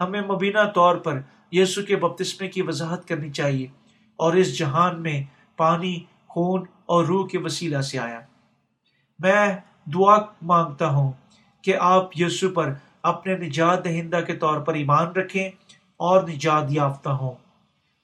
[0.00, 1.20] ہمیں مبینہ طور پر
[1.52, 3.66] یسو کے بپتسمے کی وضاحت کرنی چاہیے۔
[4.18, 5.22] اور اس جہان میں
[5.56, 8.20] پانی، خون اور روح کے وسیلہ سے آیا۔
[9.18, 9.56] میں
[9.94, 11.12] دعا مانگتا ہوں
[11.62, 12.72] کہ آپ یسو پر
[13.02, 15.48] اپنے نجات دہندہ کے طور پر ایمان رکھیں
[15.96, 17.32] اور نجات یافتہ ہوں۔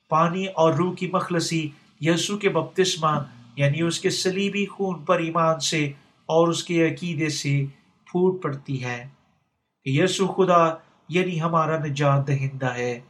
[0.09, 1.69] پانی اور روح کی مخلصی
[2.01, 3.23] یسو کے بپتسمہ
[3.57, 5.85] یعنی اس کے سلیبی خون پر ایمان سے
[6.27, 7.65] اور اس کے عقیدے سے
[8.07, 9.09] پھوٹ پڑتی ہے
[9.85, 10.75] کہ یسو خدا
[11.09, 13.01] یعنی ہمارا نجات دہندہ ہے۔